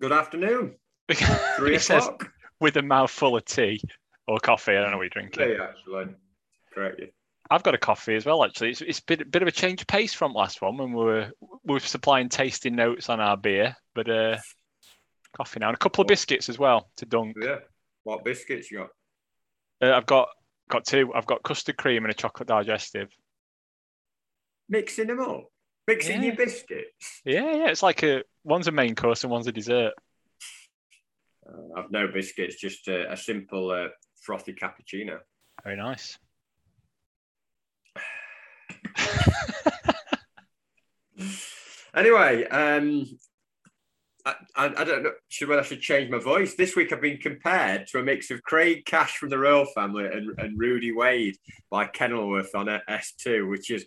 good 0.00 0.12
afternoon. 0.12 0.74
Three 1.56 1.76
o'clock. 1.76 2.30
with 2.60 2.76
a 2.76 2.82
mouthful 2.82 3.36
of 3.36 3.44
tea 3.44 3.80
or 4.26 4.38
coffee. 4.38 4.72
I 4.72 4.82
don't 4.82 4.90
know 4.90 4.98
what 4.98 5.04
you're 5.04 5.10
drinking. 5.10 5.50
Yeah, 5.50 5.64
actually. 5.64 6.14
Correct. 6.72 7.00
I've 7.50 7.62
got 7.62 7.74
a 7.74 7.78
coffee 7.78 8.14
as 8.14 8.26
well. 8.26 8.44
Actually, 8.44 8.70
it's 8.70 8.82
it's 8.82 8.98
a 8.98 9.04
bit, 9.06 9.30
bit 9.30 9.42
of 9.42 9.48
a 9.48 9.52
change 9.52 9.80
of 9.80 9.86
pace 9.86 10.12
from 10.12 10.32
last 10.34 10.60
one 10.60 10.76
when 10.76 10.92
we 10.92 11.02
were 11.02 11.30
we 11.64 11.74
were 11.74 11.80
supplying 11.80 12.28
tasting 12.28 12.76
notes 12.76 13.08
on 13.08 13.20
our 13.20 13.36
beer, 13.36 13.74
but 13.94 14.10
uh, 14.10 14.36
coffee 15.36 15.60
now 15.60 15.68
and 15.68 15.74
a 15.74 15.78
couple 15.78 16.02
of 16.02 16.08
biscuits 16.08 16.48
as 16.48 16.58
well 16.58 16.90
to 16.96 17.06
dunk. 17.06 17.36
Yeah. 17.40 17.56
What 18.04 18.24
biscuits 18.24 18.70
you 18.70 18.78
got? 18.78 18.90
Uh, 19.88 19.96
I've 19.96 20.06
got 20.06 20.28
got 20.68 20.84
two. 20.84 21.12
I've 21.14 21.26
got 21.26 21.42
custard 21.42 21.78
cream 21.78 22.04
and 22.04 22.10
a 22.10 22.14
chocolate 22.14 22.48
digestive. 22.48 23.08
Mixing 24.68 25.06
them 25.06 25.20
up. 25.20 25.44
Mixing 25.88 26.22
your 26.22 26.36
biscuits. 26.36 27.22
Yeah, 27.24 27.50
yeah. 27.54 27.68
It's 27.68 27.82
like 27.82 28.02
a 28.02 28.22
one's 28.44 28.68
a 28.68 28.72
main 28.72 28.94
course 28.94 29.24
and 29.24 29.32
one's 29.32 29.46
a 29.46 29.52
dessert. 29.52 29.94
Uh, 31.48 31.78
I've 31.78 31.90
no 31.90 32.08
biscuits, 32.08 32.60
just 32.60 32.88
a, 32.88 33.10
a 33.10 33.16
simple 33.16 33.70
uh, 33.70 33.88
frothy 34.20 34.52
cappuccino. 34.52 35.20
Very 35.64 35.76
nice. 35.76 36.18
Anyway, 41.94 42.44
um, 42.44 43.04
I, 44.24 44.34
I, 44.54 44.66
I 44.66 44.84
don't 44.84 45.02
know 45.02 45.12
should 45.28 45.48
whether 45.48 45.62
I 45.62 45.64
should 45.64 45.80
change 45.80 46.10
my 46.10 46.18
voice. 46.18 46.54
This 46.54 46.76
week 46.76 46.92
I've 46.92 47.00
been 47.00 47.16
compared 47.16 47.88
to 47.88 47.98
a 47.98 48.04
mix 48.04 48.30
of 48.30 48.42
Craig 48.42 48.84
Cash 48.84 49.16
from 49.16 49.30
the 49.30 49.38
Royle 49.38 49.64
Family 49.64 50.04
and, 50.04 50.38
and 50.38 50.58
Rudy 50.58 50.92
Wade 50.92 51.36
by 51.70 51.86
Kenilworth 51.86 52.54
on 52.54 52.66
S2, 52.66 53.50
which 53.50 53.70
is 53.70 53.84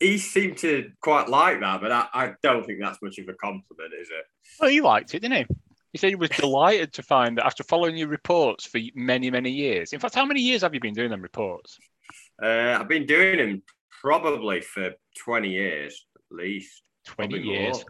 he 0.00 0.18
seemed 0.18 0.58
to 0.58 0.90
quite 1.00 1.28
like 1.28 1.60
that, 1.60 1.80
but 1.80 1.92
I, 1.92 2.06
I 2.12 2.32
don't 2.42 2.64
think 2.64 2.80
that's 2.80 3.00
much 3.02 3.18
of 3.18 3.28
a 3.28 3.34
compliment, 3.34 3.92
is 4.00 4.08
it? 4.08 4.24
Well, 4.60 4.70
he 4.70 4.80
liked 4.80 5.14
it, 5.14 5.20
didn't 5.20 5.48
he? 5.48 5.56
He 5.92 5.98
said 5.98 6.08
he 6.08 6.14
was 6.14 6.30
delighted 6.30 6.92
to 6.94 7.02
find 7.02 7.36
that 7.36 7.46
after 7.46 7.62
following 7.62 7.96
your 7.96 8.08
reports 8.08 8.66
for 8.66 8.80
many, 8.94 9.30
many 9.30 9.50
years. 9.50 9.92
In 9.92 10.00
fact, 10.00 10.14
how 10.14 10.24
many 10.24 10.40
years 10.40 10.62
have 10.62 10.72
you 10.74 10.80
been 10.80 10.94
doing 10.94 11.10
them 11.10 11.20
reports? 11.20 11.78
Uh, 12.42 12.78
I've 12.80 12.88
been 12.88 13.06
doing 13.06 13.38
them 13.38 13.62
probably 14.00 14.62
for 14.62 14.90
20 15.18 15.50
years 15.50 16.06
at 16.16 16.36
least. 16.36 16.82
20 17.06 17.38
years. 17.38 17.76
more. 17.76 17.84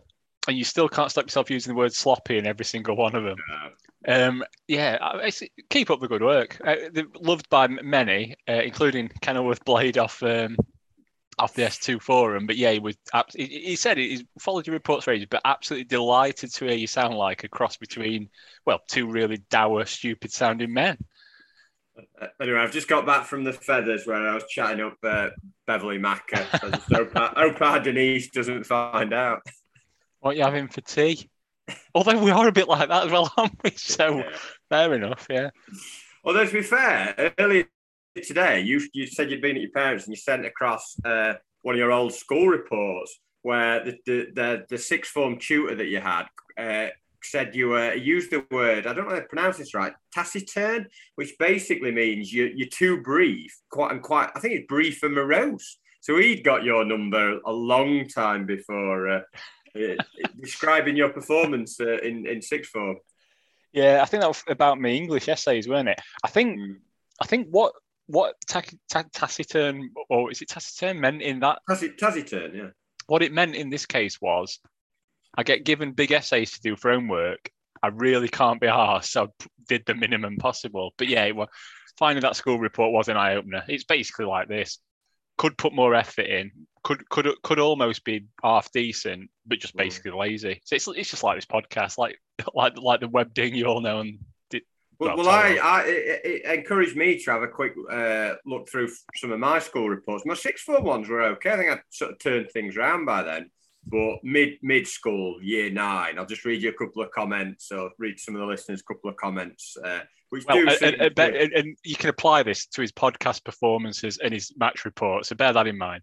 And 0.48 0.58
you 0.58 0.64
still 0.64 0.88
can't 0.88 1.10
stop 1.10 1.24
yourself 1.24 1.50
using 1.50 1.72
the 1.72 1.78
word 1.78 1.92
sloppy 1.92 2.38
in 2.38 2.46
every 2.46 2.64
single 2.64 2.96
one 2.96 3.14
of 3.14 3.22
them. 3.22 3.36
Um, 4.08 4.44
yeah, 4.66 4.98
keep 5.70 5.90
up 5.90 6.00
the 6.00 6.08
good 6.08 6.22
work. 6.22 6.60
Uh, 6.64 6.74
loved 7.20 7.48
by 7.48 7.68
many, 7.68 8.34
uh, 8.48 8.54
including 8.54 9.08
Kenilworth 9.20 9.64
Blade 9.64 9.98
off 9.98 10.20
um, 10.24 10.56
off 11.38 11.55
the 11.55 11.62
S2 11.62 12.00
forum. 12.02 12.47
But 12.47 12.56
yeah, 12.56 12.72
he 12.72 12.78
was. 12.78 12.97
He, 13.34 13.47
he 13.47 13.77
said 13.77 13.97
he- 13.98 14.08
he's 14.11 14.25
followed 14.38 14.66
your 14.66 14.75
reports 14.75 15.05
for 15.05 15.12
ages, 15.12 15.28
but 15.30 15.41
absolutely 15.44 15.84
delighted 15.84 16.52
to 16.55 16.64
hear 16.66 16.74
you 16.74 16.86
sound 16.86 17.14
like 17.14 17.44
a 17.44 17.48
cross 17.48 17.77
between, 17.77 18.28
well, 18.66 18.80
two 18.89 19.06
really 19.11 19.39
dour, 19.50 19.84
stupid 19.86 20.33
sounding 20.33 20.72
men. 20.72 20.97
Uh, 22.20 22.27
Anyway, 22.41 22.58
I've 22.58 22.72
just 22.72 22.89
got 22.89 23.05
back 23.06 23.27
from 23.27 23.44
the 23.44 23.52
Feathers 23.52 24.06
where 24.06 24.16
I 24.28 24.34
was 24.34 24.44
chatting 24.48 24.80
up 24.84 24.97
uh, 25.02 25.28
Beverly 25.66 25.98
Macca. 25.98 26.47
So 26.61 26.70
I 26.91 26.97
hope, 26.97 27.12
hope 27.36 27.62
our 27.62 27.80
Denise 27.80 28.30
doesn't 28.30 28.64
find 28.64 29.12
out. 29.12 29.41
What 30.20 30.36
you 30.36 30.42
having 30.44 30.69
for 30.69 30.80
tea? 30.80 31.28
Although 31.94 32.22
we 32.22 32.30
are 32.30 32.48
a 32.48 32.52
bit 32.52 32.69
like 32.69 32.89
that 32.89 33.06
as 33.06 33.12
well, 33.12 33.33
aren't 33.36 33.62
we? 33.62 33.70
So 33.77 34.19
Yeah. 34.19 34.36
fair 34.69 34.94
enough. 34.94 35.27
Yeah. 35.30 35.50
Although 36.24 36.46
to 36.46 36.52
be 36.52 36.62
fair, 36.62 37.33
earlier 37.39 37.64
today 38.20 38.60
you 38.60 38.80
you 38.92 39.06
said 39.06 39.30
you'd 39.30 39.42
been 39.42 39.56
at 39.56 39.62
your 39.62 39.70
parents 39.70 40.05
and 40.05 40.12
you 40.12 40.20
sent 40.20 40.44
across 40.44 40.96
uh, 41.05 41.34
one 41.62 41.74
of 41.74 41.78
your 41.78 41.92
old 41.92 42.12
school 42.12 42.48
reports 42.48 43.18
where 43.42 43.84
the 43.84 43.98
the, 44.06 44.27
the, 44.34 44.66
the 44.68 44.78
sixth 44.78 45.12
form 45.12 45.38
tutor 45.38 45.74
that 45.74 45.86
you 45.86 46.00
had 46.00 46.24
uh, 46.58 46.88
said 47.22 47.55
you 47.55 47.77
uh, 47.77 47.92
used 47.92 48.30
the 48.30 48.44
word 48.50 48.86
I 48.86 48.92
don't 48.92 49.05
know 49.05 49.14
how 49.14 49.20
to 49.20 49.27
pronounce 49.27 49.58
this 49.58 49.74
right 49.74 49.94
taciturn, 50.12 50.86
which 51.14 51.34
basically 51.38 51.92
means 51.92 52.33
you 52.33 52.52
you're 52.55 52.68
too 52.68 53.00
brief, 53.02 53.56
quite 53.70 53.92
and 53.92 54.02
quite 54.02 54.30
I 54.34 54.40
think 54.40 54.55
it's 54.55 54.67
brief 54.67 55.02
and 55.02 55.14
morose. 55.14 55.79
So 56.00 56.18
he'd 56.18 56.42
got 56.42 56.64
your 56.64 56.84
number 56.84 57.39
a 57.46 57.52
long 57.52 58.08
time 58.08 58.44
before. 58.44 59.08
Uh, 59.08 59.20
uh, 59.74 59.94
describing 60.39 60.96
your 60.96 61.08
performance 61.08 61.80
uh, 61.80 61.96
in 61.98 62.27
in 62.27 62.42
sixth 62.42 62.73
form. 62.73 62.98
Yeah, 63.73 64.00
I 64.02 64.05
think 64.05 64.20
that 64.20 64.29
was 64.29 64.42
about 64.48 64.79
my 64.79 64.90
English 64.90 65.29
essays, 65.29 65.67
weren't 65.67 65.89
it? 65.89 65.98
I 66.23 66.29
think 66.29 66.58
Mm. 66.58 66.77
I 67.23 67.27
think 67.27 67.48
what 67.50 67.73
what 68.07 68.35
ta- 68.48 68.63
ta- 68.90 69.05
taciturn 69.13 69.90
or 70.11 70.30
is 70.30 70.42
it 70.42 70.48
taciturn 70.48 71.01
meant 71.01 71.23
in 71.23 71.40
that 71.40 71.61
Taci- 71.68 71.96
taciturn, 71.96 72.55
yeah. 72.55 72.68
what 73.07 73.23
it 73.23 73.33
meant 73.33 73.55
in 73.55 73.70
this 73.70 73.86
case 73.86 74.20
was 74.20 74.58
I 75.36 75.42
get 75.45 75.64
given 75.64 75.92
big 75.92 76.12
essays 76.12 76.52
to 76.52 76.61
do 76.61 76.77
for 76.77 76.92
homework. 76.92 77.51
I 77.83 77.89
really 77.89 78.29
can't 78.29 78.61
be 78.61 78.67
arsed, 78.67 79.07
so 79.07 79.24
I 79.24 79.46
did 79.68 79.85
the 79.86 79.95
minimum 79.95 80.36
possible. 80.36 80.92
But 80.98 81.08
yeah, 81.08 81.30
well, 81.33 81.48
finding 81.98 82.20
that 82.23 82.36
school 82.36 82.58
report 82.58 82.92
was 82.92 83.08
an 83.08 83.17
eye 83.17 83.35
opener. 83.36 83.64
It's 83.67 83.85
basically 83.85 84.27
like 84.27 84.46
this: 84.48 84.79
could 85.39 85.57
put 85.57 85.73
more 85.73 85.95
effort 85.95 86.27
in, 86.27 86.51
could 86.85 87.08
could 87.08 87.27
could 87.42 87.58
almost 87.58 88.05
be 88.05 88.27
half 88.42 88.70
decent, 88.73 89.30
but 89.46 89.58
just 89.58 89.74
Mm. 89.74 89.79
basically 89.79 90.11
lazy. 90.12 90.61
So 90.64 90.77
it's 90.77 90.86
it's 90.89 91.11
just 91.11 91.23
like 91.24 91.39
this 91.39 91.46
podcast, 91.46 91.96
like 91.98 92.18
like 92.55 92.74
like 92.77 93.01
the 93.01 93.08
web 93.08 93.33
ding 93.35 93.55
you 93.55 93.64
all 93.64 93.80
know 93.80 94.01
and 94.01 94.18
Well, 94.98 95.17
Well, 95.17 95.29
I, 95.29 95.58
I 95.63 95.83
it, 95.86 96.20
it 96.25 96.58
encouraged 96.58 96.97
me 96.97 97.19
to 97.23 97.30
have 97.33 97.42
a 97.42 97.48
quick 97.48 97.75
uh, 97.91 98.35
look 98.47 98.69
through 98.69 98.89
some 99.17 99.33
of 99.33 99.41
my 99.41 99.58
school 99.58 99.89
reports. 99.89 100.25
My 100.27 100.35
six 100.35 100.63
form 100.63 100.85
ones 100.85 101.08
were 101.08 101.23
okay. 101.23 101.51
I 101.53 101.57
think 101.57 101.70
I 101.70 101.80
sort 101.91 102.13
of 102.13 102.19
turned 102.19 102.51
things 102.51 102.77
around 102.77 103.05
by 103.07 103.23
then. 103.23 103.51
But 103.85 104.19
mid 104.23 104.58
mid 104.63 104.86
school, 104.86 105.42
year 105.42 105.69
nine, 105.70 106.17
I'll 106.19 106.27
just 106.27 106.45
read 106.45 106.63
you 106.63 106.69
a 106.70 106.73
couple 106.73 107.03
of 107.03 107.11
comments 107.11 107.73
or 107.73 107.91
read 107.98 108.20
some 108.20 108.36
of 108.36 108.41
the 108.41 108.47
listeners' 108.47 108.80
couple 108.83 109.11
of 109.11 109.17
comments, 109.17 109.77
uh, 109.85 110.01
which 110.30 110.45
Well, 110.47 110.58
and, 110.58 110.95
and, 111.01 111.19
and- 111.19 111.53
and 111.53 111.77
you 111.85 111.97
can 111.97 112.09
apply 112.09 112.45
this 112.45 112.67
to 112.67 112.80
his 112.80 112.92
podcast 112.92 113.45
performances 113.45 114.19
and 114.23 114.33
his 114.33 114.53
match 114.57 114.85
reports. 114.85 115.30
So 115.30 115.35
bear 115.35 115.53
that 115.53 115.67
in 115.67 115.79
mind. 115.79 116.03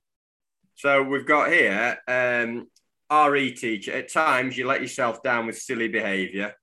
So 0.76 1.02
we've 1.04 1.26
got 1.26 1.52
here 1.52 1.98
um, 2.08 2.68
RE 3.10 3.52
teacher. 3.54 3.94
At 3.94 4.12
times, 4.12 4.58
you 4.58 4.68
let 4.68 4.82
yourself 4.82 5.24
down 5.24 5.46
with 5.48 5.58
silly 5.58 5.88
behaviour. 5.88 6.54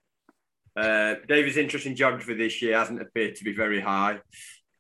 Uh, 0.77 1.15
David's 1.27 1.57
interest 1.57 1.87
in 1.87 1.97
geography 1.97 2.35
this 2.35 2.61
year 2.61 2.77
hasn't 2.79 3.01
appeared 3.01 3.37
to 3.37 3.45
be 3.45 3.53
very 3.53 3.81
high. 3.81 4.21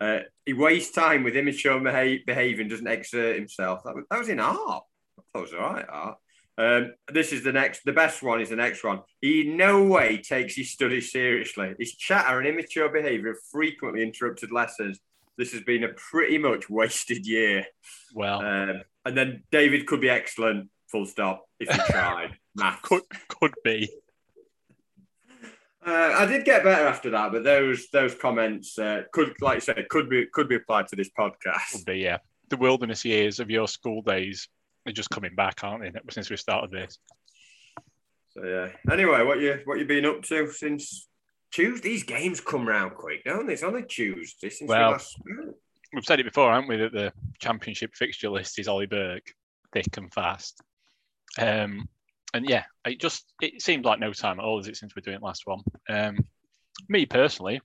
Uh, 0.00 0.20
he 0.44 0.52
wastes 0.52 0.92
time 0.94 1.22
with 1.24 1.36
immature 1.36 1.80
beha- 1.80 2.22
behaviour 2.26 2.60
and 2.60 2.70
doesn't 2.70 2.86
exert 2.86 3.36
himself. 3.36 3.82
That 3.84 3.94
was, 3.94 4.04
that 4.10 4.18
was 4.18 4.28
in 4.28 4.40
art. 4.40 4.84
I 5.18 5.22
thought 5.32 5.38
it 5.38 5.40
was 5.40 5.54
all 5.54 5.60
right, 5.60 5.86
art. 5.88 6.18
Um, 6.58 6.94
this 7.12 7.32
is 7.32 7.42
the 7.44 7.52
next, 7.52 7.82
the 7.84 7.92
best 7.92 8.22
one 8.22 8.40
is 8.40 8.48
the 8.50 8.56
next 8.56 8.82
one. 8.84 9.00
He 9.20 9.42
in 9.42 9.56
no 9.56 9.84
way 9.84 10.18
takes 10.18 10.54
his 10.54 10.70
studies 10.70 11.12
seriously. 11.12 11.74
His 11.78 11.94
chatter 11.94 12.38
and 12.38 12.48
immature 12.48 12.88
behaviour 12.90 13.28
have 13.28 13.42
frequently 13.50 14.02
interrupted 14.02 14.52
lessons. 14.52 14.98
This 15.38 15.52
has 15.52 15.62
been 15.62 15.84
a 15.84 15.88
pretty 15.88 16.38
much 16.38 16.68
wasted 16.70 17.26
year. 17.26 17.66
Well, 18.14 18.40
Um, 18.40 18.82
and 19.04 19.16
then 19.16 19.42
David 19.50 19.86
could 19.86 20.00
be 20.00 20.08
excellent, 20.08 20.70
full 20.90 21.04
stop, 21.06 21.44
if 21.60 21.68
he 21.70 21.78
tried. 21.92 22.36
Maths. 22.54 22.80
could 22.82 23.02
could 23.28 23.52
be. 23.62 23.88
Uh, 25.86 26.14
I 26.18 26.26
did 26.26 26.44
get 26.44 26.64
better 26.64 26.86
after 26.86 27.10
that, 27.10 27.30
but 27.30 27.44
those 27.44 27.86
those 27.92 28.14
comments 28.16 28.76
uh, 28.76 29.02
could, 29.12 29.34
like 29.40 29.56
I 29.56 29.60
said, 29.60 29.88
could 29.88 30.10
be 30.10 30.26
could 30.32 30.48
be 30.48 30.56
applied 30.56 30.88
to 30.88 30.96
this 30.96 31.10
podcast. 31.16 31.84
Be. 31.86 31.98
Yeah. 31.98 32.18
The 32.48 32.56
wilderness 32.56 33.04
years 33.04 33.38
of 33.38 33.50
your 33.50 33.68
school 33.68 34.02
days 34.02 34.48
are 34.86 34.92
just 34.92 35.10
coming 35.10 35.34
back, 35.36 35.62
aren't 35.62 35.82
they? 35.82 36.00
Since 36.10 36.28
we 36.28 36.36
started 36.36 36.72
this. 36.72 36.98
So 38.30 38.44
yeah. 38.44 38.92
Anyway, 38.92 39.22
what 39.22 39.40
you 39.40 39.60
what 39.64 39.78
you 39.78 39.84
been 39.84 40.06
up 40.06 40.22
to 40.22 40.50
since 40.50 41.06
Tuesday? 41.52 41.90
These 41.90 42.02
games 42.02 42.40
come 42.40 42.66
round 42.66 42.94
quick, 42.96 43.24
don't 43.24 43.46
they? 43.46 43.52
It's 43.52 43.62
only 43.62 43.84
Tuesday 43.84 44.50
since 44.50 44.68
Well, 44.68 44.88
we 44.88 44.92
last. 44.92 45.16
We've 45.92 46.04
said 46.04 46.18
it 46.18 46.24
before, 46.24 46.52
haven't 46.52 46.68
we? 46.68 46.78
That 46.78 46.92
the 46.92 47.12
championship 47.38 47.94
fixture 47.94 48.28
list 48.28 48.58
is 48.58 48.66
Ollie 48.66 48.86
Burke, 48.86 49.32
thick 49.72 49.96
and 49.96 50.12
fast. 50.12 50.60
Um, 51.38 51.88
and 52.36 52.48
yeah, 52.48 52.64
it 52.84 53.00
just 53.00 53.24
it 53.40 53.62
seemed 53.62 53.84
like 53.84 53.98
no 53.98 54.12
time 54.12 54.38
at 54.38 54.44
all, 54.44 54.60
is 54.60 54.68
it, 54.68 54.76
since 54.76 54.94
we're 54.94 55.00
doing 55.00 55.20
last 55.22 55.42
one? 55.46 55.60
Um, 55.88 56.18
me 56.88 57.06
personally, 57.06 57.60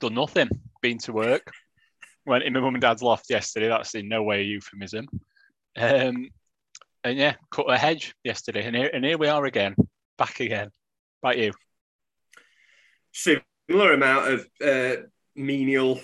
done 0.00 0.14
nothing. 0.14 0.50
Been 0.82 0.98
to 0.98 1.12
work. 1.12 1.50
Went 2.26 2.44
in 2.44 2.52
my 2.52 2.60
mum 2.60 2.74
and 2.74 2.82
dad's 2.82 3.02
loft 3.02 3.30
yesterday. 3.30 3.68
That's 3.68 3.94
in 3.94 4.08
no 4.08 4.22
way 4.22 4.40
a 4.40 4.44
euphemism. 4.44 5.08
Um, 5.76 6.28
and 7.02 7.18
yeah, 7.18 7.34
cut 7.50 7.70
a 7.70 7.78
hedge 7.78 8.14
yesterday, 8.22 8.66
and 8.66 8.76
here, 8.76 8.90
and 8.92 9.04
here 9.04 9.16
we 9.16 9.28
are 9.28 9.44
again, 9.46 9.74
back 10.18 10.40
again. 10.40 10.70
About 11.22 11.38
you? 11.38 11.52
Similar 13.12 13.94
amount 13.94 14.32
of 14.32 14.48
uh, 14.62 15.02
menial 15.34 16.00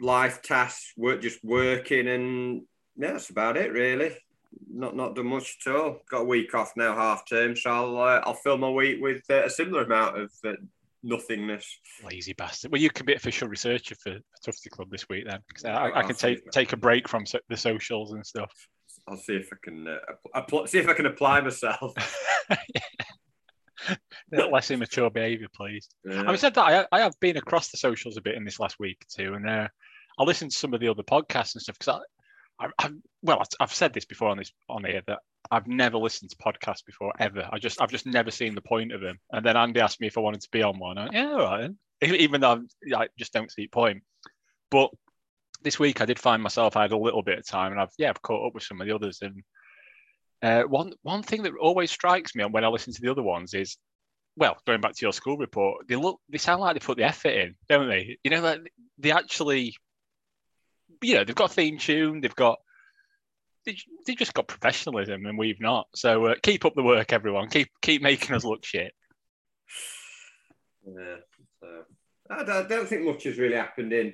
life 0.00 0.42
tasks, 0.42 0.92
work 0.96 1.22
just 1.22 1.42
working, 1.44 2.08
and 2.08 2.62
yeah, 2.96 3.12
that's 3.12 3.30
about 3.30 3.56
it 3.56 3.72
really. 3.72 4.16
Not 4.70 4.96
not 4.96 5.14
done 5.14 5.26
much 5.26 5.58
at 5.66 5.74
all. 5.74 6.00
Got 6.10 6.22
a 6.22 6.24
week 6.24 6.54
off 6.54 6.72
now, 6.76 6.94
half 6.94 7.28
term, 7.28 7.54
so 7.56 7.70
I'll 7.70 7.98
uh, 7.98 8.22
I'll 8.24 8.34
fill 8.34 8.58
my 8.58 8.70
week 8.70 8.98
with 9.00 9.22
uh, 9.30 9.44
a 9.44 9.50
similar 9.50 9.84
amount 9.84 10.18
of 10.18 10.32
uh, 10.44 10.52
nothingness. 11.02 11.78
Lazy 12.04 12.32
bastard. 12.32 12.72
Well, 12.72 12.80
you 12.80 12.90
can 12.90 13.06
be 13.06 13.14
official 13.14 13.48
researcher 13.48 13.94
for 13.94 14.18
Tufty 14.44 14.70
Club 14.70 14.90
this 14.90 15.08
week 15.08 15.26
then, 15.28 15.40
because 15.48 15.64
I, 15.64 15.72
I 15.72 15.88
I'll 15.90 16.06
can 16.06 16.16
take 16.16 16.50
take 16.50 16.72
a 16.72 16.76
break 16.76 17.08
from 17.08 17.26
so, 17.26 17.38
the 17.48 17.56
socials 17.56 18.12
and 18.12 18.24
stuff. 18.24 18.52
I'll 19.08 19.16
see 19.16 19.34
if 19.36 19.50
I 19.52 19.56
can 19.62 19.88
uh, 19.88 19.98
apply, 20.34 20.66
see 20.66 20.78
if 20.78 20.88
I 20.88 20.94
can 20.94 21.06
apply 21.06 21.40
myself. 21.40 21.94
Less 24.32 24.70
immature 24.70 25.10
behaviour, 25.10 25.48
please. 25.54 25.88
Yeah. 26.04 26.24
Having 26.24 26.36
said 26.36 26.54
that, 26.54 26.62
I, 26.92 26.96
I 26.96 27.00
have 27.00 27.18
been 27.20 27.36
across 27.36 27.70
the 27.70 27.76
socials 27.78 28.16
a 28.16 28.22
bit 28.22 28.36
in 28.36 28.44
this 28.44 28.60
last 28.60 28.78
week 28.78 28.98
or 29.02 29.24
two, 29.24 29.34
and 29.34 29.48
uh, 29.48 29.68
I 30.18 30.22
listened 30.22 30.52
to 30.52 30.56
some 30.56 30.72
of 30.72 30.80
the 30.80 30.88
other 30.88 31.02
podcasts 31.02 31.54
and 31.54 31.62
stuff 31.62 31.78
because 31.78 32.00
I, 32.58 32.68
I, 32.78 32.90
well, 33.22 33.42
I've 33.60 33.74
said 33.74 33.92
this 33.92 34.04
before 34.04 34.28
on 34.28 34.38
this 34.38 34.52
on 34.68 34.84
here 34.84 35.02
that 35.06 35.20
I've 35.50 35.66
never 35.66 35.98
listened 35.98 36.30
to 36.30 36.36
podcasts 36.36 36.84
before 36.84 37.12
ever. 37.18 37.48
I 37.50 37.58
just 37.58 37.80
I've 37.80 37.90
just 37.90 38.06
never 38.06 38.30
seen 38.30 38.54
the 38.54 38.62
point 38.62 38.92
of 38.92 39.00
them. 39.00 39.18
And 39.30 39.44
then 39.44 39.56
Andy 39.56 39.80
asked 39.80 40.00
me 40.00 40.06
if 40.06 40.16
I 40.16 40.20
wanted 40.20 40.42
to 40.42 40.50
be 40.50 40.62
on 40.62 40.78
one. 40.78 40.98
I 40.98 41.08
yeah, 41.12 41.32
all 41.32 41.38
right. 41.38 41.70
Even 42.02 42.40
though 42.40 42.52
I'm, 42.52 42.68
I 42.94 43.08
just 43.18 43.32
don't 43.32 43.50
see 43.50 43.68
point. 43.68 44.02
But 44.70 44.90
this 45.62 45.78
week 45.78 46.00
I 46.00 46.06
did 46.06 46.18
find 46.18 46.42
myself 46.42 46.76
I 46.76 46.82
had 46.82 46.92
a 46.92 46.96
little 46.96 47.22
bit 47.22 47.38
of 47.38 47.46
time, 47.46 47.72
and 47.72 47.80
I've 47.80 47.92
yeah 47.98 48.10
I've 48.10 48.22
caught 48.22 48.46
up 48.46 48.54
with 48.54 48.64
some 48.64 48.80
of 48.80 48.86
the 48.86 48.94
others. 48.94 49.20
And 49.22 49.42
uh, 50.42 50.62
one 50.62 50.92
one 51.02 51.22
thing 51.22 51.42
that 51.42 51.52
always 51.60 51.90
strikes 51.90 52.34
me 52.34 52.44
when 52.44 52.64
I 52.64 52.68
listen 52.68 52.92
to 52.92 53.00
the 53.00 53.10
other 53.10 53.22
ones 53.22 53.54
is 53.54 53.76
well, 54.36 54.56
going 54.66 54.80
back 54.80 54.94
to 54.94 55.04
your 55.04 55.12
school 55.12 55.36
report, 55.36 55.86
they 55.88 55.96
look 55.96 56.20
they 56.28 56.38
sound 56.38 56.60
like 56.60 56.74
they 56.74 56.84
put 56.84 56.96
the 56.96 57.04
effort 57.04 57.30
in, 57.30 57.54
don't 57.68 57.88
they? 57.88 58.18
You 58.24 58.30
know, 58.30 58.40
like 58.40 58.60
they 58.98 59.10
actually, 59.10 59.74
you 61.00 61.14
know, 61.14 61.24
they've 61.24 61.34
got 61.34 61.50
a 61.50 61.54
theme 61.54 61.78
tune, 61.78 62.20
they've 62.20 62.34
got 62.34 62.58
they, 63.64 63.76
they 64.06 64.14
just 64.14 64.34
got 64.34 64.48
professionalism, 64.48 65.24
and 65.26 65.38
we've 65.38 65.60
not. 65.60 65.86
So 65.94 66.26
uh, 66.26 66.34
keep 66.42 66.64
up 66.64 66.74
the 66.74 66.82
work, 66.82 67.12
everyone. 67.12 67.48
Keep 67.48 67.68
keep 67.80 68.02
making 68.02 68.34
us 68.34 68.44
look 68.44 68.64
shit. 68.64 68.92
Yeah. 70.84 71.16
So, 71.60 71.68
I, 72.30 72.44
don't, 72.44 72.64
I 72.64 72.68
don't 72.68 72.88
think 72.88 73.04
much 73.04 73.24
has 73.24 73.38
really 73.38 73.54
happened 73.54 73.92
in 73.92 74.12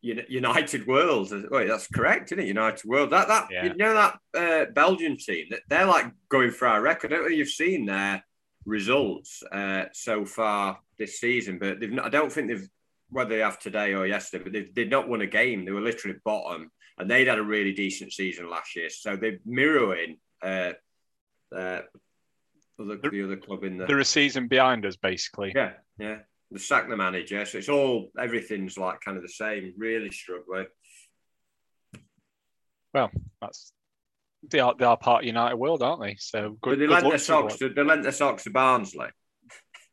United 0.00 0.86
World. 0.86 1.32
Wait, 1.50 1.66
that's 1.66 1.88
correct, 1.88 2.30
isn't 2.32 2.44
it? 2.44 2.46
United 2.46 2.84
World. 2.84 3.10
That 3.10 3.28
that 3.28 3.48
Yeah. 3.50 3.64
you 3.64 3.74
know 3.74 3.94
that 3.94 4.18
uh, 4.34 4.70
Belgian 4.72 5.16
team. 5.16 5.46
that 5.50 5.60
They're 5.68 5.86
like 5.86 6.06
going 6.28 6.52
for 6.52 6.68
our 6.68 6.80
record. 6.80 7.12
I 7.12 7.16
don't 7.16 7.24
know 7.24 7.30
if 7.32 7.38
you've 7.38 7.48
seen 7.48 7.86
their 7.86 8.24
results 8.64 9.42
uh, 9.50 9.86
so 9.92 10.24
far 10.24 10.78
this 10.98 11.18
season, 11.18 11.58
but 11.58 11.80
they've 11.80 11.90
not, 11.90 12.06
I 12.06 12.10
don't 12.10 12.30
think 12.30 12.48
they've 12.48 12.68
whether 13.10 13.30
they 13.30 13.40
have 13.42 13.58
today 13.58 13.94
or 13.94 14.06
yesterday, 14.06 14.44
but 14.44 14.52
they've, 14.52 14.74
they've 14.74 14.88
not 14.88 15.08
won 15.08 15.20
a 15.22 15.26
game. 15.26 15.64
They 15.64 15.72
were 15.72 15.80
literally 15.80 16.18
bottom, 16.24 16.70
and 16.98 17.10
they'd 17.10 17.26
had 17.28 17.38
a 17.38 17.42
really 17.42 17.72
decent 17.72 18.12
season 18.12 18.50
last 18.50 18.76
year. 18.76 18.90
So 18.90 19.16
they're 19.16 19.38
mirroring 19.46 20.18
uh, 20.42 20.72
uh, 21.54 21.80
other, 22.80 22.96
the 22.96 23.24
other 23.24 23.36
club 23.36 23.64
in 23.64 23.78
the 23.78 23.86
They're 23.86 23.98
a 23.98 24.04
season 24.04 24.48
behind 24.48 24.84
us, 24.86 24.96
basically. 24.96 25.52
yeah, 25.54 25.72
yeah. 25.98 26.18
The 26.50 26.58
sack 26.58 26.88
the 26.88 26.96
manager, 26.96 27.44
so 27.44 27.58
it's 27.58 27.68
all 27.68 28.10
everything's 28.18 28.78
like 28.78 29.00
kind 29.02 29.18
of 29.18 29.22
the 29.22 29.28
same. 29.28 29.74
Really 29.76 30.10
struggling. 30.10 30.66
Well, 32.94 33.10
that's 33.42 33.70
they 34.50 34.60
are 34.60 34.74
they 34.78 34.86
are 34.86 34.96
part 34.96 35.24
of 35.24 35.26
United 35.26 35.56
World, 35.56 35.82
aren't 35.82 36.00
they? 36.00 36.16
So 36.18 36.56
But 36.62 36.70
good. 36.70 36.78
they 36.80 36.86
good 36.86 36.92
lent 36.92 37.08
their 37.08 37.18
socks. 37.18 37.56
To, 37.58 37.68
they 37.68 37.82
lent 37.82 38.02
their 38.02 38.12
socks 38.12 38.44
to 38.44 38.50
Barnsley. 38.50 39.08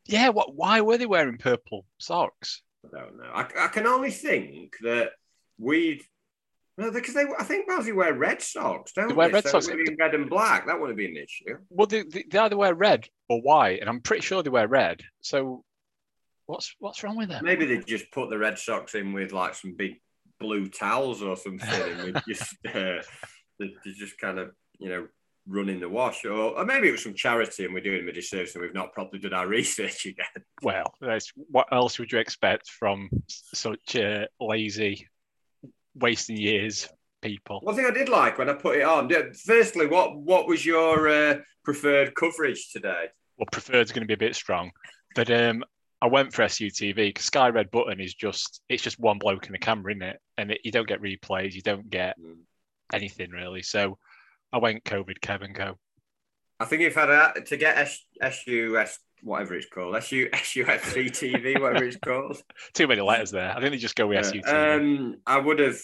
Yeah. 0.06 0.30
What? 0.30 0.54
Why 0.54 0.80
were 0.80 0.96
they 0.96 1.04
wearing 1.04 1.36
purple 1.36 1.84
socks? 1.98 2.62
I 2.96 3.00
don't 3.00 3.16
know. 3.18 3.30
I, 3.34 3.46
I 3.64 3.68
can 3.68 3.86
only 3.86 4.10
think 4.10 4.74
that 4.82 5.10
we. 5.58 6.02
No, 6.78 6.90
because 6.90 7.14
they. 7.14 7.24
I 7.38 7.44
think 7.44 7.66
Barnsley 7.66 7.92
wear 7.92 8.12
red 8.14 8.42
socks, 8.42 8.92
don't 8.92 9.08
They 9.08 9.12
they? 9.14 9.16
wear 9.16 9.30
red 9.30 9.44
So 9.44 9.50
socks. 9.60 9.68
have 9.68 9.78
red 9.98 10.14
and 10.14 10.28
black. 10.28 10.66
That 10.66 10.78
wouldn't 10.78 10.98
be 10.98 11.06
an 11.06 11.16
issue. 11.16 11.56
Well, 11.70 11.86
they, 11.86 12.02
they, 12.02 12.24
they 12.30 12.38
either 12.38 12.56
wear 12.56 12.74
red 12.74 13.08
or 13.30 13.40
white, 13.40 13.80
and 13.80 13.88
I'm 13.88 14.00
pretty 14.00 14.22
sure 14.22 14.42
they 14.42 14.50
wear 14.50 14.68
red. 14.68 15.00
So, 15.22 15.64
what's 16.46 16.74
what's 16.78 17.02
wrong 17.02 17.16
with 17.16 17.30
them? 17.30 17.44
Maybe 17.44 17.64
they 17.64 17.78
just 17.78 18.10
put 18.12 18.28
the 18.30 18.36
red 18.38 18.58
socks 18.58 18.94
in 18.94 19.12
with 19.14 19.32
like 19.32 19.54
some 19.54 19.74
big 19.74 20.00
blue 20.38 20.68
towels 20.68 21.22
or 21.22 21.34
something, 21.36 21.66
and 21.70 22.02
we 22.14 22.34
just 22.34 22.54
uh, 22.68 23.00
they, 23.58 23.74
they 23.84 23.92
just 23.96 24.18
kind 24.18 24.38
of 24.38 24.50
you 24.78 24.90
know 24.90 25.08
running 25.46 25.80
the 25.80 25.88
wash, 25.88 26.24
or, 26.24 26.32
or 26.32 26.64
maybe 26.64 26.88
it 26.88 26.92
was 26.92 27.02
some 27.02 27.14
charity 27.14 27.64
and 27.64 27.72
we're 27.72 27.80
doing 27.80 28.00
them 28.00 28.08
a 28.08 28.12
disservice 28.12 28.54
and 28.54 28.62
we've 28.62 28.74
not 28.74 28.92
properly 28.92 29.20
done 29.20 29.32
our 29.32 29.46
research 29.58 30.06
again. 30.06 30.26
Well, 30.62 30.94
that's, 31.00 31.32
what 31.36 31.68
else 31.72 31.98
would 31.98 32.12
you 32.12 32.18
expect 32.18 32.70
from 32.70 33.08
such 33.28 33.96
uh, 33.96 34.26
lazy, 34.40 35.08
wasting 35.94 36.36
years 36.36 36.88
people? 37.22 37.60
One 37.62 37.76
thing 37.76 37.86
I 37.86 37.92
did 37.92 38.08
like 38.08 38.38
when 38.38 38.48
I 38.50 38.54
put 38.54 38.78
it 38.78 38.84
on. 38.84 39.10
Firstly, 39.44 39.86
what 39.86 40.16
what 40.16 40.46
was 40.46 40.64
your 40.64 41.08
uh, 41.08 41.36
preferred 41.64 42.14
coverage 42.14 42.70
today? 42.72 43.06
Well, 43.38 43.46
preferred's 43.50 43.92
going 43.92 44.02
to 44.02 44.06
be 44.06 44.14
a 44.14 44.28
bit 44.28 44.34
strong, 44.34 44.70
but 45.14 45.30
um, 45.30 45.64
I 46.00 46.06
went 46.06 46.32
for 46.32 46.42
SUTV 46.42 46.94
because 46.94 47.24
Sky 47.24 47.48
Red 47.48 47.70
Button 47.70 48.00
is 48.00 48.14
just 48.14 48.60
it's 48.68 48.82
just 48.82 48.98
one 48.98 49.18
bloke 49.18 49.46
in 49.46 49.52
the 49.52 49.58
camera, 49.58 49.92
isn't 49.92 50.02
it? 50.02 50.20
And 50.38 50.50
it, 50.50 50.60
you 50.64 50.70
don't 50.70 50.88
get 50.88 51.02
replays, 51.02 51.54
you 51.54 51.62
don't 51.62 51.88
get 51.90 52.16
anything 52.92 53.30
really. 53.30 53.62
So 53.62 53.98
I 54.52 54.58
went 54.58 54.84
COVID 54.84 55.20
Kevin 55.20 55.52
Go. 55.52 55.78
I 56.58 56.64
think 56.64 56.82
if 56.82 56.96
I'd 56.96 57.08
had 57.08 57.46
to 57.46 57.56
get 57.56 57.76
S, 57.76 58.04
SUS 58.22 58.98
whatever 59.22 59.54
it's 59.54 59.66
called, 59.68 59.96
SU 59.96 60.28
SUFC 60.30 61.10
TV, 61.10 61.60
whatever 61.60 61.84
it's 61.84 61.96
called. 61.96 62.40
Too 62.74 62.86
many 62.86 63.00
letters 63.00 63.30
there. 63.30 63.50
I 63.54 63.60
think 63.60 63.72
they 63.72 63.78
just 63.78 63.96
go 63.96 64.06
with 64.06 64.24
Yeah. 64.34 64.40
SUTV. 64.42 64.76
Um, 64.80 65.16
I 65.26 65.38
would 65.38 65.58
have. 65.58 65.78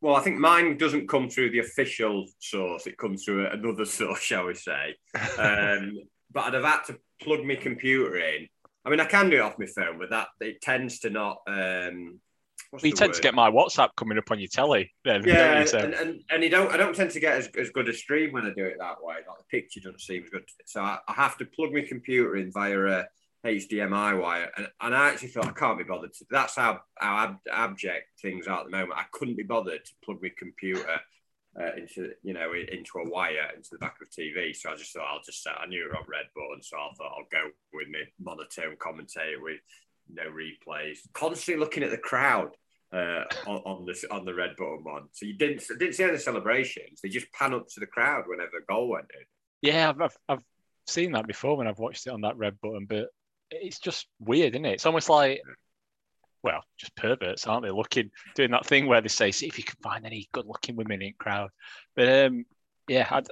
Well, 0.00 0.14
I 0.14 0.20
think 0.20 0.38
mine 0.38 0.76
doesn't 0.76 1.08
come 1.08 1.28
through 1.28 1.50
the 1.50 1.58
official 1.60 2.26
source; 2.38 2.86
it 2.86 2.98
comes 2.98 3.24
through 3.24 3.46
another 3.46 3.84
source, 3.84 4.20
shall 4.20 4.46
we 4.46 4.54
say? 4.54 4.94
Um, 5.38 5.98
but 6.32 6.44
I'd 6.44 6.54
have 6.54 6.64
had 6.64 6.84
to 6.84 6.98
plug 7.22 7.44
my 7.44 7.56
computer 7.56 8.16
in. 8.16 8.48
I 8.84 8.90
mean, 8.90 9.00
I 9.00 9.06
can 9.06 9.28
do 9.28 9.36
it 9.36 9.40
off 9.40 9.58
my 9.58 9.66
phone, 9.66 9.98
but 9.98 10.10
that 10.10 10.28
it 10.40 10.60
tends 10.60 11.00
to 11.00 11.10
not. 11.10 11.38
Um, 11.46 12.20
what's 12.70 12.84
you 12.84 12.92
tend 12.92 13.14
to 13.14 13.20
get 13.20 13.34
my 13.34 13.50
WhatsApp 13.50 13.90
coming 13.96 14.18
up 14.18 14.30
on 14.30 14.38
your 14.38 14.48
telly. 14.48 14.92
Then, 15.04 15.22
Yeah, 15.24 15.60
you? 15.60 15.66
So- 15.66 15.78
and, 15.78 15.94
and, 15.94 16.20
and 16.30 16.42
you 16.42 16.50
don't. 16.50 16.72
I 16.72 16.76
don't 16.76 16.94
tend 16.94 17.10
to 17.12 17.20
get 17.20 17.36
as, 17.36 17.48
as 17.58 17.70
good 17.70 17.88
a 17.88 17.94
stream 17.94 18.32
when 18.32 18.44
I 18.44 18.50
do 18.50 18.64
it 18.64 18.76
that 18.78 19.02
way. 19.02 19.16
Like 19.16 19.38
the 19.38 19.44
picture 19.50 19.80
doesn't 19.80 20.00
seem 20.00 20.24
as 20.24 20.30
good. 20.30 20.44
So 20.66 20.82
I, 20.82 20.98
I 21.08 21.12
have 21.12 21.38
to 21.38 21.44
plug 21.44 21.72
my 21.72 21.82
computer 21.82 22.36
in 22.36 22.52
via 22.52 22.78
a 22.86 23.04
HDMI 23.46 24.20
wire, 24.20 24.50
and, 24.56 24.68
and 24.80 24.94
I 24.94 25.08
actually 25.10 25.28
thought 25.28 25.46
I 25.46 25.52
can't 25.52 25.78
be 25.78 25.84
bothered. 25.84 26.12
To, 26.12 26.26
that's 26.30 26.56
how 26.56 26.80
how 26.98 27.24
ab, 27.24 27.36
abject 27.50 28.20
things 28.20 28.46
are 28.46 28.60
at 28.60 28.64
the 28.64 28.70
moment. 28.70 28.94
I 28.98 29.04
couldn't 29.12 29.36
be 29.36 29.44
bothered 29.44 29.84
to 29.84 29.92
plug 30.04 30.18
my 30.20 30.30
computer 30.36 31.00
uh, 31.58 31.74
into 31.76 32.10
you 32.22 32.34
know 32.34 32.52
into 32.52 32.98
a 32.98 33.08
wire 33.08 33.50
into 33.56 33.70
the 33.72 33.78
back 33.78 33.96
of 34.00 34.08
a 34.08 34.20
TV. 34.20 34.54
So 34.54 34.70
I 34.70 34.76
just 34.76 34.92
thought 34.92 35.08
I'll 35.10 35.22
just 35.24 35.42
set. 35.42 35.54
I 35.58 35.66
knew 35.66 35.88
it 35.88 35.96
on 35.96 36.04
red 36.08 36.26
button, 36.34 36.62
so 36.62 36.76
I 36.76 36.90
thought 36.96 37.12
I'll 37.16 37.28
go 37.30 37.50
with 37.72 37.88
my 37.90 38.02
monotone 38.20 38.76
commentator 38.78 39.40
with 39.40 39.60
no 40.12 40.24
replays, 40.24 40.98
constantly 41.12 41.60
looking 41.60 41.82
at 41.82 41.90
the 41.90 41.98
crowd 41.98 42.50
uh, 42.92 43.24
on, 43.46 43.62
on 43.66 43.84
the 43.84 44.06
on 44.10 44.24
the 44.24 44.34
red 44.34 44.56
button 44.56 44.84
one. 44.84 45.08
So 45.12 45.26
you 45.26 45.34
didn't 45.34 45.62
didn't 45.78 45.94
see 45.94 46.04
any 46.04 46.18
celebrations. 46.18 47.00
They 47.02 47.08
just 47.08 47.30
pan 47.32 47.54
up 47.54 47.68
to 47.68 47.80
the 47.80 47.86
crowd 47.86 48.24
whenever 48.26 48.58
a 48.58 48.72
goal 48.72 48.88
went 48.88 49.10
in. 49.14 49.26
Yeah, 49.60 49.90
I've, 49.90 50.00
I've, 50.00 50.16
I've 50.28 50.42
seen 50.86 51.12
that 51.12 51.26
before 51.26 51.56
when 51.56 51.66
I've 51.66 51.78
watched 51.78 52.06
it 52.06 52.12
on 52.12 52.22
that 52.22 52.36
red 52.36 52.60
button, 52.60 52.86
but 52.88 53.08
it's 53.50 53.78
just 53.78 54.06
weird, 54.20 54.54
isn't 54.54 54.64
it? 54.64 54.74
It's 54.74 54.86
almost 54.86 55.08
like, 55.08 55.40
well, 56.42 56.62
just 56.78 56.94
perverts, 56.94 57.46
aren't 57.46 57.64
they? 57.64 57.70
Looking, 57.70 58.10
doing 58.34 58.52
that 58.52 58.66
thing 58.66 58.86
where 58.86 59.00
they 59.00 59.08
say, 59.08 59.32
see 59.32 59.46
if 59.46 59.58
you 59.58 59.64
can 59.64 59.76
find 59.82 60.06
any 60.06 60.28
good 60.32 60.46
looking 60.46 60.76
women 60.76 61.02
in 61.02 61.14
crowd. 61.18 61.50
But 61.96 62.26
um, 62.26 62.44
yeah, 62.88 63.08
I'd, 63.10 63.26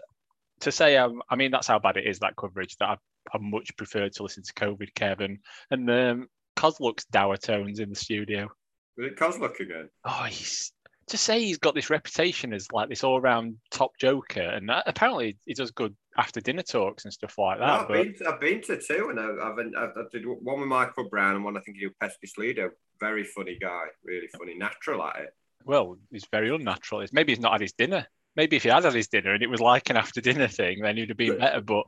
to 0.61 0.73
say, 0.73 0.97
um, 0.97 1.23
I 1.31 1.37
mean, 1.37 1.51
that's 1.51 1.67
how 1.67 1.79
bad 1.79 1.97
it 1.97 2.07
is, 2.07 2.19
that 2.21 2.37
coverage, 2.37 2.77
that 2.79 2.89
I, 2.89 2.97
I 3.33 3.39
much 3.39 3.77
prefer 3.77 4.09
to 4.09 4.23
listen 4.23 4.43
to 4.43 4.53
COVID, 4.55 4.95
Kevin. 4.95 5.39
And 5.71 5.91
um, 5.91 6.29
Kozluk's 6.57 7.05
dour 7.07 7.37
tones 7.37 7.79
in 7.79 7.91
the 7.91 7.95
studio. 7.95 8.49
Was 8.97 9.07
it 9.09 9.17
Kozluk 9.17 9.61
again? 9.61 9.89
Oh, 10.05 10.25
he's 10.29 10.73
to 11.09 11.17
say 11.17 11.41
he's 11.41 11.59
got 11.59 11.75
this 11.75 11.89
reputation 11.91 12.53
as 12.53 12.73
like 12.73 12.89
this 12.89 13.05
all-round 13.05 13.57
top 13.71 13.93
joker, 14.01 14.41
and 14.41 14.71
uh, 14.71 14.83
apparently 14.87 15.37
he 15.45 15.55
does 15.55 15.71
good 15.71 15.95
after 16.19 16.41
dinner 16.41 16.63
talks 16.63 17.05
and 17.05 17.13
stuff 17.13 17.37
like 17.39 17.59
that. 17.59 17.69
I've, 17.69 17.89
but 17.89 18.03
been 18.03 18.15
to, 18.15 18.29
I've 18.29 18.41
been 18.41 18.63
to 18.63 18.81
two, 18.81 19.09
and 19.11 19.21
I've, 19.21 19.39
I've, 19.39 19.91
I 19.97 20.03
did 20.11 20.25
one 20.27 20.61
with 20.61 20.69
Michael 20.69 21.09
Brown 21.09 21.37
and 21.37 21.45
one 21.45 21.57
I 21.57 21.61
think 21.61 21.77
he 21.77 21.83
did 21.83 21.91
with 21.91 21.99
Pesky 22.01 22.27
Slido. 22.27 22.71
Very 22.99 23.23
funny 23.23 23.57
guy, 23.61 23.85
really 24.03 24.29
funny, 24.37 24.57
natural 24.57 25.05
at 25.05 25.17
it. 25.21 25.35
well, 25.65 25.99
he's 26.11 26.27
very 26.33 26.53
unnatural. 26.55 27.05
Maybe 27.13 27.33
he's 27.33 27.41
not 27.41 27.53
had 27.53 27.61
his 27.61 27.75
dinner. 27.75 28.07
Maybe 28.35 28.57
if 28.57 28.63
he 28.65 28.69
had 28.71 28.85
had 28.85 28.95
his 28.95 29.09
dinner 29.09 29.33
and 29.33 29.43
it 29.43 29.51
was 29.51 29.61
like 29.61 29.91
an 29.91 29.97
after 29.97 30.21
dinner 30.21 30.49
thing, 30.49 30.81
then 30.83 30.97
he'd 30.97 31.09
have 31.09 31.17
been 31.17 31.39
better. 31.39 31.61
But 31.61 31.85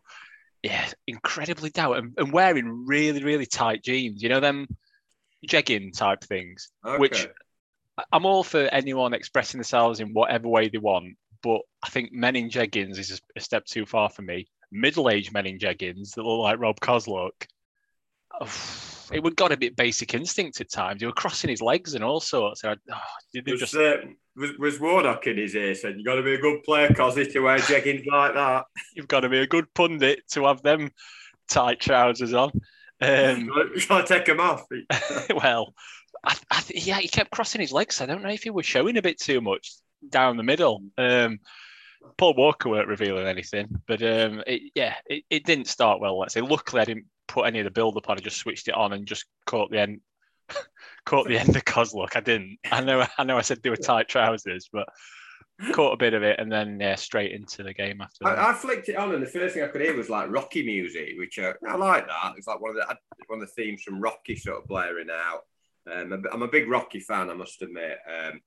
yeah, 0.62 0.88
incredibly 1.06 1.70
doubt 1.70 1.98
and, 1.98 2.14
and 2.16 2.32
wearing 2.32 2.86
really, 2.86 3.22
really 3.22 3.46
tight 3.46 3.82
jeans. 3.82 4.22
You 4.22 4.28
know 4.28 4.40
them 4.40 4.66
jegging 5.46 5.96
type 5.96 6.22
things. 6.24 6.70
Okay. 6.84 6.98
Which- 6.98 7.28
I'm 8.12 8.26
all 8.26 8.44
for 8.44 8.60
anyone 8.60 9.12
expressing 9.12 9.58
themselves 9.58 10.00
in 10.00 10.12
whatever 10.14 10.48
way 10.48 10.68
they 10.68 10.78
want, 10.78 11.16
but 11.42 11.60
I 11.82 11.88
think 11.88 12.12
men 12.12 12.36
in 12.36 12.50
jeggings 12.50 12.98
is 12.98 13.20
a, 13.36 13.40
step 13.40 13.64
too 13.64 13.86
far 13.86 14.08
for 14.08 14.22
me. 14.22 14.46
Middle-aged 14.70 15.32
men 15.32 15.46
in 15.46 15.58
jeggings 15.58 16.14
that 16.14 16.22
look 16.22 16.42
like 16.42 16.60
Rob 16.60 16.80
Kozluk. 16.80 17.46
It 19.10 19.22
would 19.22 19.36
got 19.36 19.52
a 19.52 19.56
bit 19.56 19.74
basic 19.74 20.12
instinct 20.12 20.60
at 20.60 20.70
times. 20.70 21.00
He 21.00 21.06
were 21.06 21.12
crossing 21.12 21.48
his 21.48 21.62
legs 21.62 21.94
and 21.94 22.04
all 22.04 22.20
sorts. 22.20 22.62
And 22.62 22.78
I, 22.90 22.94
oh, 22.94 23.00
they 23.32 23.52
just 23.56 23.74
uh, 23.74 23.96
was, 24.38 24.58
was 24.58 24.80
Warnock 24.80 25.26
in 25.26 25.36
his 25.36 25.54
ear 25.54 25.74
saying, 25.74 25.96
You've 25.96 26.06
got 26.06 26.14
to 26.16 26.22
be 26.22 26.34
a 26.34 26.40
good 26.40 26.62
player, 26.62 26.88
Cosy, 26.88 27.26
to 27.26 27.40
wear 27.40 27.58
jeggings 27.58 28.06
like 28.06 28.34
that. 28.34 28.64
you've 28.94 29.08
got 29.08 29.20
to 29.20 29.28
be 29.28 29.40
a 29.40 29.46
good 29.46 29.72
pundit 29.74 30.22
to 30.32 30.46
have 30.46 30.62
them 30.62 30.90
tight 31.48 31.80
trousers 31.80 32.34
on. 32.34 32.50
Um, 33.00 33.50
Try 33.76 34.02
to 34.02 34.06
take 34.06 34.26
them 34.26 34.40
off. 34.40 34.64
well, 35.42 35.74
I, 36.24 36.36
I, 36.50 36.60
th- 36.60 36.86
yeah, 36.86 36.98
he 36.98 37.08
kept 37.08 37.30
crossing 37.30 37.60
his 37.60 37.72
legs. 37.72 38.00
I 38.00 38.06
don't 38.06 38.22
know 38.22 38.30
if 38.30 38.42
he 38.42 38.50
was 38.50 38.66
showing 38.66 38.96
a 38.96 39.02
bit 39.02 39.20
too 39.20 39.40
much 39.40 39.72
down 40.08 40.36
the 40.36 40.42
middle. 40.42 40.82
Um, 40.96 41.40
Paul 42.16 42.34
Walker 42.34 42.68
weren't 42.68 42.88
revealing 42.88 43.26
anything, 43.26 43.68
but 43.86 44.02
um, 44.02 44.42
it, 44.46 44.72
yeah, 44.74 44.94
it, 45.06 45.24
it 45.30 45.44
didn't 45.44 45.66
start 45.66 46.00
well. 46.00 46.18
Let's 46.18 46.34
say. 46.34 46.40
Luckily, 46.40 46.82
I 46.82 46.84
didn't 46.84 47.06
put 47.26 47.46
any 47.46 47.60
of 47.60 47.64
the 47.64 47.70
build 47.70 47.96
up 47.96 48.08
on. 48.08 48.18
I 48.18 48.20
just 48.20 48.38
switched 48.38 48.68
it 48.68 48.74
on 48.74 48.92
and 48.92 49.06
just 49.06 49.26
caught 49.46 49.70
the 49.70 49.80
end. 49.80 50.00
Caught 51.04 51.28
the 51.28 51.38
end 51.38 51.56
of 51.56 51.64
Kozluk. 51.64 52.16
I 52.16 52.20
didn't. 52.20 52.58
I 52.70 52.80
know. 52.80 53.06
I 53.16 53.24
know. 53.24 53.38
I 53.38 53.42
said 53.42 53.62
they 53.62 53.70
were 53.70 53.76
tight 53.76 54.08
trousers, 54.08 54.68
but 54.72 54.88
caught 55.72 55.92
a 55.92 55.96
bit 55.96 56.14
of 56.14 56.22
it 56.22 56.38
and 56.38 56.52
then 56.52 56.78
yeah, 56.80 56.94
straight 56.94 57.32
into 57.32 57.62
the 57.62 57.74
game 57.74 58.00
after. 58.00 58.26
I, 58.26 58.50
I, 58.50 58.54
flicked 58.54 58.88
it 58.88 58.96
on, 58.96 59.12
and 59.12 59.22
the 59.22 59.30
first 59.30 59.54
thing 59.54 59.64
I 59.64 59.68
could 59.68 59.80
hear 59.80 59.96
was 59.96 60.08
like 60.08 60.30
Rocky 60.30 60.64
music, 60.64 61.14
which 61.18 61.38
uh, 61.38 61.54
I 61.68 61.76
like 61.76 62.06
that. 62.06 62.34
It's 62.36 62.46
like 62.46 62.60
one 62.60 62.70
of 62.70 62.76
the 62.76 62.96
one 63.26 63.42
of 63.42 63.48
the 63.48 63.62
themes 63.62 63.82
from 63.82 64.00
Rocky 64.00 64.36
sort 64.36 64.58
of 64.58 64.68
blaring 64.68 65.08
out. 65.10 65.40
Um, 65.92 66.24
I'm 66.32 66.42
a 66.42 66.48
big 66.48 66.68
Rocky 66.68 67.00
fan, 67.00 67.30
I 67.30 67.34
must 67.34 67.62
admit. 67.62 67.98
Um, 68.08 68.40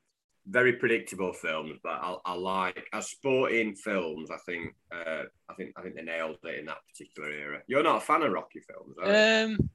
very 0.47 0.73
predictable 0.73 1.33
films, 1.33 1.79
but 1.83 1.93
I, 1.93 2.17
I, 2.25 2.33
like 2.33 2.87
as 2.93 3.09
sporting 3.09 3.75
films. 3.75 4.29
I 4.31 4.37
think 4.45 4.73
uh, 4.91 5.23
I 5.49 5.53
think 5.55 5.73
I 5.77 5.81
think 5.81 5.95
they 5.95 6.01
nailed 6.01 6.37
it 6.43 6.59
in 6.59 6.65
that 6.65 6.85
particular 6.87 7.29
era. 7.29 7.59
You're 7.67 7.83
not 7.83 7.97
a 7.97 8.05
fan 8.05 8.23
of 8.23 8.31
Rocky 8.31 8.61
films, 8.61 8.95
um, 9.03 9.69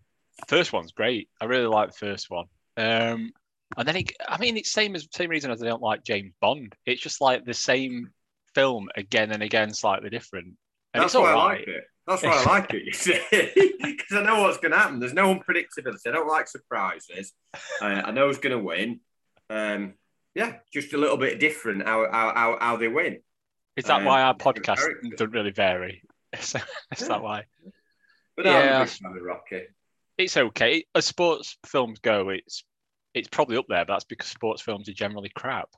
first 0.49 0.73
one's 0.73 0.93
great. 0.93 1.29
I 1.41 1.47
really 1.47 1.67
like 1.67 1.91
the 1.91 2.07
first 2.07 2.31
one. 2.31 2.47
Um, 2.77 3.33
and 3.77 3.89
then 3.89 3.97
it, 3.97 4.13
I 4.27 4.39
mean, 4.39 4.57
it's 4.57 4.71
same 4.71 4.95
as 4.95 5.09
same 5.13 5.31
reason 5.31 5.51
as 5.51 5.63
I 5.63 5.67
don't 5.67 5.83
like 5.83 6.05
James 6.05 6.33
Bond. 6.41 6.75
It's 6.85 7.01
just 7.01 7.21
like 7.21 7.45
the 7.45 7.55
same 7.55 8.11
film 8.55 8.89
again 8.97 9.33
and 9.33 9.43
again, 9.43 9.73
slightly 9.73 10.11
different. 10.11 10.55
And 10.95 11.03
That's 11.03 11.15
why 11.15 11.33
right. 11.33 11.33
I 11.33 11.45
like 11.45 11.69
it. 11.69 11.85
That's 12.07 12.23
why 12.23 12.31
I 12.31 12.45
like 12.45 12.73
it, 12.73 12.85
you 12.85 12.93
see, 12.93 13.21
because 13.31 14.17
I 14.17 14.23
know 14.23 14.43
what's 14.43 14.59
going 14.59 14.73
to 14.73 14.79
happen. 14.79 15.01
There's 15.01 15.13
no 15.13 15.35
unpredictability. 15.35 16.07
I 16.07 16.13
don't 16.13 16.29
like 16.29 16.49
surprises. 16.49 17.33
Uh, 17.83 17.87
I 17.87 18.11
know 18.13 18.29
who's 18.29 18.39
going 18.39 18.57
to 18.57 18.65
win. 18.65 19.01
Um, 19.51 19.95
yeah, 20.35 20.55
just 20.73 20.93
a 20.93 20.99
little 20.99 21.17
bit 21.17 21.41
different 21.41 21.87
how 21.87 22.07
how, 22.11 22.59
how, 22.61 22.77
they 22.77 22.89
win. 22.89 23.21
Is 23.77 23.87
that 23.87 24.01
um, 24.01 24.05
why 24.05 24.23
our 24.23 24.35
podcast 24.35 24.85
doesn't 25.17 25.31
really 25.31 25.51
vary? 25.51 26.03
Is 26.33 26.53
that 26.53 26.65
yeah. 27.01 27.19
why? 27.19 27.45
But 28.37 28.45
yeah, 28.45 28.87
Rocky. 29.23 29.63
It's 30.19 30.37
okay. 30.37 30.85
As 30.95 31.05
sports 31.05 31.59
films 31.67 31.99
go, 31.99 32.31
it's 32.31 32.65
it's 33.15 33.29
probably 33.29 33.57
up 33.57 33.67
there, 33.69 33.85
but 33.85 33.95
that's 33.95 34.05
because 34.05 34.29
sports 34.29 34.63
films 34.63 34.89
are 34.89 34.95
generally 34.95 35.31
crap. 35.35 35.69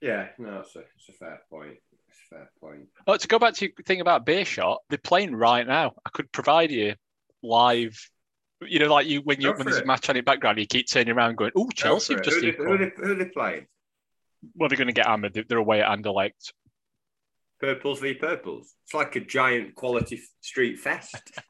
Yeah, 0.00 0.28
no, 0.38 0.60
it's 0.60 0.76
a, 0.76 0.80
it's 0.80 1.08
a 1.08 1.12
fair 1.12 1.40
point. 1.50 1.76
It's 2.08 2.18
a 2.30 2.34
fair 2.34 2.50
point. 2.60 2.88
Oh, 3.06 3.16
to 3.16 3.28
go 3.28 3.38
back 3.38 3.54
to 3.54 3.66
your 3.66 3.74
thing 3.84 4.00
about 4.00 4.24
Beerschot, 4.24 4.78
they're 4.88 4.98
playing 4.98 5.34
right 5.34 5.66
now. 5.66 5.92
I 6.06 6.10
could 6.10 6.32
provide 6.32 6.70
you 6.70 6.94
live. 7.42 7.98
You 8.62 8.78
know, 8.78 8.92
like 8.92 9.06
you 9.06 9.20
when 9.22 9.40
you 9.40 9.52
when 9.52 9.64
there's 9.64 9.78
it. 9.78 9.84
a 9.84 9.86
match 9.86 10.08
on 10.08 10.16
in 10.16 10.24
background, 10.24 10.58
you 10.58 10.66
keep 10.66 10.88
turning 10.90 11.14
around 11.14 11.36
going, 11.36 11.52
"Oh, 11.56 11.68
Chelsea 11.74 12.14
have 12.14 12.22
just." 12.22 12.40
Who, 12.40 12.52
who, 12.52 12.76
who, 12.76 12.90
who, 12.96 13.12
are 13.12 13.14
they 13.14 13.24
playing? 13.26 13.66
Well, 14.54 14.68
they're 14.68 14.78
going 14.78 14.88
to 14.88 14.94
get 14.94 15.06
hammered. 15.06 15.44
They're 15.48 15.58
away 15.58 15.82
at 15.82 15.88
Anderlecht. 15.88 16.52
Purples 17.58 18.00
v 18.00 18.14
Purples. 18.14 18.74
It's 18.84 18.94
like 18.94 19.16
a 19.16 19.20
giant 19.20 19.74
quality 19.74 20.20
street 20.40 20.78
fest. 20.78 21.16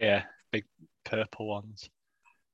yeah, 0.00 0.24
big 0.52 0.64
purple 1.04 1.46
ones 1.46 1.88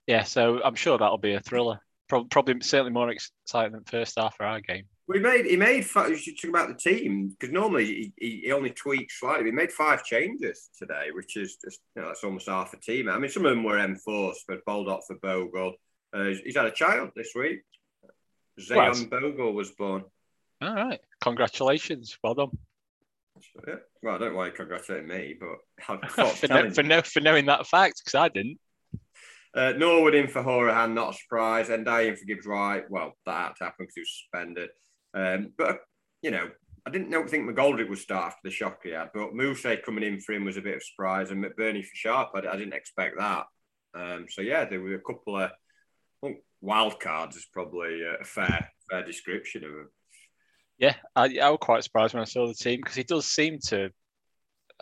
yeah, 0.06 0.22
so 0.24 0.60
I'm 0.62 0.74
sure 0.74 0.98
that'll 0.98 1.18
be 1.18 1.34
a 1.34 1.40
thriller. 1.40 1.80
Probably, 2.08 2.28
probably 2.28 2.60
certainly 2.60 2.92
more 2.92 3.10
exciting 3.10 3.72
than 3.72 3.84
first 3.84 4.18
half 4.18 4.36
for 4.36 4.44
our 4.44 4.60
game. 4.60 4.84
We 5.06 5.18
made 5.18 5.46
he 5.46 5.56
made 5.56 5.84
you 5.94 6.16
should 6.16 6.40
talk 6.40 6.48
about 6.48 6.68
the 6.68 6.74
team 6.74 7.28
because 7.28 7.52
normally 7.52 8.12
he, 8.18 8.42
he, 8.44 8.52
only 8.52 8.70
tweaks 8.70 9.20
slightly. 9.20 9.46
He 9.46 9.50
made 9.50 9.72
five 9.72 10.04
changes 10.04 10.70
today, 10.78 11.08
which 11.12 11.36
is 11.36 11.56
just 11.62 11.80
you 11.94 12.02
know 12.02 12.08
that's 12.08 12.24
almost 12.24 12.48
half 12.48 12.72
a 12.72 12.78
team. 12.78 13.08
I 13.08 13.18
mean, 13.18 13.30
some 13.30 13.44
of 13.44 13.50
them 13.50 13.64
were 13.64 13.78
enforced, 13.78 14.44
but 14.48 14.64
Baldock 14.64 15.02
for 15.06 15.16
Bogle. 15.16 15.74
Uh, 16.12 16.30
he's 16.44 16.56
had 16.56 16.66
a 16.66 16.70
child 16.70 17.10
this 17.16 17.32
week. 17.34 17.62
Zayon 18.60 19.10
well, 19.10 19.20
Bogle 19.20 19.52
was 19.52 19.70
born. 19.72 20.04
All 20.62 20.74
right, 20.74 21.00
congratulations, 21.20 22.16
well 22.22 22.34
done. 22.34 22.58
Yeah. 23.66 23.74
Well, 24.02 24.14
I 24.14 24.18
don't 24.18 24.34
want 24.34 24.52
to 24.52 24.56
congratulate 24.56 25.06
me, 25.06 25.36
but 25.38 26.00
for, 26.10 26.48
no, 26.48 26.70
for, 26.70 26.82
no, 26.82 27.02
for 27.02 27.20
knowing 27.20 27.46
that 27.46 27.66
fact 27.66 28.02
because 28.04 28.14
I 28.14 28.28
didn't. 28.28 28.58
Uh, 29.54 29.72
Norwood 29.72 30.14
in 30.14 30.26
for 30.26 30.42
Hourihane, 30.42 30.94
not 30.94 31.14
a 31.14 31.16
surprise. 31.16 31.68
Ndiaye 31.68 32.08
in 32.08 32.16
for 32.16 32.24
Gibbs 32.24 32.46
White. 32.46 32.90
Well, 32.90 33.12
that 33.24 33.48
had 33.48 33.56
to 33.56 33.64
happen 33.64 33.84
because 33.84 33.94
he 33.94 34.00
was 34.00 34.22
suspended. 34.32 34.70
Um, 35.14 35.52
but, 35.56 35.78
you 36.22 36.32
know, 36.32 36.50
I 36.86 36.90
didn't 36.90 37.10
know, 37.10 37.26
think 37.26 37.48
McGoldrick 37.48 37.88
would 37.88 37.98
start 37.98 38.26
after 38.26 38.40
the 38.42 38.50
shock 38.50 38.80
he 38.82 38.90
had, 38.90 39.10
but 39.14 39.32
Mousset 39.32 39.84
coming 39.84 40.04
in 40.04 40.20
for 40.20 40.32
him 40.32 40.44
was 40.44 40.56
a 40.56 40.60
bit 40.60 40.74
of 40.74 40.82
a 40.82 40.84
surprise. 40.84 41.30
And 41.30 41.42
McBurnie 41.42 41.84
for 41.84 41.94
Sharp, 41.94 42.30
I, 42.34 42.40
I 42.40 42.56
didn't 42.56 42.74
expect 42.74 43.16
that. 43.18 43.46
Um, 43.94 44.26
so, 44.28 44.42
yeah, 44.42 44.64
there 44.64 44.80
were 44.80 44.96
a 44.96 45.00
couple 45.00 45.38
of 45.40 45.50
wild 46.60 46.98
cards, 46.98 47.36
is 47.36 47.46
probably 47.52 48.02
a 48.02 48.24
fair 48.24 48.68
fair 48.90 49.04
description 49.04 49.64
of 49.64 49.70
him. 49.70 49.88
Yeah, 50.78 50.94
I, 51.14 51.38
I 51.38 51.50
was 51.50 51.58
quite 51.60 51.84
surprised 51.84 52.14
when 52.14 52.22
I 52.22 52.26
saw 52.26 52.46
the 52.46 52.54
team 52.54 52.80
because 52.80 52.96
he 52.96 53.04
does 53.04 53.26
seem 53.26 53.58
to, 53.66 53.90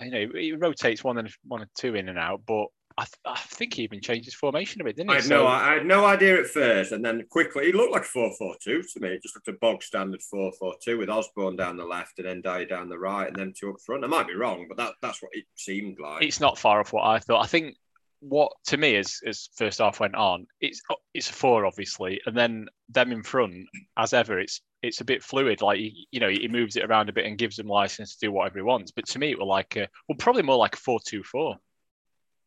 you 0.01 0.11
know, 0.11 0.27
he 0.35 0.53
rotates 0.53 1.05
one 1.05 1.19
and 1.19 1.31
one 1.47 1.63
and 1.63 1.71
two 1.77 1.95
in 1.95 2.09
and 2.09 2.19
out, 2.19 2.43
but 2.47 2.67
I, 2.97 3.05
th- 3.05 3.15
I, 3.25 3.39
think 3.39 3.75
he 3.75 3.83
even 3.83 4.01
changed 4.01 4.27
his 4.27 4.35
formation 4.35 4.81
a 4.81 4.85
bit, 4.85 4.97
didn't 4.97 5.11
he? 5.11 5.17
I 5.17 5.21
had, 5.21 5.25
so... 5.25 5.43
no, 5.43 5.47
I 5.47 5.75
had 5.75 5.87
no 5.87 6.05
idea 6.05 6.41
at 6.41 6.47
first, 6.47 6.93
and 6.93 7.05
then 7.05 7.25
quickly 7.31 7.67
he 7.67 7.73
looked 7.73 7.93
like 7.93 8.05
4 8.05 8.33
4 8.37 8.57
2 8.63 8.83
to 8.83 9.01
me. 9.01 9.09
It 9.09 9.23
just 9.23 9.37
looked 9.37 9.49
a 9.49 9.53
bog 9.53 9.83
standard 9.83 10.23
4 10.23 10.53
4 10.59 10.75
2 10.83 10.99
with 10.99 11.09
Osborne 11.09 11.57
down 11.57 11.77
the 11.77 11.85
left 11.85 12.19
and 12.19 12.27
then 12.27 12.43
Ndiaye 12.43 12.69
down 12.69 12.89
the 12.89 12.99
right 12.99 13.29
and 13.29 13.37
then 13.37 13.53
two 13.59 13.71
up 13.71 13.77
front. 13.85 14.05
I 14.05 14.09
might 14.09 14.27
be 14.27 14.35
wrong, 14.35 14.67
but 14.69 14.77
that, 14.77 14.95
that's 15.01 15.23
what 15.23 15.33
it 15.33 15.45
seemed 15.57 15.99
like. 16.01 16.23
It's 16.23 16.41
not 16.41 16.59
far 16.59 16.81
off 16.81 16.93
what 16.93 17.07
I 17.07 17.19
thought. 17.19 17.43
I 17.43 17.47
think 17.47 17.77
what 18.23 18.53
to 18.67 18.77
me 18.77 18.97
as 18.97 19.19
as 19.27 19.49
first 19.57 19.81
half 19.81 20.01
went 20.01 20.15
on, 20.15 20.47
it's 20.61 20.81
it's 21.13 21.29
a 21.29 21.33
four 21.33 21.67
obviously, 21.67 22.21
and 22.25 22.37
then 22.37 22.69
them 22.89 23.13
in 23.13 23.23
front 23.23 23.67
as 23.97 24.13
ever. 24.13 24.39
It's 24.39 24.61
it's 24.83 25.01
a 25.01 25.05
bit 25.05 25.25
fluid. 25.25 25.61
Like 25.61 25.81
you 25.81 26.21
know, 26.21 26.29
he 26.29 26.47
moves 26.49 26.77
it 26.77 26.85
around 26.85 27.09
a 27.09 27.13
bit 27.13 27.27
and 27.27 27.37
gives 27.37 27.57
them 27.57 27.67
license 27.67 28.15
to 28.15 28.27
do 28.27 28.33
whatever 28.33 28.59
he 28.59 28.63
wants. 28.63 28.93
But 28.93 29.07
to 29.09 29.19
me, 29.19 29.31
it 29.31 29.39
was 29.39 29.49
like 29.49 29.77
a, 29.77 29.89
well, 30.09 30.17
probably 30.19 30.43
more 30.43 30.57
like 30.57 30.77
a 30.77 30.79
four 30.79 31.01
two 31.05 31.25
four. 31.25 31.57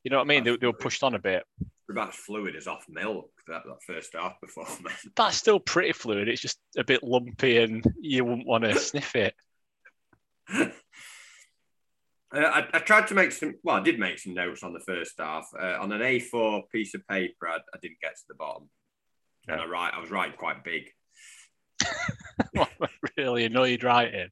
You 0.04 0.12
know 0.12 0.18
what 0.18 0.26
I 0.26 0.28
mean? 0.28 0.44
They, 0.44 0.56
they, 0.56 0.68
were 0.68 0.74
pushed 0.74 1.04
on 1.04 1.16
a 1.16 1.20
bit. 1.20 1.44
About 1.90 2.10
as 2.10 2.16
fluid 2.16 2.56
as 2.56 2.68
off 2.68 2.86
milk 2.88 3.32
that, 3.48 3.64
that 3.66 3.84
first 3.86 4.14
half 4.14 4.40
performance. 4.40 5.08
That's 5.16 5.38
still 5.38 5.60
pretty 5.60 5.94
fluid. 5.94 6.30
It's 6.30 6.42
just 6.42 6.60
a 6.78 6.84
bit 6.84 7.04
lumpy, 7.04 7.58
and 7.58 7.84
you 8.00 8.24
wouldn't 8.24 8.48
want 8.48 8.64
to 8.64 8.80
sniff 8.80 9.16
it. 9.16 9.36
Uh, 12.34 12.40
I, 12.40 12.68
I, 12.74 12.80
tried 12.80 13.08
to 13.08 13.14
make 13.14 13.32
some. 13.32 13.56
Well, 13.64 13.76
I 13.76 13.82
did 13.82 14.00
make 14.00 14.20
some 14.20 14.34
notes 14.34 14.64
on 14.64 14.74
the 14.74 14.80
first 14.80 15.14
half 15.20 15.48
uh, 15.60 15.78
on 15.80 15.92
an 15.92 16.02
A4 16.02 16.64
piece 16.72 16.94
of 16.96 17.08
paper. 17.08 17.48
I, 17.48 17.58
I 17.58 17.78
didn't 17.82 18.02
get 18.02 18.16
to 18.16 18.24
the 18.28 18.36
bottom, 18.36 18.70
yeah. 19.48 19.54
and 19.54 19.62
I 19.62 19.66
write. 19.66 19.94
I 19.94 20.00
was 20.00 20.12
writing 20.12 20.38
quite 20.38 20.64
big. 20.64 20.90
really 23.18 23.46
annoyed 23.46 23.84
writing. 23.84 24.30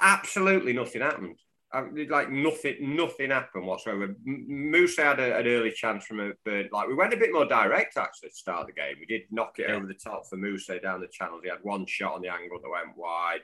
Absolutely 0.00 0.72
nothing 0.72 1.02
happened 1.02 1.36
like 2.08 2.30
nothing, 2.30 2.76
nothing 2.80 3.30
happened 3.30 3.66
whatsoever. 3.66 4.14
Moose 4.24 4.96
had 4.96 5.20
a, 5.20 5.36
an 5.38 5.46
early 5.46 5.70
chance 5.70 6.04
from 6.04 6.20
a 6.20 6.32
bird. 6.44 6.68
Like 6.72 6.88
we 6.88 6.94
went 6.94 7.12
a 7.12 7.18
bit 7.18 7.32
more 7.32 7.44
direct 7.44 7.96
actually 7.96 8.30
to 8.30 8.34
start 8.34 8.66
the 8.66 8.72
game. 8.72 8.96
We 9.00 9.06
did 9.06 9.22
knock 9.30 9.58
it 9.58 9.66
yeah. 9.68 9.74
over 9.74 9.86
the 9.86 9.94
top 9.94 10.26
for 10.28 10.36
Moose 10.36 10.70
down 10.82 11.00
the 11.00 11.08
channels. 11.08 11.40
He 11.42 11.50
had 11.50 11.58
one 11.62 11.86
shot 11.86 12.14
on 12.14 12.22
the 12.22 12.28
angle 12.32 12.58
that 12.62 12.70
went 12.70 12.96
wide. 12.96 13.40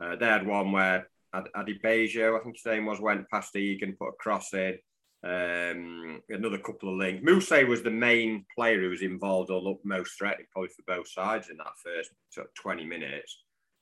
Uh, 0.00 0.16
they 0.16 0.26
had 0.26 0.46
one 0.46 0.72
where 0.72 1.08
Adebayo, 1.34 2.38
I 2.38 2.42
think 2.42 2.56
his 2.56 2.66
name 2.66 2.86
was, 2.86 3.00
went 3.00 3.28
past 3.30 3.56
Egan, 3.56 3.96
put 3.98 4.08
a 4.08 4.12
cross 4.12 4.52
in. 4.54 4.78
Um, 5.22 6.22
another 6.30 6.58
couple 6.58 6.90
of 6.90 6.98
links. 6.98 7.22
Moose 7.22 7.50
was 7.68 7.82
the 7.82 7.90
main 7.90 8.46
player 8.56 8.80
who 8.80 8.88
was 8.88 9.02
involved 9.02 9.50
or 9.50 9.60
looked 9.60 9.84
most 9.84 10.16
threatening, 10.16 10.46
probably 10.52 10.70
for 10.70 10.82
both 10.86 11.08
sides 11.08 11.50
in 11.50 11.58
that 11.58 11.78
first 11.84 12.10
sort 12.30 12.46
of 12.46 12.54
20 12.54 12.84
minutes. 12.84 13.38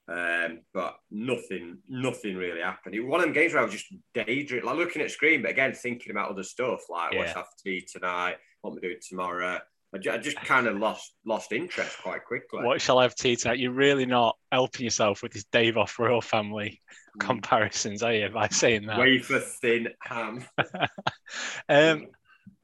Um, 0.08 0.60
but 0.72 0.96
nothing, 1.10 1.78
nothing 1.88 2.34
really 2.34 2.62
happened. 2.62 2.94
It 2.94 3.00
was 3.00 3.10
one 3.10 3.20
of 3.20 3.26
them 3.26 3.34
games 3.34 3.52
where 3.52 3.62
I 3.62 3.64
was 3.66 3.74
just 3.74 3.92
daydreaming, 4.14 4.64
like 4.64 4.76
looking 4.76 5.02
at 5.02 5.10
screen, 5.10 5.42
but 5.42 5.50
again 5.50 5.74
thinking 5.74 6.10
about 6.10 6.30
other 6.30 6.42
stuff, 6.42 6.80
like 6.88 7.12
yeah. 7.12 7.18
what's 7.18 7.32
after 7.32 7.56
tea 7.62 7.86
tonight, 7.86 8.36
what 8.62 8.72
am 8.72 8.78
I 8.78 8.80
doing 8.80 8.96
tomorrow. 9.06 9.60
I 9.94 10.18
just, 10.18 10.36
kind 10.36 10.66
of 10.66 10.76
lost 10.76 11.14
lost 11.24 11.52
interest 11.52 11.96
quite 12.02 12.24
quickly. 12.24 12.62
What 12.62 12.80
shall 12.80 12.98
I 12.98 13.04
have 13.04 13.14
tea 13.14 13.36
tonight? 13.36 13.58
You're 13.58 13.72
really 13.72 14.04
not 14.04 14.36
helping 14.52 14.84
yourself 14.84 15.22
with 15.22 15.32
this 15.32 15.44
Dave 15.44 15.78
off 15.78 15.98
Royle 15.98 16.20
Family 16.20 16.82
mm. 17.16 17.20
comparisons, 17.20 18.02
are 18.02 18.12
you? 18.12 18.28
By 18.28 18.48
saying 18.48 18.86
that 18.86 18.98
wafer 18.98 19.40
thin 19.40 19.88
ham. 20.00 20.44
um, 21.70 22.06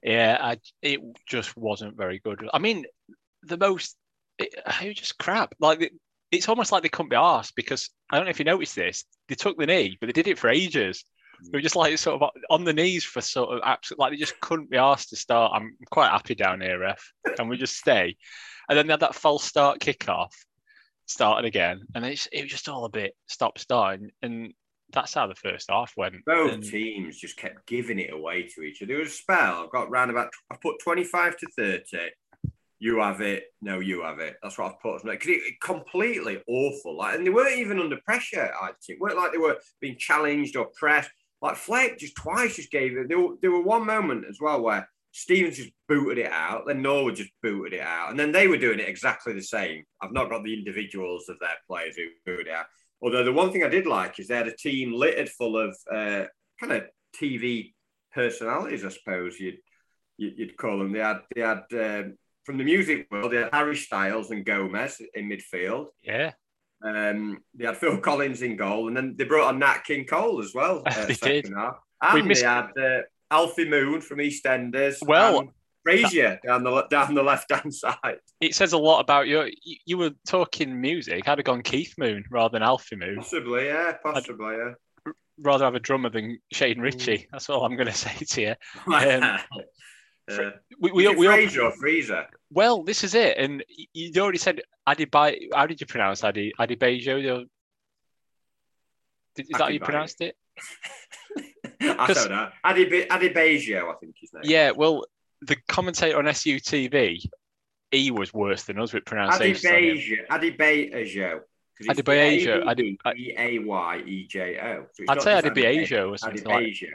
yeah, 0.03 0.39
I, 0.39 0.59
it 0.83 1.01
just 1.27 1.57
wasn't 1.57 1.97
very 1.97 2.19
good. 2.19 2.47
I 2.53 2.59
mean, 2.59 2.85
the 3.43 3.57
most 3.57 3.97
it, 4.39 4.55
it 4.83 4.89
was 4.89 4.97
just 4.97 5.19
crap. 5.19 5.55
Like 5.59 5.93
it's 6.31 6.49
almost 6.49 6.73
like 6.73 6.83
they 6.83 6.89
couldn't 6.89 7.11
be 7.11 7.17
asked 7.17 7.57
because 7.57 7.91
I 8.11 8.17
don't 8.17 8.27
know 8.27 8.31
if 8.31 8.39
you 8.39 8.45
noticed 8.45 8.77
this. 8.77 9.05
They 9.29 9.35
took 9.35 9.57
the 9.57 9.67
knee, 9.67 9.97
but 9.99 10.07
they 10.07 10.13
did 10.13 10.29
it 10.29 10.39
for 10.39 10.51
ages. 10.51 11.05
They 11.43 11.59
were 11.59 11.63
just 11.63 11.77
like 11.77 11.97
sort 11.99 12.21
of 12.21 12.31
on 12.51 12.65
the 12.65 12.73
knees 12.73 13.05
for 13.05 13.21
sort 13.21 13.55
of 13.55 13.61
absolute, 13.65 13.99
like 13.99 14.13
they 14.13 14.17
just 14.17 14.41
couldn't 14.41 14.71
be 14.71 14.77
asked 14.77 15.11
to 15.11 15.17
start. 15.17 15.53
I'm 15.55 15.77
quite 15.91 16.11
happy 16.11 16.35
down 16.35 16.61
here, 16.61 16.79
ref. 16.79 17.13
Can 17.37 17.49
we 17.49 17.57
just 17.57 17.77
stay? 17.77 18.17
And 18.69 18.79
then 18.79 18.87
they 18.87 18.93
had 18.93 19.01
that 19.01 19.15
false 19.15 19.45
start 19.45 19.81
kickoff, 19.81 20.33
started 21.07 21.47
again, 21.47 21.83
and 21.95 22.05
it 22.05 22.29
was 22.33 22.51
just 22.51 22.69
all 22.69 22.85
a 22.85 22.91
bit 22.91 23.15
stop 23.27 23.59
starting. 23.59 24.11
And 24.23 24.55
that's 24.93 25.15
how 25.15 25.27
the 25.27 25.35
first 25.35 25.71
half 25.71 25.93
went. 25.97 26.25
Both 26.25 26.53
and... 26.53 26.63
teams 26.63 27.19
just 27.19 27.37
kept 27.37 27.67
giving 27.67 27.99
it 27.99 28.13
away 28.13 28.49
to 28.55 28.63
each 28.63 28.83
other. 28.83 28.89
There 28.89 28.99
was 28.99 29.09
a 29.09 29.13
spell. 29.13 29.65
I've 29.65 29.71
got 29.71 29.91
round 29.91 30.11
about. 30.11 30.31
I 30.51 30.57
put 30.63 30.81
twenty 30.83 31.05
five 31.05 31.37
to 31.39 31.47
thirty 31.57 32.11
you 32.85 33.01
have 33.01 33.23
it, 33.23 33.45
no, 33.63 33.81
you 33.81 34.03
have 34.03 34.19
it. 34.19 34.37
That's 34.43 34.59
what 34.59 34.73
I've 34.73 34.81
put. 34.81 35.03
Because 35.05 35.29
it, 35.29 35.41
it, 35.43 35.61
completely 35.63 36.43
awful. 36.47 36.99
Like, 36.99 37.17
and 37.17 37.27
they 37.27 37.31
weren't 37.31 37.59
even 37.59 37.81
under 37.81 37.97
pressure. 38.05 38.51
I 38.61 38.67
think. 38.67 38.99
It 38.99 39.01
weren't 39.01 39.17
like 39.17 39.33
they 39.33 39.39
were 39.39 39.57
being 39.81 39.97
challenged 39.99 40.55
or 40.55 40.69
pressed. 40.79 41.11
Like 41.45 41.57
Fleck 41.57 41.99
just 41.99 42.17
twice 42.17 42.57
just 42.57 42.71
gave 42.71 42.97
it. 42.97 43.09
There, 43.09 43.19
were- 43.21 43.35
there 43.41 43.51
were 43.53 43.63
one 43.63 43.87
moment 43.87 44.25
as 44.29 44.39
well 44.41 44.61
where 44.63 44.89
Stevens 45.13 45.57
just 45.59 45.71
booted 45.89 46.19
it 46.19 46.33
out, 46.33 46.67
then 46.67 46.83
Norwood 46.83 47.15
just 47.17 47.31
booted 47.43 47.75
it 47.75 47.81
out, 47.81 48.11
and 48.11 48.19
then 48.19 48.33
they 48.33 48.49
were 48.49 48.57
doing 48.57 48.81
it 48.81 48.89
exactly 48.89 49.33
the 49.33 49.43
same. 49.43 49.85
I've 50.03 50.13
not 50.13 50.29
got 50.31 50.43
the 50.43 50.55
individuals 50.55 51.29
of 51.29 51.39
their 51.39 51.57
players 51.69 51.97
who 51.97 52.07
booted 52.27 52.49
it 52.49 52.53
out. 52.53 52.67
Although 53.01 53.23
the 53.23 53.33
one 53.33 53.53
thing 53.53 53.63
I 53.63 53.69
did 53.69 53.87
like 53.87 54.19
is 54.19 54.27
they 54.27 54.37
had 54.37 54.49
a 54.49 54.57
team 54.57 54.93
littered 54.93 55.29
full 55.29 55.57
of 55.57 55.77
uh, 55.93 56.25
kind 56.59 56.73
of 56.73 56.85
TV 57.17 57.75
personalities, 58.13 58.85
I 58.85 58.89
suppose 58.89 59.39
you'd 59.39 59.59
you'd 60.17 60.39
you'd 60.39 60.57
call 60.57 60.79
them. 60.79 60.93
They 60.93 61.01
had 61.01 61.21
they 61.35 61.43
had 61.43 61.63
um, 61.75 62.17
from 62.45 62.59
the 62.59 62.65
music 62.65 63.07
world, 63.11 63.33
they 63.33 63.37
had 63.39 63.51
Harry 63.53 63.77
Styles 63.77 64.31
and 64.31 64.45
Gomez 64.45 65.01
in 65.15 65.29
midfield. 65.29 65.87
Yeah, 66.03 66.33
Um, 66.85 67.39
they 67.55 67.65
had 67.67 67.77
Phil 67.79 67.99
Collins 67.99 68.43
in 68.43 68.57
goal, 68.57 68.89
and 68.89 68.97
then 68.97 69.15
they 69.17 69.25
brought 69.25 69.49
on 69.49 69.59
Nat 69.59 69.79
King 69.87 70.05
Cole 70.05 70.43
as 70.43 70.53
well. 70.55 70.83
uh, 70.87 71.07
They 71.07 71.15
did. 71.15 71.53
half. 71.57 71.77
We 72.13 72.21
And 72.21 72.29
missed- 72.29 72.43
they 72.43 72.47
had 72.49 72.71
uh, 72.79 73.01
Alfie 73.31 73.69
Moon 73.69 74.01
from 74.03 74.19
EastEnders. 74.19 74.99
Well, 75.07 75.41
and 75.41 75.49
Frazier 75.83 76.39
down 76.47 76.63
the 76.65 76.83
down 76.91 77.15
the 77.15 77.23
left 77.23 77.51
hand 77.53 77.73
side. 77.85 78.17
it 78.41 78.55
says 78.55 78.73
a 78.75 78.79
lot 78.79 79.01
about 79.01 79.27
your. 79.29 79.49
You, 79.63 79.77
you 79.87 79.99
were 79.99 80.11
talking 80.27 80.79
music. 80.81 81.27
I'd 81.29 81.39
have 81.39 81.45
gone 81.45 81.63
Keith 81.63 81.95
Moon 81.99 82.25
rather 82.31 82.53
than 82.53 82.63
Alfie 82.63 82.97
Moon. 82.97 83.17
Possibly, 83.17 83.67
yeah, 83.67 83.93
possibly, 84.03 84.57
yeah. 84.57 85.13
Rather 85.41 85.65
have 85.65 85.75
a 85.75 85.81
drummer 85.81 86.11
than 86.11 86.39
Shane 86.53 86.81
Richie. 86.81 87.27
That's 87.33 87.51
all 87.51 87.65
I'm 87.65 87.77
going 87.77 87.87
to 87.93 87.93
say 87.93 88.15
to 88.25 88.41
you. 88.41 88.55
Yeah. 90.29 90.37
Uh, 90.37 90.51
we, 90.81 90.93
We, 90.93 91.09
we, 91.09 91.17
we, 91.17 91.27
Fraser 91.27 91.63
or 91.63 91.73
Freezer? 91.73 92.27
well, 92.51 92.83
this 92.83 93.05
is 93.05 93.15
it. 93.15 93.37
And 93.39 93.65
you'd 93.93 94.17
already 94.19 94.39
said 94.39 94.63
Adibai. 94.89 95.49
How 95.55 95.67
did 95.67 95.81
you 95.81 95.87
pronounce 95.87 96.25
Adi 96.25 96.53
Adibajo? 96.59 97.47
Did, 99.35 99.43
is 99.47 99.49
that 99.51 99.61
how 99.61 99.69
you 99.69 99.81
pronounced 99.81 100.21
it? 100.21 100.37
I 101.81 102.13
don't 102.13 102.31
know. 102.31 102.49
Adi 102.63 102.87
Adebayo, 103.07 103.91
I 103.91 103.95
think 104.01 104.15
his 104.21 104.33
name. 104.33 104.43
Yeah. 104.45 104.71
Well, 104.71 105.05
the 105.43 105.57
commentator 105.69 106.17
on 106.19 106.25
SUTV, 106.25 107.27
he 107.91 108.11
was 108.11 108.33
worse 108.33 108.63
than 108.65 108.79
us 108.79 108.93
with 108.93 109.05
pronunciations. 109.05 109.65
on 109.67 109.75
him. 109.75 110.27
Adebayo. 110.31 110.99
Adebayo. 111.01 111.41
Adebayo, 111.89 112.71
Ade- 112.71 113.19
E 113.19 113.35
A 113.37 113.59
Y 113.59 114.03
E 114.07 114.27
J 114.29 114.59
O. 114.61 114.87
So 114.93 115.03
it's 115.03 115.11
I'd 115.11 115.23
say 115.23 115.41
just 115.43 115.47
Adibajo 115.55 116.11
or 116.13 116.19
something 116.19 116.45
like. 116.45 116.65
Adebayo. 116.67 116.89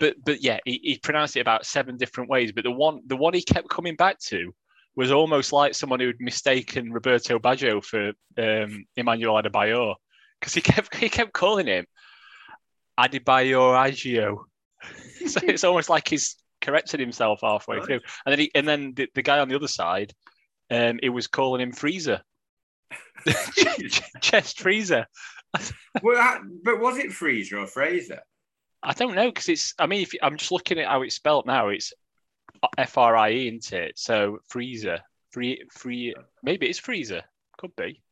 But 0.00 0.16
but 0.24 0.42
yeah, 0.42 0.58
he, 0.64 0.80
he 0.82 0.98
pronounced 0.98 1.36
it 1.36 1.40
about 1.40 1.66
seven 1.66 1.96
different 1.96 2.28
ways. 2.30 2.52
But 2.52 2.64
the 2.64 2.70
one 2.70 3.00
the 3.06 3.16
one 3.16 3.34
he 3.34 3.42
kept 3.42 3.68
coming 3.68 3.96
back 3.96 4.18
to 4.26 4.54
was 4.96 5.10
almost 5.10 5.52
like 5.52 5.74
someone 5.74 6.00
who'd 6.00 6.20
mistaken 6.20 6.92
Roberto 6.92 7.38
Baggio 7.38 7.82
for 7.84 8.12
um, 8.38 8.84
Emmanuel 8.96 9.34
Adebayor 9.42 9.94
because 10.40 10.54
he 10.54 10.60
kept 10.60 10.94
he 10.96 11.08
kept 11.08 11.32
calling 11.32 11.66
him 11.66 11.84
Adebayor 12.98 13.76
Agio. 13.76 14.46
so 15.26 15.40
it's 15.42 15.64
almost 15.64 15.88
like 15.88 16.06
he's 16.08 16.36
corrected 16.60 17.00
himself 17.00 17.40
halfway 17.42 17.76
Right. 17.78 17.86
through. 17.86 18.00
And 18.26 18.32
then 18.32 18.38
he, 18.38 18.50
and 18.54 18.68
then 18.68 18.94
the, 18.94 19.08
the 19.14 19.22
guy 19.22 19.38
on 19.38 19.48
the 19.48 19.56
other 19.56 19.68
side, 19.68 20.12
um, 20.70 20.98
he 21.02 21.08
was 21.08 21.26
calling 21.26 21.60
him 21.60 21.72
Freezer, 21.72 22.20
chest 24.20 24.60
Freezer. 24.60 25.06
Well, 26.02 26.40
but 26.64 26.80
was 26.80 26.98
it 26.98 27.12
Freezer 27.12 27.58
or 27.58 27.66
Fraser? 27.66 28.20
I 28.84 28.92
don't 28.92 29.14
know 29.14 29.28
because 29.28 29.48
it's. 29.48 29.74
I 29.78 29.86
mean, 29.86 30.02
if 30.02 30.12
I'm 30.22 30.36
just 30.36 30.52
looking 30.52 30.78
at 30.78 30.88
how 30.88 31.02
it's 31.02 31.14
spelled 31.14 31.46
now, 31.46 31.68
it's 31.68 31.92
F 32.76 32.98
R 32.98 33.16
I 33.16 33.30
E, 33.32 33.48
isn't 33.48 33.72
it? 33.72 33.98
So 33.98 34.38
freezer, 34.48 35.00
free, 35.30 35.62
free. 35.72 36.14
Maybe 36.42 36.66
it's 36.66 36.78
freezer. 36.78 37.22
Could 37.58 37.74
be. 37.76 38.02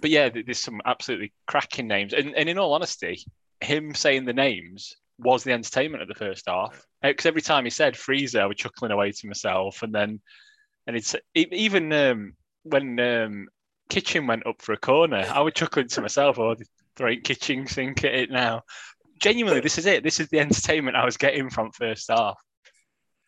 But 0.00 0.10
yeah, 0.10 0.30
there's 0.30 0.58
some 0.58 0.80
absolutely 0.84 1.32
cracking 1.46 1.88
names, 1.88 2.14
and 2.14 2.34
and 2.34 2.48
in 2.48 2.58
all 2.58 2.72
honesty, 2.72 3.22
him 3.60 3.94
saying 3.94 4.24
the 4.24 4.32
names 4.32 4.96
was 5.18 5.44
the 5.44 5.52
entertainment 5.52 6.02
of 6.02 6.08
the 6.08 6.14
first 6.14 6.44
half. 6.48 6.82
Because 7.02 7.26
every 7.26 7.42
time 7.42 7.64
he 7.64 7.70
said 7.70 7.96
freezer, 7.96 8.40
I 8.40 8.46
was 8.46 8.56
chuckling 8.56 8.92
away 8.92 9.12
to 9.12 9.26
myself, 9.26 9.82
and 9.82 9.94
then, 9.94 10.20
and 10.86 10.96
it's 10.96 11.14
even 11.34 11.92
um, 11.92 12.34
when 12.62 12.98
um, 12.98 13.48
Kitching 13.90 14.26
went 14.26 14.46
up 14.46 14.62
for 14.62 14.72
a 14.72 14.78
corner, 14.78 15.26
I 15.30 15.40
was 15.40 15.54
chuckling 15.54 15.88
to 15.88 16.00
myself. 16.00 16.38
Oh, 16.38 16.56
throwing 16.96 17.20
kitchen 17.22 17.66
sink 17.66 18.04
at 18.04 18.14
it 18.14 18.30
now 18.30 18.62
genuinely, 19.20 19.60
this 19.60 19.78
is 19.78 19.86
it. 19.86 20.02
This 20.02 20.20
is 20.20 20.28
the 20.28 20.40
entertainment 20.40 20.96
I 20.96 21.04
was 21.04 21.16
getting 21.16 21.50
from 21.50 21.70
first 21.72 22.10
half. 22.10 22.36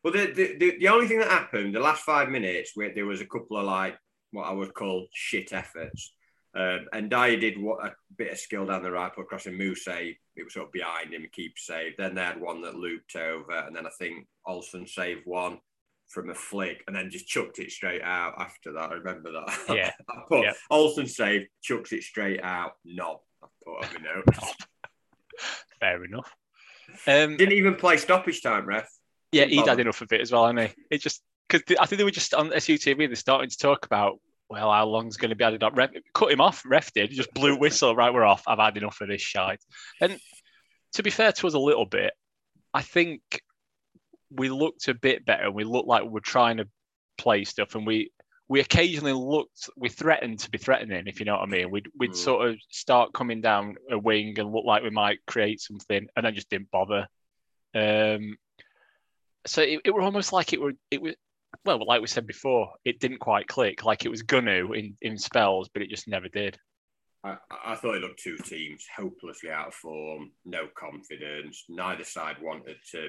Well, 0.03 0.13
the, 0.13 0.33
the, 0.33 0.57
the, 0.59 0.79
the 0.79 0.89
only 0.89 1.07
thing 1.07 1.19
that 1.21 1.31
happened, 1.31 1.75
the 1.75 1.81
last 1.81 2.03
five 2.03 2.29
minutes, 2.29 2.73
where 2.75 2.93
there 2.93 3.07
was 3.07 3.21
a 3.21 3.27
couple 3.27 3.57
of 3.57 3.65
like 3.65 3.97
what 4.33 4.45
I 4.49 4.53
would 4.53 4.75
call 4.75 5.07
shit 5.13 5.53
efforts. 5.53 6.13
Um, 6.55 6.87
and 6.93 7.11
Ndiaye 7.11 7.41
did 7.41 7.63
what, 7.63 7.85
a 7.87 7.95
bit 8.17 8.33
of 8.33 8.39
skill 8.39 8.67
down 8.67 8.83
the 8.83 8.91
right, 8.91 9.15
put 9.15 9.23
across 9.23 9.47
a 9.47 9.51
Moose, 9.51 9.87
it 9.87 10.45
was 10.45 10.55
sort 10.55 10.67
of 10.67 10.73
behind 10.73 11.15
him, 11.15 11.27
keep 11.33 11.59
saved. 11.59 11.97
Then 11.99 12.15
they 12.15 12.23
had 12.23 12.41
one 12.41 12.63
that 12.63 12.75
looped 12.75 13.17
over, 13.17 13.53
and 13.53 13.75
then 13.75 13.87
I 13.87 13.91
think 13.99 14.27
Olsen 14.47 14.87
saved 14.87 15.23
one 15.25 15.61
from 16.09 16.29
a 16.29 16.35
flick, 16.35 16.83
and 16.87 16.95
then 16.95 17.11
just 17.11 17.27
chucked 17.27 17.59
it 17.59 17.71
straight 17.71 18.03
out 18.03 18.35
after 18.39 18.73
that. 18.73 18.91
I 18.91 18.95
remember 18.95 19.33
that. 19.33 19.59
Yeah. 19.75 19.93
I 20.11 20.23
put 20.29 20.45
Yeah. 20.45 20.53
Olsen 20.71 21.07
saved, 21.07 21.47
chucks 21.63 21.93
it 21.93 22.03
straight 22.03 22.43
out. 22.43 22.73
Knob. 22.85 23.19
I 23.43 23.47
put 23.65 23.85
on 23.85 23.95
my 23.95 24.15
notes. 24.15 24.55
Fair 25.83 26.05
enough. 26.05 26.33
Um, 27.09 27.37
Didn't 27.37 27.55
even 27.55 27.75
play 27.75 27.97
stoppage 27.97 28.41
time, 28.41 28.67
ref. 28.67 28.89
yeah, 29.33 29.47
he'd 29.47 29.67
had 29.67 29.81
enough 29.81 30.01
of 30.01 30.13
it 30.13 30.21
as 30.21 30.31
well, 30.31 30.47
hadn't 30.47 30.69
he? 30.69 30.75
It 30.93 31.03
just 31.03 31.23
because 31.49 31.77
I 31.81 31.87
think 31.87 31.99
they 31.99 32.05
were 32.05 32.13
just 32.13 32.35
on 32.35 32.51
SUTV. 32.51 33.03
And 33.03 33.11
they're 33.11 33.17
starting 33.17 33.51
to 33.51 33.59
talk 33.59 33.85
about 33.85 34.21
well, 34.49 34.71
how 34.71 34.87
long's 34.87 35.17
going 35.17 35.31
to 35.31 35.35
be 35.35 35.43
added 35.43 35.65
up. 35.65 35.77
Ref, 35.77 35.91
cut 36.15 36.31
him 36.31 36.41
off. 36.41 36.63
Ref 36.65 36.93
did. 36.93 37.11
Just 37.11 37.35
blew 37.35 37.57
whistle. 37.57 37.97
Right, 37.97 38.15
we're 38.15 38.23
off. 38.23 38.45
I've 38.47 38.61
had 38.61 38.77
enough 38.77 39.01
of 39.01 39.09
this 39.09 39.23
shite. 39.23 39.59
And 40.01 40.19
to 40.93 41.03
be 41.03 41.11
fair 41.11 41.33
to 41.33 41.47
us 41.49 41.55
a 41.55 41.59
little 41.59 41.87
bit, 41.87 42.13
I 42.73 42.83
think 42.83 43.23
we 44.31 44.51
looked 44.51 44.87
a 44.87 44.95
bit 44.95 45.27
better. 45.27 45.47
And 45.47 45.55
we 45.55 45.65
looked 45.65 45.89
like 45.89 46.05
we 46.05 46.11
were 46.11 46.21
trying 46.21 46.59
to 46.59 46.69
play 47.19 47.43
stuff, 47.43 47.75
and 47.75 47.85
we 47.85 48.13
we 48.49 48.61
occasionally 48.61 49.13
looked. 49.13 49.71
We 49.77 49.89
threatened 49.89 50.41
to 50.41 50.51
be 50.51 50.59
threatening, 50.59 51.07
if 51.07 51.21
you 51.21 51.27
know 51.27 51.35
what 51.35 51.43
I 51.43 51.47
mean. 51.47 51.71
We'd 51.71 51.89
we'd 51.99 52.11
Mm. 52.11 52.17
sort 52.17 52.49
of 52.49 52.59
start 52.71 53.13
coming 53.13 53.41
down 53.41 53.77
a 53.91 53.99
wing 53.99 54.39
and 54.39 54.53
look 54.53 54.65
like 54.65 54.83
we 54.83 54.91
might 54.91 55.25
create 55.27 55.61
something, 55.61 56.07
and 56.17 56.27
then 56.27 56.35
just 56.35 56.51
didn't 56.51 56.71
bother. 56.71 57.07
Um, 57.75 58.37
so 59.47 59.63
it, 59.63 59.81
it 59.85 59.91
were 59.93 60.03
almost 60.03 60.33
like 60.33 60.53
it 60.53 60.61
were 60.61 60.73
it 60.91 61.01
was 61.01 61.15
well, 61.65 61.85
like 61.87 62.01
we 62.01 62.07
said 62.07 62.27
before, 62.27 62.73
it 62.85 62.99
didn't 63.01 63.19
quite 63.19 63.47
click. 63.47 63.85
Like 63.85 64.05
it 64.05 64.11
was 64.11 64.23
gonna 64.23 64.71
in 64.73 64.97
in 65.01 65.19
spells, 65.19 65.69
but 65.69 65.83
it 65.83 65.91
just 65.91 66.09
never 66.09 66.29
did. 66.29 66.59
I, 67.25 67.37
I 67.65 67.75
thought 67.77 67.95
it 67.95 68.03
looked 68.03 68.21
two 68.21 68.37
teams 68.37 68.85
hopelessly 68.97 69.51
out 69.51 69.69
of 69.69 69.75
form, 69.75 70.33
no 70.45 70.67
confidence. 70.77 71.65
Neither 71.69 72.05
side 72.05 72.37
wanted 72.43 72.77
to 72.91 73.09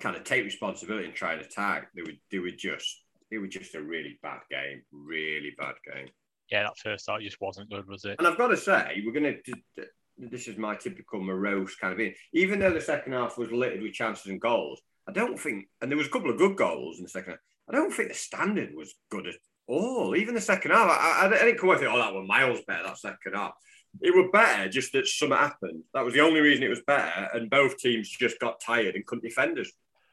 kind 0.00 0.16
of 0.16 0.24
take 0.24 0.44
responsibility 0.44 1.04
and 1.04 1.14
try 1.14 1.34
and 1.34 1.42
attack. 1.42 1.88
They 1.94 2.02
would 2.02 2.18
they 2.30 2.38
were 2.38 2.50
just 2.50 3.01
it 3.32 3.38
was 3.38 3.50
just 3.50 3.74
a 3.74 3.82
really 3.82 4.18
bad 4.22 4.40
game, 4.50 4.82
really 4.92 5.54
bad 5.58 5.74
game. 5.90 6.08
Yeah, 6.50 6.64
that 6.64 6.76
first 6.76 7.08
half 7.08 7.20
just 7.20 7.40
wasn't 7.40 7.70
good, 7.70 7.88
was 7.88 8.04
it? 8.04 8.16
And 8.18 8.28
I've 8.28 8.36
got 8.36 8.48
to 8.48 8.56
say, 8.56 9.02
we're 9.04 9.18
going 9.18 9.40
to. 9.44 9.86
This 10.18 10.46
is 10.46 10.58
my 10.58 10.76
typical 10.76 11.20
morose 11.20 11.74
kind 11.76 11.92
of 11.92 11.98
thing. 11.98 12.14
Even 12.34 12.58
though 12.58 12.72
the 12.72 12.80
second 12.80 13.14
half 13.14 13.38
was 13.38 13.50
littered 13.50 13.80
with 13.80 13.94
chances 13.94 14.26
and 14.26 14.40
goals, 14.40 14.82
I 15.08 15.12
don't 15.12 15.40
think, 15.40 15.68
and 15.80 15.90
there 15.90 15.96
was 15.96 16.06
a 16.06 16.10
couple 16.10 16.30
of 16.30 16.36
good 16.36 16.56
goals 16.56 16.98
in 16.98 17.04
the 17.04 17.08
second 17.08 17.32
half. 17.32 17.40
I 17.70 17.72
don't 17.72 17.90
think 17.90 18.10
the 18.10 18.14
standard 18.14 18.74
was 18.74 18.94
good 19.10 19.26
at 19.26 19.34
all. 19.66 20.14
Even 20.14 20.34
the 20.34 20.40
second 20.40 20.72
half, 20.72 20.90
I, 20.90 21.22
I, 21.22 21.26
I 21.26 21.44
didn't 21.44 21.58
come 21.58 21.70
away 21.70 21.78
thinking, 21.78 21.94
"Oh, 21.96 21.98
that 21.98 22.12
was 22.12 22.28
miles 22.28 22.60
better." 22.66 22.82
That 22.82 22.98
second 22.98 23.34
half, 23.34 23.54
it 24.02 24.14
was 24.14 24.28
better. 24.30 24.68
Just 24.68 24.92
that 24.92 25.06
something 25.06 25.38
happened. 25.38 25.84
That 25.94 26.04
was 26.04 26.12
the 26.12 26.20
only 26.20 26.40
reason 26.40 26.64
it 26.64 26.68
was 26.68 26.82
better. 26.86 27.30
And 27.32 27.48
both 27.48 27.78
teams 27.78 28.10
just 28.10 28.38
got 28.38 28.60
tired 28.60 28.94
and 28.94 29.06
couldn't 29.06 29.24
defend 29.24 29.58
us 29.58 29.70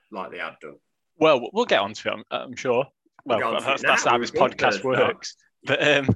like 0.10 0.32
they 0.32 0.40
had 0.40 0.56
done. 0.62 0.78
Well, 1.20 1.50
we'll 1.52 1.66
get 1.66 1.82
onto 1.82 2.08
it, 2.08 2.14
I'm, 2.14 2.24
I'm 2.32 2.56
sure. 2.56 2.86
We'll 3.26 3.60
that's, 3.60 3.82
that's 3.82 4.06
how 4.06 4.18
this 4.18 4.32
podcast 4.32 4.84
works. 4.84 5.36
But 5.64 5.86
um, 5.86 6.16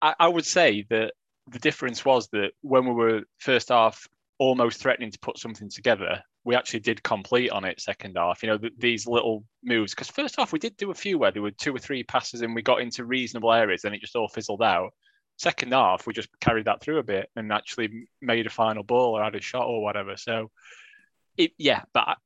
I, 0.00 0.14
I 0.18 0.28
would 0.28 0.46
say 0.46 0.86
that 0.90 1.14
the 1.48 1.58
difference 1.58 2.04
was 2.04 2.28
that 2.28 2.52
when 2.62 2.84
we 2.86 2.92
were 2.92 3.22
first 3.38 3.70
half 3.70 4.06
almost 4.38 4.80
threatening 4.80 5.10
to 5.10 5.18
put 5.18 5.38
something 5.38 5.68
together, 5.68 6.22
we 6.44 6.54
actually 6.54 6.80
did 6.80 7.02
complete 7.02 7.50
on 7.50 7.64
it 7.64 7.80
second 7.80 8.16
half. 8.16 8.42
You 8.42 8.50
know, 8.50 8.58
th- 8.58 8.72
these 8.78 9.06
little 9.06 9.44
moves. 9.62 9.94
Because 9.94 10.10
first 10.10 10.36
half 10.36 10.52
we 10.52 10.58
did 10.58 10.76
do 10.76 10.90
a 10.90 10.94
few 10.94 11.18
where 11.18 11.30
there 11.30 11.42
were 11.42 11.50
two 11.50 11.74
or 11.74 11.78
three 11.78 12.02
passes 12.02 12.42
and 12.42 12.54
we 12.54 12.62
got 12.62 12.80
into 12.80 13.04
reasonable 13.04 13.52
areas, 13.52 13.84
and 13.84 13.94
it 13.94 14.00
just 14.00 14.16
all 14.16 14.28
fizzled 14.28 14.62
out. 14.62 14.90
Second 15.38 15.72
half, 15.72 16.06
we 16.06 16.12
just 16.12 16.28
carried 16.40 16.66
that 16.66 16.80
through 16.80 16.98
a 16.98 17.02
bit 17.02 17.28
and 17.36 17.52
actually 17.52 18.06
made 18.20 18.46
a 18.46 18.50
final 18.50 18.82
ball 18.82 19.16
or 19.16 19.24
had 19.24 19.34
a 19.34 19.40
shot 19.40 19.66
or 19.66 19.82
whatever. 19.82 20.16
So, 20.16 20.50
it 21.36 21.52
yeah, 21.58 21.82
but 21.92 22.18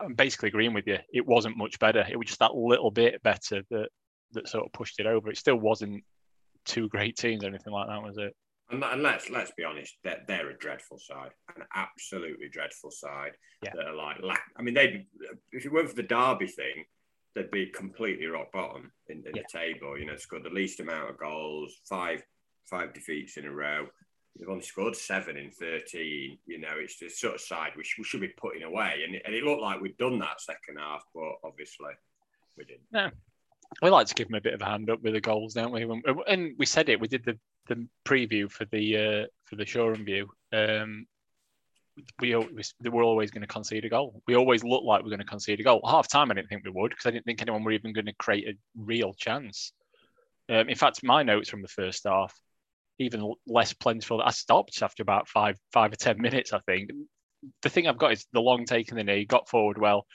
I'm 0.00 0.14
basically 0.14 0.48
agreeing 0.48 0.74
with 0.74 0.86
you. 0.86 0.98
It 1.12 1.26
wasn't 1.26 1.56
much 1.56 1.78
better. 1.78 2.04
It 2.08 2.16
was 2.16 2.26
just 2.28 2.38
that 2.40 2.54
little 2.54 2.90
bit 2.90 3.22
better 3.22 3.62
that 3.70 3.88
that 4.32 4.48
sort 4.48 4.66
of 4.66 4.72
pushed 4.72 5.00
it 5.00 5.06
over. 5.06 5.30
It 5.30 5.38
still 5.38 5.56
wasn't 5.56 6.04
two 6.64 6.88
great 6.88 7.16
teams 7.16 7.44
or 7.44 7.48
anything 7.48 7.72
like 7.72 7.88
that, 7.88 8.02
was 8.02 8.18
it? 8.18 8.34
And, 8.70 8.84
and 8.84 9.02
let's 9.02 9.30
let's 9.30 9.50
be 9.56 9.64
honest, 9.64 9.96
they're, 10.04 10.22
they're 10.28 10.50
a 10.50 10.58
dreadful 10.58 10.98
side, 10.98 11.30
an 11.56 11.62
absolutely 11.74 12.48
dreadful 12.50 12.90
side. 12.90 13.32
Yeah. 13.62 13.70
That 13.74 13.86
are 13.86 13.94
like, 13.94 14.22
lack, 14.22 14.42
I 14.58 14.62
mean, 14.62 14.74
they 14.74 15.06
if 15.52 15.64
it 15.64 15.72
weren't 15.72 15.88
for 15.88 15.96
the 15.96 16.02
Derby 16.02 16.46
thing, 16.48 16.84
they'd 17.34 17.50
be 17.50 17.66
completely 17.66 18.26
rock 18.26 18.52
bottom 18.52 18.92
in, 19.08 19.24
in 19.26 19.34
Yeah. 19.34 19.42
the 19.50 19.58
table. 19.58 19.98
You 19.98 20.04
know, 20.06 20.16
scored 20.16 20.44
the 20.44 20.50
least 20.50 20.80
amount 20.80 21.10
of 21.10 21.18
goals, 21.18 21.80
five 21.88 22.22
five 22.70 22.92
defeats 22.92 23.38
in 23.38 23.46
a 23.46 23.50
row. 23.52 23.86
They've 24.38 24.48
only 24.48 24.62
scored 24.62 24.96
seven 24.96 25.36
in 25.36 25.50
13. 25.50 26.38
You 26.46 26.58
know, 26.58 26.74
it's 26.76 26.98
the 26.98 27.08
sort 27.08 27.34
of 27.34 27.40
side 27.40 27.72
we, 27.76 27.84
we 27.98 28.04
should 28.04 28.20
be 28.20 28.28
putting 28.28 28.62
away. 28.62 29.02
And, 29.04 29.20
and 29.24 29.34
it 29.34 29.44
looked 29.44 29.62
like 29.62 29.80
we'd 29.80 29.96
done 29.96 30.18
that 30.20 30.40
second 30.40 30.78
half, 30.78 31.04
but 31.14 31.34
obviously 31.44 31.90
we 32.56 32.64
didn't. 32.64 32.82
No. 32.92 33.10
We 33.82 33.90
like 33.90 34.06
to 34.06 34.14
give 34.14 34.28
them 34.28 34.36
a 34.36 34.40
bit 34.40 34.54
of 34.54 34.62
a 34.62 34.64
hand 34.64 34.88
up 34.88 35.02
with 35.02 35.12
the 35.12 35.20
goals, 35.20 35.54
don't 35.54 35.72
we? 35.72 35.86
And 36.26 36.54
we 36.58 36.64
said 36.64 36.88
it. 36.88 37.00
We 37.00 37.08
did 37.08 37.24
the, 37.24 37.38
the 37.66 37.86
preview 38.06 38.50
for 38.50 38.64
the 38.66 38.96
uh, 38.96 39.26
for 39.44 39.56
the 39.56 39.66
Shoreham 39.66 40.06
view. 40.06 40.30
Um, 40.54 41.06
we, 42.20 42.34
we 42.34 42.90
were 42.90 43.02
always 43.02 43.30
going 43.30 43.42
to 43.42 43.46
concede 43.46 43.84
a 43.84 43.88
goal. 43.90 44.22
We 44.26 44.36
always 44.36 44.64
looked 44.64 44.86
like 44.86 45.02
we 45.02 45.08
are 45.08 45.10
going 45.10 45.18
to 45.18 45.26
concede 45.26 45.60
a 45.60 45.64
goal. 45.64 45.82
Half 45.86 46.08
time, 46.08 46.30
I 46.30 46.34
didn't 46.34 46.48
think 46.48 46.64
we 46.64 46.70
would 46.70 46.90
because 46.90 47.06
I 47.06 47.10
didn't 47.10 47.26
think 47.26 47.42
anyone 47.42 47.64
were 47.64 47.72
even 47.72 47.92
going 47.92 48.06
to 48.06 48.14
create 48.14 48.48
a 48.48 48.56
real 48.76 49.12
chance. 49.12 49.72
Um, 50.48 50.68
in 50.68 50.76
fact, 50.76 51.02
my 51.02 51.22
notes 51.22 51.50
from 51.50 51.60
the 51.60 51.68
first 51.68 52.04
half, 52.04 52.34
even 52.98 53.32
less 53.46 53.72
plentiful. 53.72 54.20
I 54.22 54.30
stopped 54.30 54.82
after 54.82 55.02
about 55.02 55.28
five, 55.28 55.56
five 55.72 55.92
or 55.92 55.96
ten 55.96 56.20
minutes. 56.20 56.52
I 56.52 56.60
think 56.66 56.90
the 57.62 57.68
thing 57.68 57.86
I've 57.86 57.98
got 57.98 58.12
is 58.12 58.26
the 58.32 58.40
long 58.40 58.64
take 58.64 58.90
in 58.90 58.96
the 58.96 59.04
knee, 59.04 59.24
got 59.24 59.48
forward 59.48 59.78
well. 59.78 60.06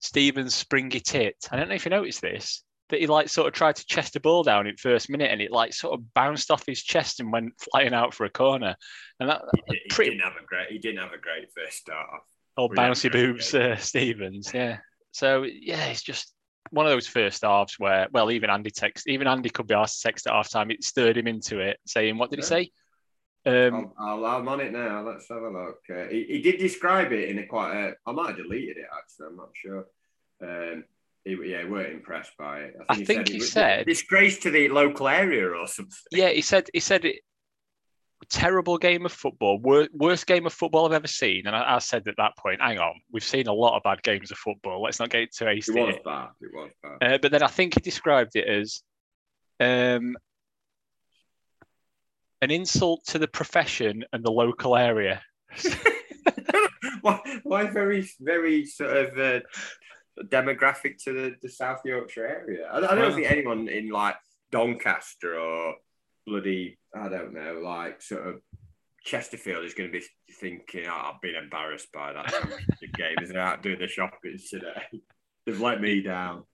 Stevens 0.00 0.54
springy 0.54 1.00
tit. 1.00 1.36
I 1.50 1.56
don't 1.56 1.68
know 1.68 1.74
if 1.74 1.84
you 1.84 1.90
noticed 1.90 2.20
this, 2.20 2.62
that 2.90 3.00
he 3.00 3.06
like 3.06 3.28
sort 3.28 3.48
of 3.48 3.54
tried 3.54 3.76
to 3.76 3.86
chest 3.86 4.16
a 4.16 4.20
ball 4.20 4.42
down 4.42 4.66
in 4.66 4.76
first 4.76 5.08
minute, 5.08 5.30
and 5.30 5.40
it 5.40 5.50
like 5.50 5.72
sort 5.72 5.94
of 5.94 6.12
bounced 6.14 6.50
off 6.50 6.64
his 6.66 6.82
chest 6.82 7.20
and 7.20 7.32
went 7.32 7.52
flying 7.58 7.94
out 7.94 8.12
for 8.12 8.24
a 8.24 8.30
corner. 8.30 8.76
And 9.20 9.30
that 9.30 9.42
he, 9.54 9.62
he 9.74 9.80
pretty, 9.90 10.10
didn't 10.10 10.24
have 10.24 10.36
a 10.42 10.46
great. 10.46 10.68
He 10.68 10.78
didn't 10.78 11.00
have 11.00 11.12
a 11.12 11.18
great 11.18 11.48
first 11.56 11.78
start. 11.78 12.20
Old 12.56 12.76
bouncy 12.76 13.10
boobs, 13.10 13.54
uh, 13.54 13.76
Stevens. 13.76 14.52
Yeah. 14.52 14.78
So 15.12 15.44
yeah, 15.44 15.86
it's 15.86 16.02
just 16.02 16.33
one 16.70 16.86
of 16.86 16.92
those 16.92 17.06
first 17.06 17.42
halves 17.42 17.78
where, 17.78 18.08
well, 18.12 18.30
even 18.30 18.50
Andy 18.50 18.70
text, 18.70 19.08
even 19.08 19.26
Andy 19.26 19.50
could 19.50 19.66
be 19.66 19.74
asked 19.74 20.00
to 20.00 20.08
text 20.08 20.26
at 20.26 20.32
half 20.32 20.50
time. 20.50 20.70
It 20.70 20.84
stirred 20.84 21.16
him 21.16 21.26
into 21.26 21.60
it, 21.60 21.78
saying, 21.86 22.18
"What 22.18 22.30
did 22.30 22.40
yeah. 22.40 22.44
he 22.44 22.48
say?" 22.48 22.70
Um, 23.46 23.92
I'll, 23.98 24.24
i 24.24 24.38
am 24.38 24.48
on 24.48 24.60
it 24.60 24.72
now. 24.72 25.02
Let's 25.06 25.28
have 25.28 25.42
a 25.42 25.50
look. 25.50 25.78
Uh, 25.90 26.08
he, 26.10 26.24
he, 26.24 26.42
did 26.42 26.58
describe 26.58 27.12
it 27.12 27.28
in 27.28 27.38
a 27.38 27.46
quite. 27.46 27.74
A, 27.74 27.92
I 28.06 28.12
might 28.12 28.28
have 28.28 28.36
deleted 28.38 28.78
it 28.78 28.86
actually. 28.96 29.26
I'm 29.26 29.36
not 29.36 29.50
sure. 29.54 29.86
Um, 30.42 30.84
he, 31.24 31.36
yeah, 31.50 31.68
weren't 31.68 31.92
impressed 31.92 32.32
by 32.38 32.60
it. 32.60 32.74
I 32.88 32.96
think, 32.96 33.10
I 33.10 33.14
think 33.14 33.28
he, 33.28 33.40
said, 33.40 33.40
he 33.40 33.46
said 33.80 33.86
disgrace 33.86 34.38
to 34.40 34.50
the 34.50 34.68
local 34.68 35.08
area 35.08 35.48
or 35.48 35.66
something. 35.66 35.94
Yeah, 36.10 36.30
he 36.30 36.40
said 36.40 36.68
he 36.72 36.80
said 36.80 37.04
it. 37.04 37.16
Terrible 38.24 38.78
game 38.78 39.04
of 39.04 39.12
football, 39.12 39.58
worst, 39.58 39.90
worst 39.94 40.26
game 40.26 40.46
of 40.46 40.52
football 40.52 40.86
I've 40.86 40.92
ever 40.92 41.06
seen. 41.06 41.46
And 41.46 41.54
I, 41.54 41.76
I, 41.76 41.78
said 41.78 42.06
at 42.08 42.16
that 42.18 42.36
point, 42.36 42.60
hang 42.60 42.78
on, 42.78 43.00
we've 43.12 43.24
seen 43.24 43.46
a 43.46 43.52
lot 43.52 43.76
of 43.76 43.82
bad 43.82 44.02
games 44.02 44.30
of 44.30 44.38
football. 44.38 44.82
Let's 44.82 45.00
not 45.00 45.10
get 45.10 45.32
too 45.32 45.46
hasty. 45.46 45.78
It 45.78 45.86
was 45.86 45.96
bad. 46.04 46.28
It 46.40 46.50
was 46.52 46.70
bad. 46.82 47.14
Uh, 47.14 47.18
but 47.20 47.32
then 47.32 47.42
I 47.42 47.48
think 47.48 47.74
he 47.74 47.80
described 47.80 48.36
it 48.36 48.48
as 48.48 48.82
um, 49.60 50.16
an 52.42 52.50
insult 52.50 53.04
to 53.06 53.18
the 53.18 53.28
profession 53.28 54.04
and 54.12 54.24
the 54.24 54.32
local 54.32 54.76
area. 54.76 55.22
why, 57.00 57.20
why 57.42 57.66
very, 57.66 58.08
very 58.20 58.66
sort 58.66 58.96
of 58.96 59.18
uh, 59.18 59.40
demographic 60.22 61.02
to 61.04 61.12
the, 61.12 61.36
the 61.42 61.48
South 61.48 61.80
Yorkshire 61.84 62.26
area. 62.26 62.68
I, 62.70 62.78
I 62.78 62.94
don't 62.94 63.14
think 63.14 63.30
anyone 63.30 63.68
in 63.68 63.90
like 63.90 64.16
Doncaster 64.50 65.38
or 65.38 65.74
bloody, 66.26 66.78
I 66.94 67.08
don't 67.08 67.34
know, 67.34 67.60
like 67.62 68.02
sort 68.02 68.26
of 68.26 68.40
Chesterfield 69.04 69.64
is 69.64 69.74
going 69.74 69.92
to 69.92 69.98
be 69.98 70.04
thinking, 70.40 70.86
oh, 70.88 71.12
I've 71.12 71.20
been 71.20 71.34
embarrassed 71.34 71.92
by 71.92 72.12
that 72.12 72.32
game. 72.96 73.16
Isn't 73.22 73.36
out 73.36 73.62
doing 73.62 73.78
the 73.78 73.86
shopping 73.86 74.38
today? 74.50 75.00
They've 75.46 75.60
let 75.60 75.80
me 75.80 76.00
down. 76.00 76.44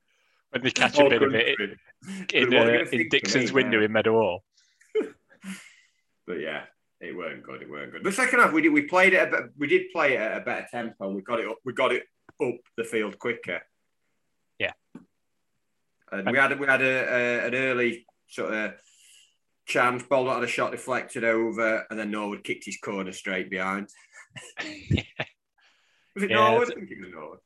When 0.50 0.62
they 0.62 0.70
catch 0.72 0.98
a 0.98 1.08
bit 1.08 1.22
of 1.22 1.32
it 1.32 1.58
in, 2.34 2.54
uh, 2.54 2.84
in 2.90 3.08
Dixon's 3.08 3.52
window 3.52 3.80
in 3.82 3.92
Meadowhall. 3.92 4.42
but 6.26 6.40
yeah, 6.40 6.62
it 7.00 7.16
weren't 7.16 7.44
good. 7.44 7.62
It 7.62 7.70
weren't 7.70 7.92
good. 7.92 8.02
The 8.02 8.10
second 8.10 8.40
half, 8.40 8.52
we 8.52 8.62
did 8.62 8.72
we 8.72 8.82
played 8.82 9.14
it. 9.14 9.32
A, 9.32 9.48
we 9.56 9.68
did 9.68 9.92
play 9.92 10.14
it 10.14 10.20
at 10.20 10.42
a 10.42 10.44
better 10.44 10.66
tempo. 10.68 11.06
And 11.06 11.14
we 11.14 11.22
got 11.22 11.38
it. 11.38 11.46
Up, 11.46 11.58
we 11.64 11.72
got 11.72 11.92
it 11.92 12.02
up 12.42 12.56
the 12.76 12.82
field 12.82 13.16
quicker. 13.16 13.60
Yeah. 14.58 14.72
And 16.10 16.28
we 16.28 16.36
had 16.36 16.58
we 16.58 16.66
had 16.66 16.82
a, 16.82 16.84
a, 16.84 17.46
an 17.46 17.54
early 17.54 18.06
sort 18.26 18.52
of 18.52 18.74
chance. 19.70 20.02
Ball 20.02 20.32
had 20.32 20.42
a 20.42 20.46
shot 20.46 20.72
deflected 20.72 21.24
over, 21.24 21.86
and 21.90 21.98
then 21.98 22.10
Norwood 22.10 22.44
kicked 22.44 22.64
his 22.64 22.78
corner 22.78 23.12
straight 23.12 23.50
behind. 23.50 23.88
yeah. 24.90 25.02
Was 26.14 26.24
it 26.24 26.30
yeah, 26.30 26.36
Norwood? 26.36 26.70
I 26.70 26.74
think 26.74 26.90
it 26.90 27.00
was 27.00 27.12
Norwood. 27.12 27.38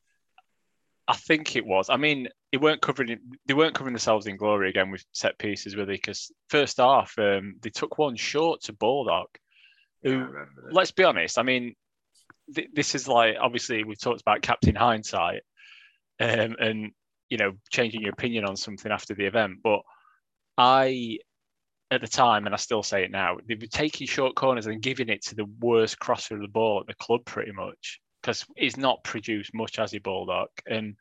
I 1.07 1.15
think 1.15 1.55
it 1.55 1.65
was. 1.65 1.91
I 1.91 1.97
mean, 1.97 2.29
they 2.51 2.57
weren't 2.57 2.81
covering 2.81 3.19
they 3.45 3.53
weren't 3.53 3.75
covering 3.75 3.93
themselves 3.93 4.25
in 4.25 4.37
glory 4.37 4.69
again 4.69 4.89
with 4.89 5.05
set 5.11 5.37
pieces, 5.37 5.75
were 5.75 5.85
they? 5.85 5.93
Because 5.93 6.31
first 6.49 6.77
half, 6.77 7.13
um, 7.19 7.57
they 7.61 7.69
took 7.69 7.99
one 7.99 8.15
short 8.15 8.63
to 8.63 8.73
Baldock. 8.73 9.37
Who, 10.01 10.17
yeah, 10.17 10.45
let's 10.71 10.91
be 10.91 11.03
honest, 11.03 11.37
I 11.37 11.43
mean, 11.43 11.75
th- 12.53 12.69
this 12.73 12.95
is 12.95 13.07
like 13.07 13.35
obviously 13.39 13.83
we've 13.83 13.99
talked 13.99 14.21
about 14.21 14.41
captain 14.41 14.75
hindsight, 14.75 15.41
um, 16.19 16.55
and 16.59 16.91
you 17.29 17.37
know 17.37 17.53
changing 17.69 18.01
your 18.01 18.13
opinion 18.13 18.45
on 18.45 18.55
something 18.55 18.91
after 18.91 19.13
the 19.13 19.25
event. 19.25 19.59
But 19.63 19.81
I, 20.57 21.19
at 21.95 22.01
the 22.01 22.07
time, 22.07 22.45
and 22.45 22.53
I 22.53 22.57
still 22.57 22.83
say 22.83 23.03
it 23.03 23.11
now, 23.11 23.37
they 23.47 23.55
were 23.55 23.67
taking 23.67 24.07
short 24.07 24.35
corners 24.35 24.67
and 24.67 24.81
giving 24.81 25.09
it 25.09 25.23
to 25.25 25.35
the 25.35 25.45
worst 25.59 25.99
crosser 25.99 26.35
of 26.35 26.41
the 26.41 26.47
ball 26.47 26.79
at 26.81 26.87
the 26.87 27.03
club, 27.03 27.25
pretty 27.25 27.51
much, 27.51 27.99
because 28.21 28.45
he's 28.55 28.77
not 28.77 29.03
produced 29.03 29.53
much 29.53 29.79
as 29.79 29.93
a 29.93 29.99
Baldock. 29.99 30.49
And 30.67 30.95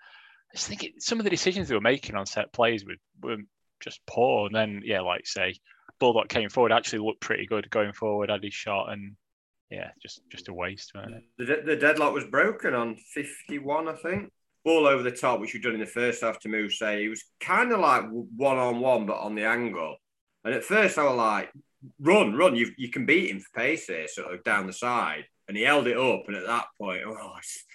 I 0.53 0.57
just 0.57 0.69
think 0.69 0.85
it, 0.85 1.03
some 1.03 1.19
of 1.19 1.25
the 1.25 1.31
decisions 1.31 1.69
they 1.69 1.75
were 1.75 1.81
making 1.81 2.17
on 2.17 2.27
set 2.27 2.53
plays 2.53 2.85
were, 2.85 2.97
were 3.23 3.43
just 3.81 4.01
poor. 4.07 4.47
And 4.47 4.55
then, 4.55 4.83
yeah, 4.85 5.01
like 5.01 5.27
say, 5.27 5.55
Bulldog 6.01 6.29
came 6.29 6.49
forward, 6.49 6.73
actually 6.73 7.01
looked 7.01 7.21
pretty 7.21 7.47
good 7.47 7.69
going 7.71 7.93
forward, 7.93 8.31
had 8.31 8.43
his 8.43 8.55
shot, 8.55 8.91
and 8.91 9.17
yeah, 9.71 9.91
just 10.03 10.21
just 10.31 10.49
a 10.49 10.55
waste. 10.55 10.93
The, 11.39 11.63
the 11.65 11.77
deadlock 11.77 12.15
was 12.15 12.25
broken 12.25 12.75
on 12.75 12.97
51, 12.97 13.89
I 13.89 13.95
think. 13.95 14.31
Ball 14.65 14.87
over 14.87 15.03
the 15.03 15.11
top, 15.11 15.41
which 15.41 15.53
we've 15.53 15.63
done 15.63 15.75
in 15.75 15.81
the 15.81 15.87
first 15.87 16.23
half 16.23 16.39
to 16.41 16.49
move. 16.49 16.73
Say 16.73 17.03
he 17.03 17.09
was 17.09 17.25
kind 17.41 17.73
of 17.73 17.81
like 17.81 18.05
one 18.09 18.57
on 18.57 18.81
one, 18.81 19.07
but 19.07 19.19
on 19.19 19.35
the 19.35 19.47
angle. 19.47 19.97
And 20.45 20.55
at 20.55 20.65
first, 20.65 20.99
I 20.99 21.05
was 21.05 21.17
like, 21.17 21.53
"Run, 22.01 22.35
run! 22.35 22.57
You 22.57 22.73
you 22.77 22.91
can 22.91 23.07
beat 23.07 23.31
him 23.31 23.41
for 23.41 23.61
pace 23.61 23.87
here, 23.87 24.09
sort 24.09 24.35
of 24.35 24.45
down 24.45 24.67
the 24.67 24.73
side." 24.73 25.25
And 25.47 25.57
he 25.57 25.63
held 25.63 25.87
it 25.87 25.99
up, 25.99 26.25
and 26.27 26.37
at 26.37 26.47
that 26.47 26.67
point, 26.81 27.03
oh, 27.07 27.35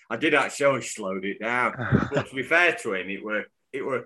I 0.10 0.18
did 0.18 0.34
actually 0.34 0.82
slowed 0.82 1.26
it 1.26 1.40
down. 1.40 1.74
but 2.14 2.28
to 2.28 2.36
be 2.36 2.44
fair 2.44 2.74
to 2.74 2.94
him, 2.94 3.10
it 3.10 3.24
were 3.24 3.46
it 3.74 3.84
were 3.84 4.06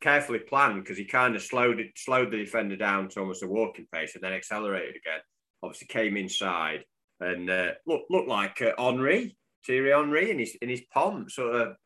carefully 0.00 0.38
planned 0.38 0.82
because 0.82 0.98
he 0.98 1.04
kind 1.04 1.34
of 1.34 1.42
slowed 1.42 1.80
it, 1.80 1.92
slowed 1.96 2.30
the 2.30 2.38
defender 2.38 2.76
down 2.76 3.08
to 3.08 3.20
almost 3.20 3.42
a 3.42 3.48
walking 3.48 3.86
pace, 3.92 4.14
and 4.14 4.22
then 4.22 4.32
accelerated 4.32 4.96
again. 4.96 5.20
Obviously, 5.62 5.88
came 5.88 6.16
inside 6.16 6.84
and 7.20 7.50
uh, 7.50 7.72
look 7.86 8.02
looked 8.10 8.28
like 8.28 8.62
uh, 8.62 8.72
Henry, 8.78 9.36
Thierry 9.66 9.90
Henry, 9.90 10.30
in 10.30 10.38
his 10.38 10.56
in 10.62 10.68
his 10.68 10.82
palm, 10.92 11.28
sort 11.28 11.54
of 11.54 11.76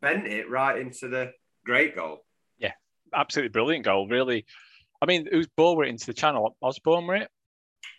bent 0.00 0.26
it 0.26 0.50
right 0.50 0.78
into 0.78 1.08
the 1.08 1.32
great 1.64 1.96
goal. 1.96 2.24
Yeah, 2.58 2.72
absolutely 3.12 3.50
brilliant 3.50 3.84
goal. 3.84 4.08
Really, 4.08 4.46
I 5.04 5.06
mean, 5.06 5.28
whose 5.30 5.48
ball 5.48 5.76
were 5.76 5.84
it 5.84 5.90
into 5.90 6.06
the 6.06 6.14
channel? 6.14 6.56
Osborne 6.62 7.06
were 7.06 7.16
it? 7.16 7.28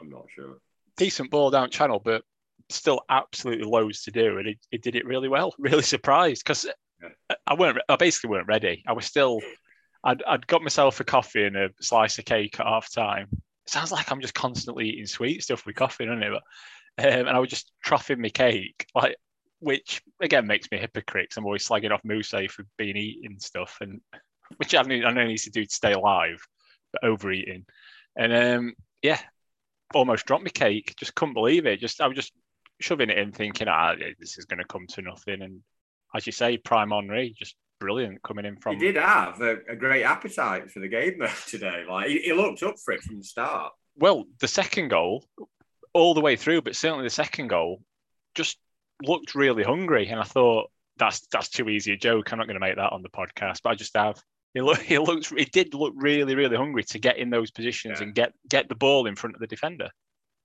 I'm 0.02 0.10
not 0.10 0.26
sure. 0.34 0.58
Decent 0.98 1.30
ball 1.30 1.52
down 1.52 1.70
channel, 1.70 2.02
but 2.04 2.24
still 2.70 3.02
absolutely 3.10 3.65
loads 3.65 4.02
to 4.04 4.12
do, 4.12 4.39
and 4.39 4.56
he, 4.72 4.78
did 4.80 4.96
it 4.96 5.06
really 5.06 5.28
well. 5.28 5.54
Really 5.60 5.84
surprised 5.84 6.44
because 6.44 6.65
yeah. 7.02 7.36
I 7.46 7.54
weren't. 7.54 7.78
I 7.88 7.96
basically 7.96 8.32
weren't 8.32 8.48
ready. 8.48 8.84
I 8.88 8.94
was 8.94 9.06
still. 9.06 9.39
I'd, 10.04 10.24
I'd 10.24 10.48
got 10.48 10.63
myself 10.63 11.00
a 11.00 11.04
coffee 11.04 11.46
and 11.46 11.56
a 11.56 11.70
slice 11.80 12.18
of 12.18 12.26
cake 12.26 12.60
at 12.60 12.65
half 12.65 12.91
time. 12.91 13.28
sounds 13.68 13.91
like 13.91 14.12
I'm 14.12 14.22
just 14.22 14.34
constantly 14.34 14.89
eating 14.89 15.06
sweet 15.06 15.44
stuff 15.44 15.63
with 15.68 15.76
coffee, 15.76 16.06
doesn't 16.06 16.24
it? 16.24 16.32
But 16.32 17.13
um, 17.13 17.28
and 17.28 17.30
I 17.30 17.39
was 17.39 17.52
just 17.52 17.72
troughing 17.84 18.20
my 18.20 18.30
cake, 18.30 18.88
like 18.96 19.15
which 19.60 20.02
again 20.22 20.48
makes 20.48 20.72
me 20.72 20.80
a 20.80 20.82
hypocrite. 20.82 21.36
I'm 21.38 21.46
always 21.46 21.68
slagging 21.68 21.91
off 21.91 22.02
Mousse 22.04 22.50
for 22.50 22.65
being 22.80 22.98
eating 22.98 23.38
stuff, 23.39 23.78
and 23.82 24.02
which 24.58 24.74
I 24.74 24.82
know, 24.82 25.06
I 25.06 25.13
know 25.13 25.28
needs 25.28 25.44
to 25.44 25.52
do 25.52 25.65
to 25.65 25.76
stay 25.76 25.94
alive, 25.94 26.39
but 26.96 27.08
overeating. 27.08 27.66
And 28.16 28.34
um, 28.34 28.74
yeah, 29.02 29.20
almost 29.94 30.26
dropped 30.26 30.44
my 30.44 30.50
cake. 30.50 30.96
Just 30.98 31.16
couldn't 31.16 31.34
believe 31.34 31.66
it. 31.66 31.80
Just 31.80 32.02
I 32.02 32.08
was 32.08 32.16
just 32.16 32.34
shoving 32.80 33.10
it 33.10 33.18
in, 33.18 33.32
thinking, 33.32 33.68
ah, 33.68 33.96
this 34.20 34.38
is 34.38 34.46
going 34.46 34.60
to 34.60 34.66
come 34.66 34.88
to 34.88 35.02
nothing. 35.02 35.42
And 35.42 35.62
as 36.16 36.26
you 36.26 36.32
say, 36.32 36.58
Prime 36.58 36.92
Henry, 36.92 37.36
just 37.38 37.56
brilliant 37.80 38.22
coming 38.24 38.46
in 38.46 38.58
from. 38.58 38.78
He 38.78 38.86
did 38.86 38.96
have 38.96 39.42
a, 39.42 39.58
a 39.70 39.76
great 39.76 40.04
appetite 40.04 40.72
for 40.72 40.80
the 40.80 40.88
game 40.88 41.22
today. 41.48 41.86
Like 41.90 42.08
he, 42.10 42.20
he 42.20 42.34
looked 42.34 42.64
up 42.64 42.76
for 42.84 42.94
it 42.94 43.02
from 43.02 43.18
the 43.18 43.24
start. 43.24 43.74
Well, 43.98 44.26
the 44.40 44.48
second 44.48 44.90
goal, 44.90 45.24
all 45.94 46.14
the 46.14 46.22
way 46.22 46.36
through, 46.36 46.62
but 46.62 46.76
certainly 46.76 47.06
the 47.06 47.10
second 47.10 47.48
goal 47.48 47.82
just 48.34 48.58
looked 49.02 49.36
really 49.36 49.64
hungry. 49.64 50.08
And 50.08 50.20
I 50.20 50.24
thought, 50.24 50.70
that's 50.98 51.28
that's 51.28 51.50
too 51.50 51.68
easy 51.68 51.92
a 51.92 51.98
joke. 51.98 52.32
I'm 52.32 52.40
not 52.40 52.48
going 52.48 52.56
to 52.56 52.66
make 52.66 52.78
that 52.78 52.94
on 52.94 53.02
the 53.02 53.10
podcast, 53.10 53.60
but 53.64 53.72
I 53.72 53.76
just 53.76 53.96
have. 53.98 54.22
He 54.56 54.62
he 54.86 54.98
looked, 54.98 55.38
he 55.38 55.44
did 55.44 55.74
look 55.74 55.94
really, 55.98 56.34
really 56.34 56.56
hungry 56.56 56.84
to 56.86 56.98
get 56.98 57.18
in 57.18 57.30
those 57.30 57.52
positions 57.52 58.00
yeah. 58.00 58.06
and 58.06 58.15
get 58.15 58.34
get 58.50 58.70
the 58.70 58.76
ball 58.76 59.06
in 59.06 59.15
front 59.15 59.36
of 59.36 59.41
the 59.41 59.48
defender. 59.48 59.89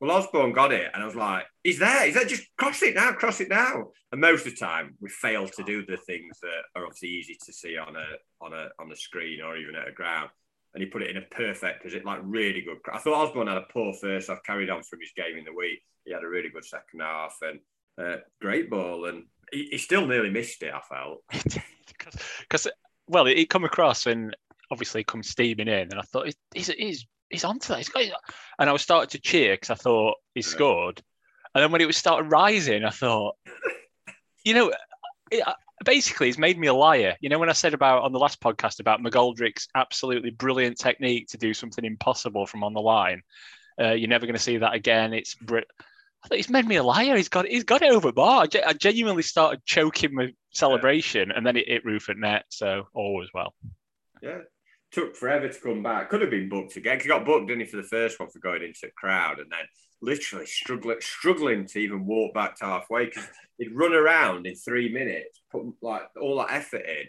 Well, 0.00 0.10
Osborne 0.10 0.52
got 0.52 0.72
it, 0.72 0.90
and 0.92 1.02
I 1.02 1.06
was 1.06 1.14
like, 1.14 1.44
"He's 1.62 1.78
there! 1.78 2.06
He's 2.06 2.14
there! 2.14 2.24
Just 2.24 2.48
cross 2.58 2.82
it 2.82 2.96
now! 2.96 3.12
Cross 3.12 3.40
it 3.40 3.48
now!" 3.48 3.92
And 4.10 4.20
most 4.20 4.46
of 4.46 4.52
the 4.52 4.58
time, 4.58 4.96
we 5.00 5.10
fail 5.10 5.46
to 5.46 5.62
do 5.62 5.86
the 5.86 5.96
things 5.96 6.38
that 6.42 6.62
are 6.74 6.86
obviously 6.86 7.10
easy 7.10 7.38
to 7.44 7.52
see 7.52 7.76
on 7.76 7.94
a 7.94 8.44
on 8.44 8.52
a 8.52 8.68
on 8.80 8.90
a 8.90 8.96
screen 8.96 9.40
or 9.42 9.56
even 9.56 9.76
at 9.76 9.88
a 9.88 9.92
ground. 9.92 10.30
and 10.74 10.82
he 10.82 10.88
put 10.88 11.02
it 11.02 11.10
in 11.10 11.16
a 11.16 11.34
perfect 11.34 11.82
position, 11.82 12.04
like 12.04 12.20
really 12.24 12.62
good. 12.62 12.78
I 12.92 12.98
thought 12.98 13.28
Osborne 13.28 13.46
had 13.46 13.58
a 13.58 13.72
poor 13.72 13.92
first 13.92 14.28
half, 14.28 14.42
carried 14.44 14.70
on 14.70 14.82
from 14.82 15.00
his 15.00 15.12
game 15.16 15.36
in 15.38 15.44
the 15.44 15.52
week. 15.52 15.82
He 16.04 16.12
had 16.12 16.24
a 16.24 16.28
really 16.28 16.48
good 16.48 16.64
second 16.64 17.00
half 17.00 17.36
and 17.42 17.60
uh, 18.00 18.16
great 18.40 18.70
ball, 18.70 19.04
and 19.04 19.26
he, 19.52 19.68
he, 19.72 19.78
still 19.78 20.06
nearly 20.06 20.30
missed 20.30 20.62
it. 20.62 20.72
I 20.72 20.80
felt 20.80 21.22
because 22.40 22.68
well, 23.10 23.26
it 23.26 23.50
come 23.50 23.64
across 23.64 24.06
and 24.06 24.36
obviously 24.70 25.04
come 25.04 25.22
steaming 25.22 25.68
in, 25.68 25.90
and 25.90 25.98
I 25.98 26.02
thought 26.02 26.32
he's 26.54 26.68
he's 26.68 27.06
he's 27.28 27.44
onto 27.44 27.68
that. 27.68 27.78
He's 27.78 27.88
got, 27.88 28.04
and 28.58 28.70
I 28.70 28.72
was 28.72 28.82
starting 28.82 29.10
to 29.10 29.20
cheer 29.20 29.54
because 29.54 29.70
I 29.70 29.74
thought 29.74 30.16
he 30.34 30.42
scored, 30.42 31.02
and 31.54 31.62
then 31.62 31.72
when 31.72 31.80
it 31.80 31.86
was 31.86 31.96
started 31.96 32.30
rising, 32.30 32.84
I 32.84 32.90
thought, 32.90 33.36
you 34.44 34.54
know, 34.54 34.72
it, 35.30 35.42
basically 35.84 36.28
it's 36.28 36.38
made 36.38 36.58
me 36.58 36.68
a 36.68 36.74
liar. 36.74 37.16
You 37.20 37.28
know, 37.28 37.38
when 37.38 37.50
I 37.50 37.54
said 37.54 37.74
about 37.74 38.04
on 38.04 38.12
the 38.12 38.18
last 38.18 38.40
podcast 38.40 38.80
about 38.80 39.02
McGoldrick's 39.02 39.68
absolutely 39.74 40.30
brilliant 40.30 40.78
technique 40.78 41.28
to 41.28 41.38
do 41.38 41.52
something 41.52 41.84
impossible 41.84 42.46
from 42.46 42.62
on 42.62 42.74
the 42.74 42.80
line, 42.80 43.22
uh, 43.80 43.92
you're 43.92 44.08
never 44.08 44.26
going 44.26 44.36
to 44.36 44.42
see 44.42 44.58
that 44.58 44.74
again. 44.74 45.12
It's 45.12 45.34
br- 45.34 45.58
I 46.22 46.28
thought 46.28 46.36
he's 46.36 46.50
made 46.50 46.66
me 46.66 46.76
a 46.76 46.82
liar. 46.82 47.16
He's 47.16 47.28
got 47.28 47.46
he's 47.46 47.64
got 47.64 47.82
it 47.82 47.92
over 47.92 48.12
bar. 48.12 48.44
I, 48.44 48.62
I 48.68 48.72
genuinely 48.74 49.22
started 49.22 49.64
choking 49.64 50.14
with 50.14 50.30
celebration, 50.50 51.30
and 51.30 51.46
then 51.46 51.56
it 51.56 51.68
hit 51.68 51.84
roof 51.84 52.08
at 52.08 52.16
net. 52.16 52.44
So 52.48 52.88
all 52.94 53.14
was 53.14 53.30
well. 53.32 53.54
Yeah, 54.22 54.40
took 54.92 55.16
forever 55.16 55.48
to 55.48 55.60
come 55.60 55.82
back. 55.82 56.10
Could 56.10 56.20
have 56.20 56.30
been 56.30 56.48
booked 56.48 56.76
again. 56.76 57.00
He 57.00 57.08
got 57.08 57.24
booked, 57.24 57.48
didn't 57.48 57.60
he, 57.60 57.66
for 57.66 57.78
the 57.78 57.82
first 57.84 58.20
one 58.20 58.30
for 58.30 58.38
going 58.38 58.62
into 58.62 58.80
the 58.82 58.90
crowd, 58.96 59.38
and 59.38 59.50
then 59.50 59.66
literally 60.02 60.46
struggling, 60.46 61.00
struggling 61.00 61.66
to 61.66 61.78
even 61.78 62.06
walk 62.06 62.34
back 62.34 62.56
to 62.56 62.64
halfway 62.64 63.06
because 63.06 63.26
he'd 63.58 63.74
run 63.74 63.92
around 63.92 64.46
in 64.46 64.54
three 64.54 64.92
minutes, 64.92 65.40
put 65.50 65.62
like 65.82 66.02
all 66.20 66.38
that 66.38 66.52
effort 66.52 66.84
in, 66.86 67.06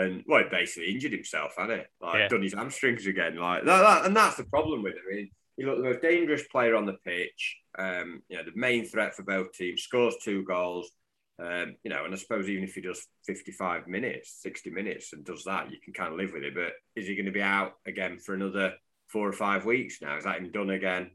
and 0.00 0.24
well, 0.26 0.42
he 0.42 0.48
basically 0.50 0.92
injured 0.92 1.12
himself, 1.12 1.54
hadn't 1.56 1.80
it? 1.80 1.86
Like 2.00 2.14
yeah. 2.14 2.28
done 2.28 2.42
his 2.42 2.54
hamstrings 2.54 3.06
again, 3.06 3.36
like 3.36 3.64
that, 3.64 3.80
that, 3.80 4.04
and 4.06 4.16
that's 4.16 4.36
the 4.36 4.44
problem 4.44 4.82
with 4.82 4.94
him. 4.94 5.02
I 5.10 5.14
mean, 5.14 5.30
he 5.56 5.64
looked 5.64 5.78
the 5.78 5.88
most 5.88 6.02
dangerous 6.02 6.46
player 6.48 6.74
on 6.74 6.86
the 6.86 6.98
pitch. 7.04 7.56
Um, 7.78 8.22
you 8.28 8.36
know, 8.36 8.42
the 8.44 8.52
main 8.54 8.84
threat 8.86 9.14
for 9.14 9.22
both 9.22 9.52
teams. 9.52 9.82
Scores 9.82 10.16
two 10.22 10.44
goals. 10.44 10.90
Um, 11.38 11.76
you 11.84 11.90
know, 11.90 12.04
and 12.04 12.14
I 12.14 12.16
suppose 12.16 12.48
even 12.48 12.64
if 12.64 12.74
he 12.74 12.80
does 12.80 13.06
55 13.26 13.86
minutes, 13.86 14.38
60 14.40 14.70
minutes, 14.70 15.12
and 15.12 15.24
does 15.24 15.44
that, 15.44 15.70
you 15.70 15.78
can 15.84 15.92
kind 15.92 16.12
of 16.12 16.18
live 16.18 16.32
with 16.32 16.42
it. 16.42 16.54
But 16.54 16.72
is 16.94 17.06
he 17.06 17.14
going 17.14 17.26
to 17.26 17.32
be 17.32 17.42
out 17.42 17.74
again 17.86 18.18
for 18.18 18.34
another 18.34 18.74
four 19.08 19.28
or 19.28 19.32
five 19.32 19.66
weeks 19.66 19.98
now? 20.00 20.16
Is 20.16 20.24
that 20.24 20.38
him 20.38 20.50
done 20.50 20.70
again? 20.70 21.10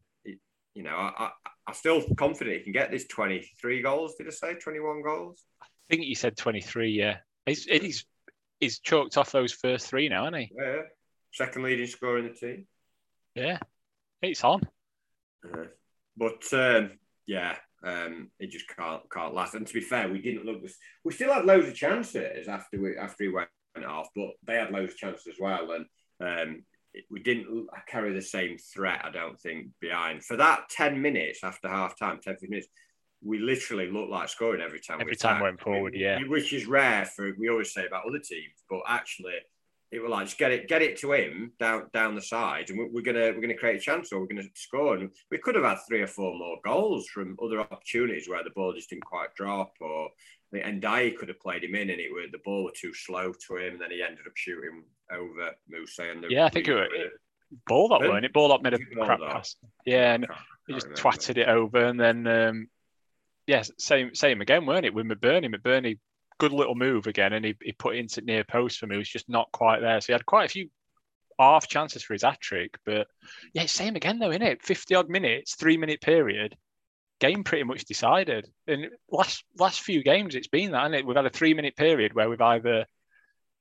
you 0.73 0.83
know, 0.83 0.95
I, 0.95 1.11
I, 1.17 1.29
I'm 1.67 1.73
still 1.73 2.01
confident 2.15 2.57
he 2.57 2.63
can 2.63 2.71
get 2.71 2.91
this 2.91 3.07
23 3.07 3.81
goals. 3.81 4.15
Did 4.15 4.27
I 4.27 4.31
say 4.31 4.53
21 4.55 5.01
goals? 5.01 5.43
I 5.61 5.65
think 5.89 6.03
you 6.05 6.15
said 6.15 6.37
23. 6.37 6.91
Yeah, 6.91 7.17
he's 7.45 7.65
he's 7.65 8.05
he's 8.59 8.79
chalked 8.79 9.17
off 9.17 9.31
those 9.31 9.51
first 9.51 9.87
three 9.87 10.07
now, 10.09 10.25
hasn't 10.25 10.43
he? 10.43 10.51
Yeah, 10.57 10.81
second 11.33 11.63
leading 11.63 11.87
scorer 11.87 12.19
in 12.19 12.25
the 12.25 12.33
team. 12.33 12.67
Yeah, 13.35 13.59
it's 14.21 14.43
on. 14.43 14.61
Uh, 15.45 15.65
but 16.15 16.43
um, 16.53 16.91
yeah, 17.25 17.57
um, 17.83 18.29
it 18.39 18.51
just 18.51 18.67
can't 18.67 19.01
can't 19.11 19.33
last. 19.33 19.55
And 19.55 19.65
to 19.65 19.73
be 19.73 19.81
fair, 19.81 20.09
we 20.09 20.21
didn't 20.21 20.45
look. 20.45 20.61
We 21.03 21.13
still 21.13 21.33
had 21.33 21.45
loads 21.45 21.67
of 21.67 21.75
chances 21.75 22.47
after 22.47 22.79
we 22.81 22.97
after 22.97 23.23
he 23.23 23.29
went 23.29 23.49
off, 23.85 24.09
but 24.15 24.31
they 24.45 24.55
had 24.55 24.71
loads 24.71 24.93
of 24.93 24.99
chances 24.99 25.27
as 25.27 25.39
well. 25.39 25.71
And 25.71 25.85
um, 26.19 26.63
we 27.09 27.21
didn't 27.21 27.67
carry 27.87 28.13
the 28.13 28.21
same 28.21 28.57
threat, 28.57 29.01
I 29.03 29.11
don't 29.11 29.39
think, 29.39 29.67
behind. 29.79 30.23
For 30.23 30.37
that 30.37 30.69
10 30.69 31.01
minutes 31.01 31.39
after 31.43 31.69
half 31.69 31.97
time, 31.97 32.19
10 32.21 32.37
minutes, 32.41 32.67
we 33.23 33.39
literally 33.39 33.89
looked 33.89 34.11
like 34.11 34.29
scoring 34.29 34.61
every 34.61 34.79
time. 34.79 34.99
Every 34.99 35.15
time 35.15 35.41
went 35.41 35.61
forward, 35.61 35.93
yeah. 35.95 36.19
Which 36.27 36.53
is 36.53 36.65
rare 36.65 37.05
for, 37.05 37.31
we 37.37 37.49
always 37.49 37.73
say 37.73 37.85
about 37.85 38.05
other 38.07 38.19
teams, 38.19 38.63
but 38.69 38.81
actually, 38.87 39.33
it 39.91 40.01
was 40.01 40.09
like 40.09 40.25
just 40.25 40.37
get 40.37 40.51
it, 40.51 40.67
get 40.67 40.81
it 40.81 40.97
to 40.99 41.11
him 41.13 41.51
down 41.59 41.87
down 41.93 42.15
the 42.15 42.21
side, 42.21 42.69
and 42.69 42.79
we're, 42.91 43.01
gonna 43.01 43.33
we're 43.33 43.41
gonna 43.41 43.57
create 43.57 43.75
a 43.75 43.79
chance, 43.79 44.11
or 44.11 44.21
we're 44.21 44.27
gonna 44.27 44.43
score. 44.55 44.95
And 44.95 45.09
we 45.29 45.37
could 45.37 45.55
have 45.55 45.65
had 45.65 45.79
three 45.87 46.01
or 46.01 46.07
four 46.07 46.37
more 46.37 46.57
goals 46.63 47.07
from 47.07 47.37
other 47.43 47.59
opportunities 47.59 48.29
where 48.29 48.43
the 48.43 48.51
ball 48.51 48.73
just 48.73 48.89
didn't 48.89 49.05
quite 49.05 49.35
drop, 49.35 49.73
or 49.81 50.09
and 50.53 50.81
Ndiaye 50.81 51.17
could 51.17 51.27
have 51.27 51.39
played 51.39 51.63
him 51.63 51.75
in, 51.75 51.89
and 51.89 51.99
it 51.99 52.11
was 52.11 52.29
the 52.31 52.39
ball 52.43 52.63
was 52.63 52.73
too 52.79 52.93
slow 52.93 53.33
to 53.47 53.57
him, 53.57 53.73
and 53.73 53.81
then 53.81 53.91
he 53.91 54.01
ended 54.01 54.25
up 54.25 54.35
shooting 54.35 54.83
over 55.11 55.51
Musa. 55.67 56.09
And 56.09 56.25
yeah, 56.29 56.45
I 56.45 56.49
think 56.49 56.67
it 56.67 56.73
was 56.73 56.87
ball 57.67 57.89
that 57.89 58.07
one. 58.07 58.23
It 58.23 58.33
ball 58.33 58.53
up 58.53 58.61
made 58.61 58.73
a 58.73 58.79
crap 58.79 59.19
pass. 59.19 59.55
Yeah, 59.85 60.13
and 60.13 60.27
he 60.67 60.73
just 60.73 60.89
twatted 60.91 61.37
it 61.37 61.49
over, 61.49 61.85
and 61.85 61.99
then 61.99 62.27
um, 62.27 62.67
yeah, 63.45 63.63
same 63.77 64.15
same 64.15 64.39
again, 64.39 64.65
weren't 64.65 64.85
it 64.85 64.93
with 64.93 65.05
McBurney, 65.05 65.53
McBurnie, 65.53 65.99
good 66.41 66.53
little 66.53 66.75
move 66.75 67.05
again, 67.05 67.33
and 67.33 67.45
he, 67.45 67.55
he 67.61 67.71
put 67.71 67.95
into 67.95 68.21
near 68.21 68.43
post 68.43 68.79
for 68.79 68.87
me. 68.87 68.95
It 68.95 68.99
was 68.99 69.09
just 69.09 69.29
not 69.29 69.51
quite 69.51 69.81
there. 69.81 70.01
So 70.01 70.07
he 70.07 70.13
had 70.13 70.25
quite 70.25 70.45
a 70.45 70.51
few 70.51 70.69
half 71.39 71.67
chances 71.67 72.03
for 72.03 72.13
his 72.13 72.23
hat 72.23 72.41
trick, 72.41 72.77
but 72.85 73.07
yeah, 73.53 73.65
same 73.67 73.95
again 73.95 74.19
though, 74.19 74.31
isn't 74.31 74.41
it? 74.41 74.63
Fifty 74.63 74.95
odd 74.95 75.09
minutes, 75.09 75.55
three 75.55 75.77
minute 75.77 76.01
period 76.01 76.55
game 77.21 77.43
pretty 77.43 77.63
much 77.63 77.85
decided. 77.85 78.49
And 78.67 78.87
last 79.09 79.45
last 79.57 79.81
few 79.81 80.03
games, 80.03 80.35
it's 80.35 80.47
been 80.47 80.71
that, 80.71 80.85
and 80.85 80.95
it? 80.95 81.05
We've 81.05 81.15
had 81.15 81.25
a 81.25 81.29
three 81.29 81.53
minute 81.53 81.77
period 81.77 82.13
where 82.13 82.29
we've 82.29 82.41
either 82.41 82.85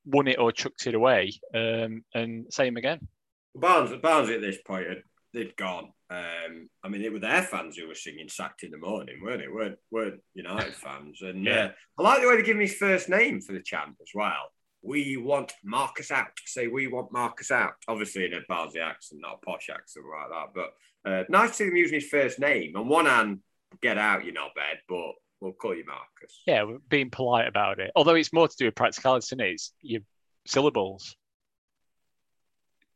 won 0.06 0.26
it 0.26 0.38
or 0.38 0.50
chucked 0.50 0.86
it 0.86 0.94
away, 0.94 1.32
um, 1.54 2.02
and 2.14 2.46
same 2.50 2.76
again. 2.76 3.06
Barnes, 3.54 3.92
Barnes 4.02 4.30
at 4.30 4.40
this 4.40 4.58
point 4.62 4.86
they'd 5.32 5.56
gone. 5.56 5.92
Um, 6.10 6.68
I 6.82 6.88
mean, 6.88 7.02
it 7.02 7.12
were 7.12 7.20
their 7.20 7.42
fans 7.42 7.76
who 7.76 7.86
were 7.86 7.94
singing 7.94 8.28
"Sacked 8.28 8.64
in 8.64 8.72
the 8.72 8.78
Morning," 8.78 9.20
weren't 9.22 9.42
it? 9.42 9.52
weren't 9.52 9.78
weren't 9.90 10.20
United 10.34 10.74
fans? 10.84 11.22
And 11.22 11.44
yeah. 11.44 11.66
uh, 11.66 11.70
I 11.98 12.02
like 12.02 12.20
the 12.20 12.28
way 12.28 12.36
they 12.36 12.42
give 12.42 12.56
him 12.56 12.62
his 12.62 12.74
first 12.74 13.08
name 13.08 13.40
for 13.40 13.52
the 13.52 13.62
chant 13.62 13.96
as 14.00 14.10
well. 14.14 14.50
We 14.82 15.16
want 15.18 15.52
Markus 15.62 16.10
out. 16.10 16.30
Say 16.46 16.66
we 16.66 16.88
want 16.88 17.12
Markus 17.12 17.50
out. 17.50 17.74
Obviously 17.86 18.24
in 18.24 18.34
a 18.34 18.40
Barnsley 18.48 18.80
accent, 18.80 19.20
not 19.20 19.38
a 19.42 19.46
posh 19.46 19.68
accent 19.70 20.06
like 20.06 20.30
that. 20.30 20.70
But 21.04 21.10
uh, 21.10 21.24
nice 21.28 21.50
to 21.50 21.56
see 21.56 21.64
him 21.66 21.76
using 21.76 22.00
his 22.00 22.08
first 22.08 22.40
name. 22.40 22.74
On 22.76 22.88
one 22.88 23.06
hand, 23.06 23.40
get 23.80 23.98
out, 23.98 24.24
you're 24.24 24.34
not 24.34 24.54
bad, 24.54 24.78
but 24.88 25.12
we'll 25.40 25.52
call 25.52 25.74
you 25.74 25.84
Markus. 25.86 26.42
Yeah, 26.46 26.64
being 26.88 27.10
polite 27.10 27.46
about 27.46 27.78
it. 27.78 27.92
Although 27.94 28.14
it's 28.14 28.32
more 28.32 28.48
to 28.48 28.56
do 28.58 28.64
with 28.64 28.74
practicality, 28.74 29.26
isn't 29.26 29.40
it? 29.40 29.52
It's 29.52 29.72
your 29.80 30.00
syllables. 30.46 31.14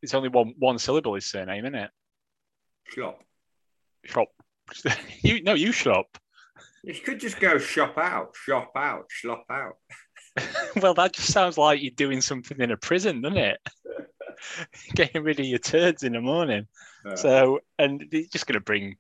It's 0.02 0.14
only 0.14 0.30
one 0.30 0.54
one 0.58 0.78
syllable 0.78 1.14
his 1.14 1.26
surname, 1.26 1.64
isn't 1.64 1.74
it? 1.76 1.90
Schopp. 2.92 3.16
Schopp. 4.06 4.26
you 5.22 5.42
no, 5.42 5.54
you 5.54 5.72
shop. 5.72 6.18
You 6.82 6.94
could 6.94 7.20
just 7.20 7.40
go 7.40 7.58
shop 7.58 7.96
out, 7.96 8.34
shop 8.34 8.72
out, 8.76 9.06
shop 9.08 9.44
out. 9.50 9.76
well, 10.82 10.94
that 10.94 11.12
just 11.12 11.32
sounds 11.32 11.56
like 11.56 11.82
you're 11.82 11.92
doing 11.92 12.20
something 12.20 12.60
in 12.60 12.70
a 12.70 12.76
prison, 12.76 13.22
doesn't 13.22 13.38
it? 13.38 13.58
Getting 14.94 15.22
rid 15.22 15.40
of 15.40 15.46
your 15.46 15.58
turds 15.58 16.02
in 16.02 16.12
the 16.12 16.20
morning. 16.20 16.66
So, 17.16 17.60
and 17.78 18.02
it's 18.12 18.30
just 18.30 18.46
going 18.46 18.54
to 18.54 18.60
bring 18.60 18.96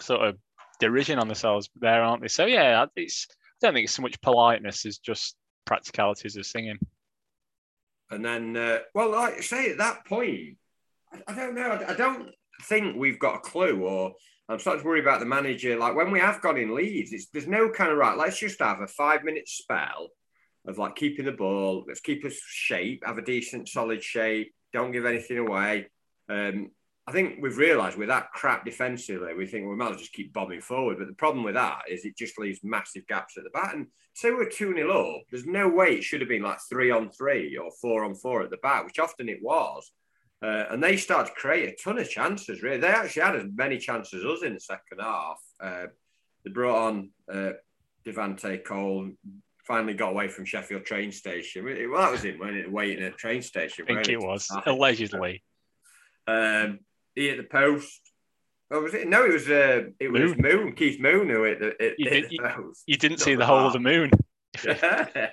sort 0.00 0.20
of 0.20 0.36
derision 0.78 1.18
on 1.18 1.28
themselves 1.28 1.68
there, 1.76 2.02
aren't 2.02 2.22
they? 2.22 2.28
So 2.28 2.46
yeah, 2.46 2.86
it's 2.96 3.26
I 3.30 3.66
don't 3.66 3.74
think 3.74 3.84
it's 3.84 3.94
so 3.94 4.02
much 4.02 4.20
politeness 4.20 4.86
as 4.86 4.98
just 4.98 5.36
practicalities 5.66 6.36
of 6.36 6.46
singing. 6.46 6.78
And 8.10 8.24
then, 8.24 8.56
uh, 8.56 8.78
well, 8.94 9.10
like 9.12 9.34
I 9.34 9.40
say, 9.40 9.70
at 9.70 9.78
that 9.78 10.04
point, 10.06 10.56
I, 11.12 11.32
I 11.32 11.34
don't 11.34 11.54
know. 11.54 11.70
I, 11.70 11.92
I, 11.92 11.94
don't 11.94 12.30
think 12.62 12.96
we've 12.96 13.18
got 13.18 13.36
a 13.36 13.40
clue, 13.40 13.82
or 13.82 14.12
I'm 14.48 14.58
starting 14.58 14.82
to 14.82 14.88
worry 14.88 15.00
about 15.00 15.20
the 15.20 15.26
manager. 15.26 15.78
Like 15.78 15.94
when 15.94 16.10
we 16.10 16.20
have 16.20 16.40
got 16.40 16.58
in 16.58 16.74
leads, 16.74 17.12
there's 17.32 17.46
no 17.46 17.70
kind 17.70 17.92
of 17.92 17.98
right. 17.98 18.16
Let's 18.16 18.38
just 18.38 18.60
have 18.60 18.80
a 18.80 18.86
five 18.86 19.24
minute 19.24 19.48
spell 19.48 20.08
of 20.66 20.78
like 20.78 20.96
keeping 20.96 21.24
the 21.24 21.32
ball. 21.32 21.84
Let's 21.86 22.00
keep 22.00 22.24
us 22.24 22.34
shape, 22.46 23.02
have 23.06 23.18
a 23.18 23.22
decent, 23.22 23.68
solid 23.68 24.02
shape. 24.02 24.52
Don't 24.72 24.92
give 24.92 25.06
anything 25.06 25.38
away. 25.38 25.88
Um, 26.28 26.70
I 27.06 27.12
think 27.12 27.38
we've 27.40 27.56
realised 27.56 27.98
with 27.98 28.08
that 28.08 28.30
crap 28.32 28.64
defensively, 28.64 29.34
we 29.34 29.46
think 29.46 29.66
we 29.66 29.74
might 29.74 29.90
well 29.90 29.98
just 29.98 30.12
keep 30.12 30.32
bombing 30.32 30.60
forward. 30.60 30.98
But 30.98 31.08
the 31.08 31.14
problem 31.14 31.44
with 31.44 31.54
that 31.54 31.82
is 31.90 32.04
it 32.04 32.16
just 32.16 32.38
leaves 32.38 32.60
massive 32.62 33.06
gaps 33.08 33.36
at 33.36 33.44
the 33.44 33.50
back. 33.50 33.74
And 33.74 33.86
say 34.14 34.30
we're 34.30 34.48
2 34.48 34.74
0 34.74 35.16
up, 35.16 35.22
there's 35.30 35.46
no 35.46 35.68
way 35.68 35.94
it 35.94 36.04
should 36.04 36.20
have 36.20 36.28
been 36.28 36.42
like 36.42 36.58
three 36.68 36.90
on 36.90 37.10
three 37.10 37.56
or 37.56 37.70
four 37.80 38.04
on 38.04 38.14
four 38.14 38.42
at 38.42 38.50
the 38.50 38.58
back, 38.58 38.84
which 38.84 38.98
often 38.98 39.28
it 39.28 39.42
was. 39.42 39.90
Uh, 40.42 40.64
and 40.70 40.82
they 40.82 40.96
started 40.96 41.28
to 41.28 41.40
create 41.40 41.68
a 41.68 41.82
ton 41.82 41.98
of 41.98 42.08
chances, 42.08 42.62
really. 42.62 42.78
They 42.78 42.88
actually 42.88 43.22
had 43.22 43.36
as 43.36 43.44
many 43.54 43.78
chances 43.78 44.24
as 44.24 44.24
us 44.24 44.42
in 44.42 44.54
the 44.54 44.60
second 44.60 45.00
half. 45.00 45.38
Uh, 45.60 45.86
they 46.44 46.50
brought 46.50 46.86
on 46.88 47.10
uh, 47.30 47.52
Devante 48.06 48.64
Cole, 48.64 49.10
finally 49.66 49.94
got 49.94 50.10
away 50.10 50.28
from 50.28 50.46
Sheffield 50.46 50.84
train 50.84 51.12
station. 51.12 51.64
Well, 51.64 52.00
that 52.00 52.10
was 52.10 52.24
him, 52.24 52.38
when 52.38 52.54
it? 52.54 52.70
Waiting 52.70 53.04
at 53.04 53.12
a 53.12 53.16
train 53.16 53.42
station. 53.42 53.84
I 53.88 53.94
think 53.94 54.08
it 54.08 54.20
was, 54.20 54.50
allegedly. 54.66 55.42
Um, 56.26 56.80
he 57.14 57.30
at 57.30 57.36
the 57.36 57.44
post. 57.44 58.00
Oh, 58.70 58.80
was 58.80 58.94
it? 58.94 59.08
No, 59.08 59.24
it 59.24 59.32
was 59.32 59.48
uh, 59.48 59.82
it 59.98 60.10
was 60.10 60.22
moon. 60.22 60.38
Moon, 60.38 60.72
Keith 60.74 61.00
Moon, 61.00 61.28
who 61.28 61.42
hit 61.42 61.58
the, 61.58 61.74
hit, 61.78 61.94
you, 61.98 62.08
did, 62.08 62.24
the 62.24 62.34
you, 62.34 62.74
you 62.86 62.96
didn't 62.96 63.18
see 63.18 63.34
the 63.34 63.46
whole 63.46 63.66
of 63.66 63.72
the 63.72 63.80
moon. 63.80 64.10
uh, 64.68 65.28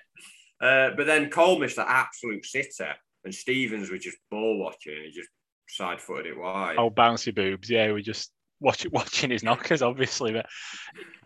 but 0.59 1.05
then 1.05 1.29
Cole 1.29 1.59
missed 1.59 1.75
that 1.75 1.87
absolute 1.87 2.45
sitter, 2.45 2.93
and 3.27 3.35
Stevens 3.35 3.91
was 3.91 4.01
just 4.01 4.17
ball 4.31 4.57
watching, 4.57 4.95
he 5.03 5.11
just 5.11 5.29
side 5.67 5.99
footed 5.99 6.27
it 6.27 6.39
wide. 6.39 6.77
Oh, 6.77 6.89
bouncy 6.89 7.35
boobs! 7.35 7.69
Yeah, 7.69 7.91
we 7.91 8.01
just 8.01 8.31
watching 8.61 8.91
watching 8.93 9.29
his 9.29 9.43
knockers, 9.43 9.81
obviously, 9.81 10.31
but 10.31 10.45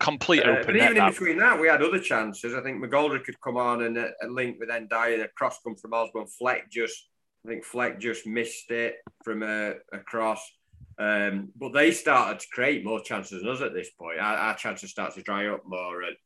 complete 0.00 0.44
uh, 0.44 0.50
open. 0.50 0.66
But 0.66 0.76
even 0.76 0.96
in 0.96 1.10
between 1.10 1.38
that, 1.38 1.60
we 1.60 1.68
had 1.68 1.82
other 1.82 2.00
chances. 2.00 2.54
I 2.54 2.60
think 2.60 2.82
McGoldrick 2.82 3.24
could 3.24 3.40
come 3.40 3.56
on 3.56 3.82
and 3.82 3.96
a, 3.96 4.08
uh, 4.22 4.28
link 4.28 4.56
with 4.58 4.68
Ndiaye 4.68 5.14
and 5.14 5.22
a 5.22 5.28
cross 5.28 5.58
come 5.62 5.76
from 5.76 5.94
Osborne. 5.94 6.26
Fleck 6.26 6.70
just 6.70 7.08
I 7.44 7.48
think 7.48 7.64
Fleck 7.64 7.98
just 7.98 8.26
missed 8.26 8.70
it 8.70 8.96
from 9.24 9.42
a, 9.42 9.74
a 9.92 9.98
cross. 9.98 10.42
Um, 10.98 11.50
but 11.56 11.72
they 11.72 11.90
started 11.90 12.40
to 12.40 12.46
create 12.52 12.84
more 12.84 13.00
chances 13.00 13.42
than 13.42 13.50
us 13.50 13.62
at 13.62 13.74
this 13.74 13.90
point. 13.98 14.20
Our, 14.20 14.36
our 14.36 14.56
chances 14.56 14.90
started 14.90 15.14
to 15.14 15.22
dry 15.22 15.48
up 15.48 15.62
more, 15.66 16.02
and 16.02 16.16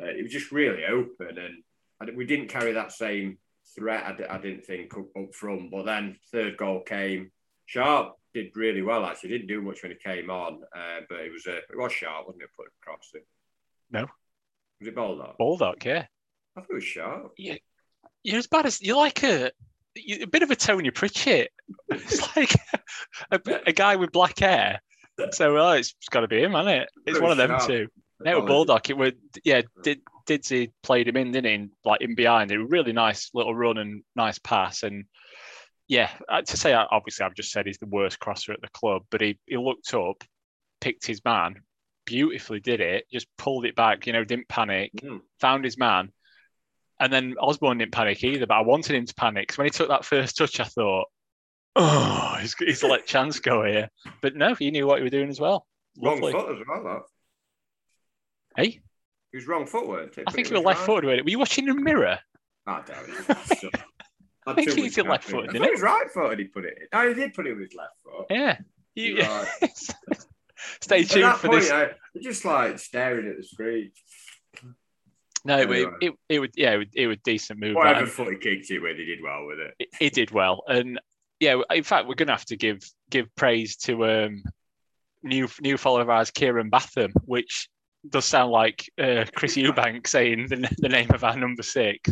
uh, 0.00 0.06
it 0.06 0.22
was 0.22 0.32
just 0.32 0.50
really 0.50 0.84
open. 0.84 1.38
And 1.38 1.62
I, 2.00 2.12
we 2.16 2.24
didn't 2.24 2.48
carry 2.48 2.72
that 2.72 2.92
same 2.92 3.38
threat. 3.76 4.04
I, 4.04 4.34
I 4.34 4.38
didn't 4.38 4.64
think 4.64 4.96
up, 4.96 5.34
front. 5.34 5.70
But 5.70 5.84
then 5.84 6.16
third 6.32 6.56
goal 6.56 6.80
came. 6.80 7.30
Sharp 7.66 8.14
did 8.32 8.56
really 8.56 8.82
well. 8.82 9.04
Actually, 9.04 9.30
didn't 9.30 9.48
do 9.48 9.62
much 9.62 9.82
when 9.82 9.92
he 9.92 9.98
came 9.98 10.30
on, 10.30 10.60
uh, 10.76 11.00
but 11.08 11.20
it 11.20 11.32
was 11.32 11.46
a, 11.46 11.56
it 11.56 11.76
was 11.76 11.92
sharp, 11.92 12.26
wasn't 12.26 12.42
it? 12.42 12.50
Put 12.56 12.66
across 12.82 13.10
it. 13.14 13.26
No. 13.90 14.06
Was 14.80 14.88
it 14.88 14.94
Baldock? 14.94 15.38
Baldock, 15.38 15.84
yeah. 15.84 16.06
I 16.56 16.60
thought 16.60 16.70
it 16.70 16.74
was 16.74 16.84
sharp. 16.84 17.32
Yeah, 17.38 17.56
you're 18.22 18.38
as 18.38 18.46
bad 18.46 18.66
as 18.66 18.82
you're 18.82 18.96
like 18.96 19.22
a 19.22 19.50
a 19.96 20.26
bit 20.26 20.42
of 20.42 20.50
a 20.50 20.56
Tony 20.56 20.90
Pritchett. 20.90 21.50
It's 21.88 22.36
like 22.36 22.52
a, 23.30 23.40
a, 23.66 23.72
guy 23.72 23.96
with 23.96 24.10
black 24.10 24.38
hair. 24.40 24.80
So 25.30 25.54
well, 25.54 25.72
it's 25.72 25.94
got 26.10 26.20
to 26.20 26.28
be 26.28 26.42
him, 26.42 26.52
hasn't 26.52 26.82
it? 26.82 26.88
It's 27.06 27.20
one 27.20 27.30
of 27.30 27.36
them 27.36 27.58
two. 27.64 27.88
No, 28.20 28.42
Baldock. 28.42 28.90
It 28.90 28.96
would, 28.96 29.16
yeah. 29.44 29.62
Did 29.82 30.00
Didsy 30.26 30.72
played 30.82 31.08
him 31.08 31.16
in, 31.16 31.32
didn't 31.32 31.60
he? 31.60 31.68
Like 31.84 32.00
in 32.00 32.14
behind. 32.14 32.50
It 32.50 32.58
was 32.58 32.70
really 32.70 32.92
nice 32.92 33.30
little 33.34 33.54
run 33.54 33.78
and 33.78 34.02
nice 34.16 34.38
pass. 34.38 34.82
And 34.82 35.04
yeah, 35.88 36.10
uh, 36.28 36.42
to 36.42 36.56
say 36.56 36.72
obviously 36.72 37.24
I've 37.24 37.34
just 37.34 37.50
said 37.50 37.66
he's 37.66 37.78
the 37.78 37.86
worst 37.86 38.18
crosser 38.18 38.52
at 38.52 38.60
the 38.60 38.68
club, 38.68 39.02
but 39.10 39.20
he 39.20 39.38
he 39.46 39.56
looked 39.56 39.92
up, 39.94 40.24
picked 40.80 41.06
his 41.06 41.24
man, 41.24 41.56
beautifully 42.04 42.60
did 42.60 42.80
it, 42.80 43.06
just 43.12 43.26
pulled 43.36 43.66
it 43.66 43.76
back. 43.76 44.06
You 44.06 44.12
know, 44.12 44.24
didn't 44.24 44.48
panic, 44.48 44.92
mm. 45.02 45.20
found 45.40 45.64
his 45.64 45.78
man 45.78 46.12
and 47.00 47.12
then 47.12 47.34
Osborn 47.40 47.78
didn't 47.78 47.92
panic 47.92 48.22
either, 48.22 48.46
but 48.46 48.54
I 48.54 48.62
wanted 48.62 48.94
him 48.94 49.06
to 49.06 49.14
panic. 49.14 49.48
Because 49.48 49.58
when 49.58 49.66
he 49.66 49.70
took 49.70 49.88
that 49.88 50.04
first 50.04 50.36
touch, 50.36 50.60
I 50.60 50.64
thought, 50.64 51.06
oh, 51.76 52.36
he's, 52.40 52.54
he's 52.54 52.82
let 52.82 53.06
chance 53.06 53.40
go 53.40 53.64
here. 53.64 53.90
But 54.22 54.36
no, 54.36 54.54
he 54.54 54.70
knew 54.70 54.86
what 54.86 54.98
he 54.98 55.02
was 55.02 55.10
doing 55.10 55.28
as 55.28 55.40
well. 55.40 55.66
Wrong 56.00 56.20
foot 56.20 56.34
as 56.34 56.66
well, 56.66 56.84
though. 56.84 57.02
Hey? 58.56 58.80
He 59.34 59.38
was 59.38 59.48
wrong 59.48 59.66
foot, 59.66 59.88
weren't 59.88 60.12
I 60.28 60.30
think 60.30 60.46
he 60.46 60.54
was 60.54 60.62
left 60.62 60.82
footed. 60.82 61.24
Were 61.24 61.28
you 61.28 61.40
watching 61.40 61.66
in 61.66 61.74
the 61.74 61.82
mirror? 61.82 62.20
I 62.68 62.82
don't 62.86 63.30
I 64.46 64.54
think 64.54 64.74
he's 64.74 64.96
left 64.96 65.24
footed, 65.24 65.52
he? 65.52 65.58
was 65.58 65.82
right 65.82 66.08
footed, 66.08 66.38
he 66.38 66.44
put 66.44 66.64
it 66.64 66.78
in. 66.80 66.86
No, 66.92 67.08
he 67.08 67.14
did 67.14 67.34
put 67.34 67.48
it 67.48 67.54
with 67.54 67.62
his 67.62 67.74
left 67.74 67.94
foot. 68.04 68.26
Yeah. 68.30 68.58
You, 68.94 69.22
right. 69.22 69.48
Stay 70.80 71.02
tuned 71.02 71.34
for 71.34 71.48
point, 71.48 71.62
this. 71.62 71.70
I, 71.72 71.90
just 72.22 72.44
like 72.44 72.78
staring 72.78 73.28
at 73.28 73.36
the 73.36 73.42
screen. 73.42 73.90
No, 75.44 75.56
anyway. 75.56 75.80
it, 75.80 75.88
it, 76.00 76.12
it 76.28 76.38
would 76.38 76.52
yeah, 76.54 76.74
it 76.74 76.78
would, 76.78 76.90
it 76.94 77.06
would 77.08 77.22
decent 77.24 77.58
move. 77.58 77.74
Whatever 77.74 78.06
foot 78.06 78.34
he 78.34 78.36
kicked 78.38 78.70
it 78.70 78.78
with, 78.78 78.96
he 78.98 79.04
did 79.04 79.18
well 79.20 79.46
with 79.46 79.58
it. 79.58 79.88
He 79.98 80.10
did 80.10 80.30
well, 80.30 80.62
and 80.68 81.00
yeah, 81.40 81.60
in 81.72 81.82
fact, 81.82 82.06
we're 82.06 82.14
going 82.14 82.28
to 82.28 82.34
have 82.34 82.46
to 82.46 82.56
give 82.56 82.88
give 83.10 83.34
praise 83.34 83.74
to 83.78 84.06
um, 84.06 84.44
new 85.24 85.48
new 85.60 85.76
follower 85.76 86.02
of 86.02 86.08
ours, 86.08 86.30
Kieran 86.30 86.70
Batham, 86.70 87.12
which 87.24 87.68
does 88.08 88.24
sound 88.24 88.50
like 88.50 88.90
uh, 88.98 89.24
Chris 89.34 89.56
Eubank 89.56 90.06
saying 90.06 90.48
the, 90.48 90.68
the 90.78 90.88
name 90.88 91.10
of 91.12 91.24
our 91.24 91.36
number 91.36 91.62
six. 91.62 92.10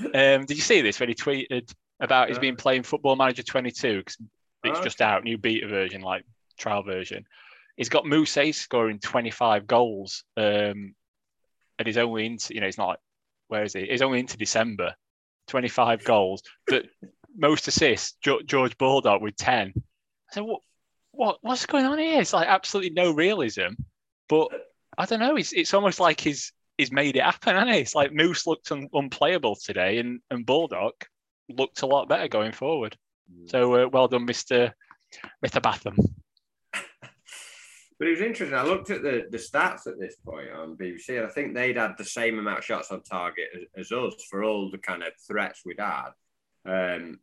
Um, 0.00 0.44
did 0.44 0.56
you 0.56 0.62
see 0.62 0.80
this 0.80 0.98
when 0.98 1.08
he 1.08 1.14
tweeted 1.14 1.72
about 2.00 2.28
he's 2.28 2.38
been 2.38 2.56
playing 2.56 2.82
Football 2.82 3.16
Manager 3.16 3.42
22 3.42 3.98
because 3.98 4.16
it's 4.64 4.80
just 4.80 5.00
out, 5.00 5.24
new 5.24 5.38
beta 5.38 5.68
version, 5.68 6.00
like 6.00 6.24
trial 6.58 6.82
version. 6.82 7.24
He's 7.76 7.88
got 7.88 8.06
Moose 8.06 8.56
scoring 8.56 8.98
25 8.98 9.66
goals 9.66 10.24
um, 10.36 10.94
and 11.78 11.86
he's 11.86 11.98
only 11.98 12.26
into 12.26 12.54
you 12.54 12.60
know 12.60 12.66
he's 12.66 12.78
not 12.78 12.98
where 13.48 13.64
is 13.64 13.72
he? 13.72 13.86
He's 13.86 14.02
only 14.02 14.20
into 14.20 14.36
December, 14.36 14.94
twenty 15.46 15.68
five 15.68 16.04
goals, 16.04 16.42
but 16.66 16.86
most 17.36 17.68
assists 17.68 18.16
George 18.22 18.78
Baldock 18.78 19.20
with 19.20 19.36
ten. 19.36 19.72
So 20.30 20.44
what 20.44 20.60
what 21.12 21.38
what's 21.42 21.66
going 21.66 21.86
on 21.86 21.98
here? 21.98 22.20
It's 22.20 22.32
like 22.32 22.48
absolutely 22.48 22.90
no 22.90 23.12
realism, 23.12 23.74
but 24.28 24.48
I 24.98 25.06
don't 25.06 25.20
know. 25.20 25.36
It's 25.36 25.52
it's 25.52 25.74
almost 25.74 26.00
like 26.00 26.20
he's 26.20 26.52
he's 26.78 26.92
made 26.92 27.16
it 27.16 27.22
happen, 27.22 27.54
hasn't 27.54 27.74
he? 27.74 27.80
It's 27.80 27.94
like 27.94 28.12
Moose 28.12 28.46
looked 28.46 28.70
un, 28.72 28.88
unplayable 28.92 29.56
today, 29.56 29.98
and 29.98 30.20
and 30.30 30.46
Baldock 30.46 31.06
looked 31.48 31.82
a 31.82 31.86
lot 31.86 32.08
better 32.08 32.28
going 32.28 32.52
forward. 32.52 32.96
Mm. 33.32 33.50
So 33.50 33.74
uh, 33.74 33.88
well 33.88 34.08
done, 34.08 34.24
Mister 34.24 34.74
Mister 35.42 35.60
Batham. 35.60 35.96
But 37.98 38.08
it 38.08 38.12
was 38.12 38.20
interesting. 38.22 38.58
I 38.58 38.64
looked 38.64 38.90
at 38.90 39.02
the, 39.02 39.26
the 39.30 39.38
stats 39.38 39.86
at 39.86 40.00
this 40.00 40.16
point 40.16 40.50
on 40.50 40.76
BBC, 40.76 41.10
and 41.10 41.26
I 41.26 41.30
think 41.30 41.54
they'd 41.54 41.76
had 41.76 41.96
the 41.96 42.04
same 42.04 42.38
amount 42.38 42.58
of 42.58 42.64
shots 42.64 42.90
on 42.90 43.02
target 43.02 43.46
as, 43.76 43.86
as 43.86 43.92
us 43.92 44.14
for 44.28 44.42
all 44.42 44.70
the 44.70 44.78
kind 44.78 45.02
of 45.02 45.12
threats 45.26 45.62
we'd 45.64 45.78
had. 45.78 46.08
Um, 46.66 47.20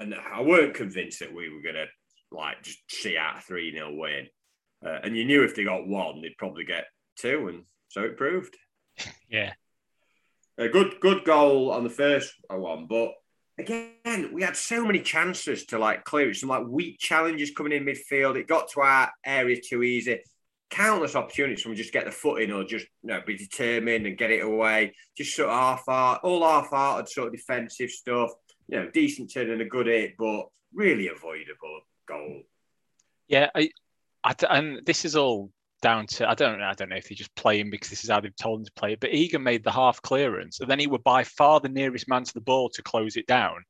and 0.00 0.14
I 0.14 0.42
weren't 0.42 0.74
convinced 0.74 1.20
that 1.20 1.32
we 1.32 1.48
were 1.48 1.62
going 1.62 1.76
to 1.76 1.86
like 2.32 2.62
just 2.62 2.78
see 2.88 3.16
out 3.16 3.38
a 3.38 3.40
3 3.42 3.72
0 3.72 3.94
win. 3.94 4.26
Uh, 4.84 4.98
and 5.02 5.16
you 5.16 5.24
knew 5.24 5.44
if 5.44 5.54
they 5.54 5.64
got 5.64 5.86
one, 5.86 6.20
they'd 6.20 6.36
probably 6.36 6.64
get 6.64 6.86
two. 7.20 7.48
And 7.48 7.64
so 7.88 8.02
it 8.02 8.16
proved. 8.16 8.56
Yeah. 9.30 9.52
A 10.56 10.68
good, 10.68 11.00
good 11.00 11.22
goal 11.22 11.70
on 11.70 11.84
the 11.84 11.90
first 11.90 12.32
uh, 12.52 12.56
one, 12.56 12.86
but 12.88 13.12
again, 13.58 14.30
we 14.32 14.42
had 14.42 14.56
so 14.56 14.84
many 14.84 15.00
chances 15.00 15.66
to 15.66 15.78
like 15.78 16.04
clear 16.04 16.30
it. 16.30 16.36
Some 16.36 16.48
like 16.48 16.66
weak 16.66 16.98
challenges 16.98 17.50
coming 17.50 17.72
in 17.72 17.84
midfield. 17.84 18.36
It 18.36 18.48
got 18.48 18.70
to 18.70 18.80
our 18.80 19.10
area 19.24 19.60
too 19.60 19.82
easy. 19.82 20.20
Countless 20.70 21.16
opportunities 21.16 21.62
from 21.62 21.74
just 21.74 21.92
get 21.92 22.04
the 22.04 22.10
foot 22.10 22.42
in 22.42 22.52
or 22.52 22.64
just 22.64 22.86
you 23.02 23.08
know 23.08 23.20
be 23.26 23.36
determined 23.36 24.06
and 24.06 24.18
get 24.18 24.30
it 24.30 24.44
away. 24.44 24.94
Just 25.16 25.34
sort 25.34 25.50
of 25.50 25.54
half 25.54 25.84
art, 25.88 26.20
all 26.24 26.42
half 26.42 26.70
hearted 26.70 27.08
sort 27.08 27.28
of 27.28 27.34
defensive 27.34 27.90
stuff. 27.90 28.30
You 28.68 28.80
know, 28.80 28.90
decent 28.90 29.32
turn 29.32 29.50
and 29.50 29.62
a 29.62 29.64
good 29.64 29.86
hit, 29.86 30.14
but 30.18 30.46
really 30.74 31.08
avoidable 31.08 31.80
goal. 32.06 32.42
Yeah, 33.28 33.50
I, 33.54 33.70
I 34.24 34.34
and 34.50 34.84
this 34.84 35.04
is 35.04 35.16
all 35.16 35.50
down 35.80 36.06
to 36.06 36.28
I 36.28 36.34
don't 36.34 36.58
know 36.58 36.64
I 36.64 36.74
don't 36.74 36.88
know 36.88 36.96
if 36.96 37.06
he's 37.06 37.18
just 37.18 37.34
playing 37.34 37.70
because 37.70 37.90
this 37.90 38.04
is 38.04 38.10
how 38.10 38.20
they've 38.20 38.34
told 38.36 38.60
him 38.60 38.66
to 38.66 38.72
play 38.72 38.92
it. 38.92 39.00
But 39.00 39.14
Egan 39.14 39.42
made 39.42 39.64
the 39.64 39.70
half 39.70 40.02
clearance, 40.02 40.60
and 40.60 40.70
then 40.70 40.78
he 40.78 40.86
would 40.86 41.04
by 41.04 41.24
far 41.24 41.60
the 41.60 41.68
nearest 41.68 42.08
man 42.08 42.24
to 42.24 42.34
the 42.34 42.40
ball 42.40 42.68
to 42.70 42.82
close 42.82 43.16
it 43.16 43.26
down. 43.26 43.64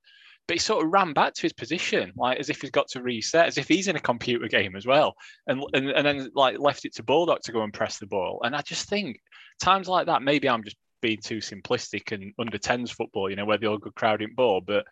But 0.47 0.55
he 0.55 0.61
sort 0.61 0.85
of 0.85 0.91
ran 0.91 1.13
back 1.13 1.35
to 1.35 1.43
his 1.43 1.53
position, 1.53 2.13
like 2.17 2.39
as 2.39 2.49
if 2.49 2.63
he's 2.63 2.71
got 2.71 2.89
to 2.89 3.03
reset, 3.03 3.47
as 3.47 3.59
if 3.59 3.69
he's 3.69 3.89
in 3.89 3.97
a 3.97 4.01
computer 4.01 4.49
game 4.49 4.77
as 4.77 4.87
well, 4.87 5.15
and 5.47 5.63
and, 5.75 5.91
and 5.91 6.07
then 6.07 6.31
like 6.35 6.59
left 6.59 6.85
it 6.85 6.95
to 6.95 7.03
Baldock 7.03 7.43
to 7.43 7.53
go 7.53 7.63
and 7.63 7.73
press 7.73 7.99
the 7.99 8.07
ball. 8.07 8.41
And 8.45 8.57
I 8.57 8.63
just 8.63 8.89
think 8.89 9.21
times 9.61 9.89
like 9.89 10.07
that, 10.07 10.23
maybe 10.23 10.49
I'm 10.49 10.65
just 10.65 10.77
being 11.01 11.19
too 11.23 11.39
simplistic 11.39 12.13
and 12.13 12.33
under 12.39 12.59
tens 12.59 12.91
football, 12.91 13.31
you 13.31 13.37
know, 13.37 13.45
where 13.45 13.59
the 13.59 13.67
all 13.67 13.79
good 13.79 13.95
crowding 13.95 14.35
ball, 14.35 14.61
but 14.61 14.85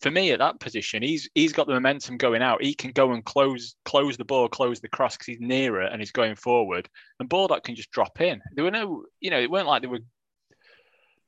for 0.00 0.10
me 0.10 0.30
at 0.30 0.38
that 0.38 0.60
position, 0.60 1.02
he's 1.02 1.28
he's 1.34 1.52
got 1.52 1.66
the 1.66 1.74
momentum 1.74 2.16
going 2.16 2.42
out. 2.42 2.62
He 2.62 2.74
can 2.74 2.92
go 2.92 3.12
and 3.12 3.24
close 3.24 3.74
close 3.84 4.16
the 4.16 4.24
ball, 4.24 4.48
close 4.48 4.80
the 4.80 4.88
cross 4.88 5.16
because 5.16 5.26
he's 5.26 5.40
nearer 5.40 5.82
and 5.82 6.00
he's 6.00 6.12
going 6.12 6.36
forward. 6.36 6.88
And 7.18 7.28
Baldock 7.28 7.64
can 7.64 7.74
just 7.74 7.90
drop 7.90 8.20
in. 8.20 8.40
There 8.54 8.64
were 8.64 8.70
no, 8.70 9.04
you 9.20 9.30
know, 9.30 9.40
it 9.40 9.50
weren't 9.50 9.66
like 9.66 9.82
they 9.82 9.88
were. 9.88 10.00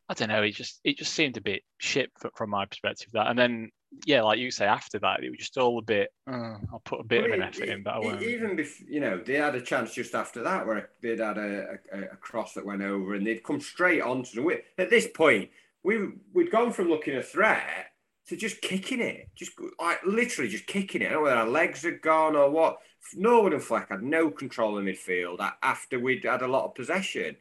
I 0.09 0.15
don't 0.15 0.29
know. 0.29 0.43
It 0.43 0.53
just 0.53 0.81
it 0.85 0.99
just 0.99 1.15
seemed 1.15 1.37
a 1.37 1.41
bit 1.41 1.63
shit 1.79 2.11
from 2.35 2.51
my 2.51 2.65
perspective. 2.67 3.09
That 3.13 3.29
and 3.29 3.39
then 3.39 3.71
yeah, 4.07 4.23
like 4.23 4.39
you 4.39 4.53
say, 4.53 4.67
after 4.67 5.01
that 5.01 5.25
it 5.25 5.31
was 5.31 5.39
just 5.39 5.59
all 5.59 5.79
a 5.79 5.83
bit. 5.83 6.11
Uh, 6.29 6.59
I'll 6.73 6.83
put 6.85 7.01
a 7.01 7.05
bit 7.05 7.23
well, 7.23 7.33
of 7.33 7.39
an 7.39 7.43
effort 7.43 7.65
it, 7.65 7.69
in, 7.71 7.83
but 7.83 7.95
I 7.95 7.99
won't. 7.99 8.23
Even 8.23 8.59
if 8.59 8.81
you 8.89 9.01
know 9.01 9.19
they 9.19 9.35
had 9.35 9.57
a 9.57 9.61
chance 9.61 9.95
just 9.95 10.15
after 10.15 10.45
that 10.45 10.67
where 10.67 10.91
they'd 11.03 11.19
had 11.19 11.39
a, 11.39 11.79
a, 11.93 12.01
a 12.03 12.17
cross 12.17 12.55
that 12.55 12.67
went 12.67 12.83
over 12.83 13.15
and 13.15 13.27
they'd 13.27 13.43
come 13.43 13.61
straight 13.61 14.01
onto 14.01 14.37
the. 14.37 14.43
Win. 14.43 14.59
At 14.79 14.91
this 14.91 15.09
point, 15.09 15.51
we 15.83 16.09
we'd 16.33 16.53
gone 16.53 16.73
from 16.73 16.89
looking 16.89 17.17
a 17.17 17.23
threat 17.23 17.89
to 18.31 18.37
just 18.37 18.62
kicking 18.62 19.01
it, 19.01 19.29
just 19.35 19.53
like 19.81 19.99
literally 20.07 20.49
just 20.49 20.66
kicking 20.69 21.03
it. 21.03 21.07
I 21.07 21.09
don't 21.11 21.19
know 21.19 21.23
whether 21.25 21.37
our 21.37 21.49
legs 21.49 21.83
had 21.83 22.01
gone 22.01 22.37
or 22.37 22.49
what. 22.49 22.79
Norwood 23.16 23.55
and 23.55 23.62
Fleck 23.62 23.88
had 23.88 24.05
no 24.05 24.31
control 24.31 24.79
in 24.79 24.85
midfield 24.85 25.38
after 25.62 25.99
we'd 25.99 26.25
had 26.25 26.43
a 26.43 26.47
lot 26.47 26.66
of 26.66 26.77
possession. 26.77 27.35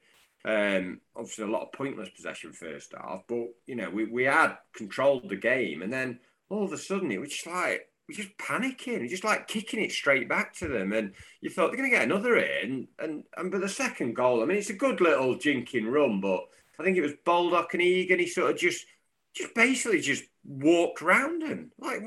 Um, 0.43 1.01
obviously, 1.15 1.43
a 1.43 1.47
lot 1.47 1.61
of 1.61 1.73
pointless 1.73 2.09
possession 2.09 2.53
first 2.53 2.93
half, 2.99 3.21
but 3.27 3.49
you 3.67 3.75
know 3.75 3.89
we, 3.89 4.05
we 4.05 4.23
had 4.23 4.55
controlled 4.73 5.29
the 5.29 5.35
game, 5.35 5.83
and 5.83 5.93
then 5.93 6.19
all 6.49 6.63
of 6.63 6.73
a 6.73 6.77
sudden 6.77 7.11
it 7.11 7.19
was 7.19 7.29
just 7.29 7.45
like 7.45 7.87
we're 8.07 8.15
just 8.15 8.35
panicking, 8.39 9.01
we're 9.01 9.07
just 9.07 9.23
like 9.23 9.47
kicking 9.47 9.83
it 9.83 9.91
straight 9.91 10.27
back 10.27 10.55
to 10.55 10.67
them, 10.67 10.93
and 10.93 11.13
you 11.41 11.51
thought 11.51 11.67
they're 11.67 11.77
going 11.77 11.91
to 11.91 11.95
get 11.95 12.05
another 12.05 12.37
in, 12.37 12.87
and 12.97 13.23
and 13.37 13.51
but 13.51 13.61
the 13.61 13.69
second 13.69 14.15
goal, 14.15 14.41
I 14.41 14.45
mean, 14.45 14.57
it's 14.57 14.71
a 14.71 14.73
good 14.73 15.01
little 15.01 15.35
jinking 15.35 15.91
run, 15.91 16.19
but 16.19 16.45
I 16.79 16.83
think 16.83 16.97
it 16.97 17.01
was 17.01 17.13
Baldock 17.25 17.75
and 17.75 17.83
Egan. 17.83 18.17
He 18.17 18.27
sort 18.27 18.49
of 18.49 18.57
just 18.57 18.87
just 19.35 19.53
basically 19.53 20.01
just 20.01 20.23
walked 20.49 21.01
round 21.01 21.43
him. 21.43 21.71
Like, 21.79 22.01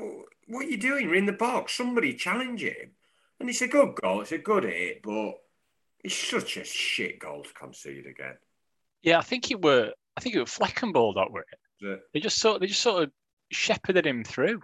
what 0.47 0.65
are 0.65 0.69
you 0.69 0.77
doing? 0.77 1.05
You're 1.05 1.15
in 1.15 1.25
the 1.25 1.31
box. 1.31 1.75
Somebody 1.75 2.13
challenge 2.13 2.61
him. 2.61 2.91
And 3.39 3.49
it's 3.49 3.61
a 3.61 3.67
good 3.67 3.95
goal. 3.95 4.21
It's 4.21 4.31
a 4.31 4.37
good 4.37 4.65
hit, 4.65 5.01
but 5.01 5.33
it's 6.03 6.15
such 6.15 6.57
a 6.57 6.63
shit 6.63 7.19
goal 7.19 7.43
to 7.43 7.53
concede 7.53 8.05
again. 8.05 8.37
Yeah, 9.01 9.17
I 9.17 9.21
think 9.21 9.49
it 9.49 9.61
were. 9.61 9.93
I 10.15 10.21
think 10.21 10.35
it 10.35 10.39
was 10.39 10.51
Fleckenball 10.51 11.15
that 11.15 11.31
were 11.31 11.45
it. 11.81 12.01
They 12.13 12.19
just 12.19 12.39
sort. 12.39 12.61
They 12.61 12.67
just 12.67 12.81
sort 12.81 13.03
of 13.03 13.11
shepherded 13.51 14.05
him 14.05 14.23
through. 14.23 14.61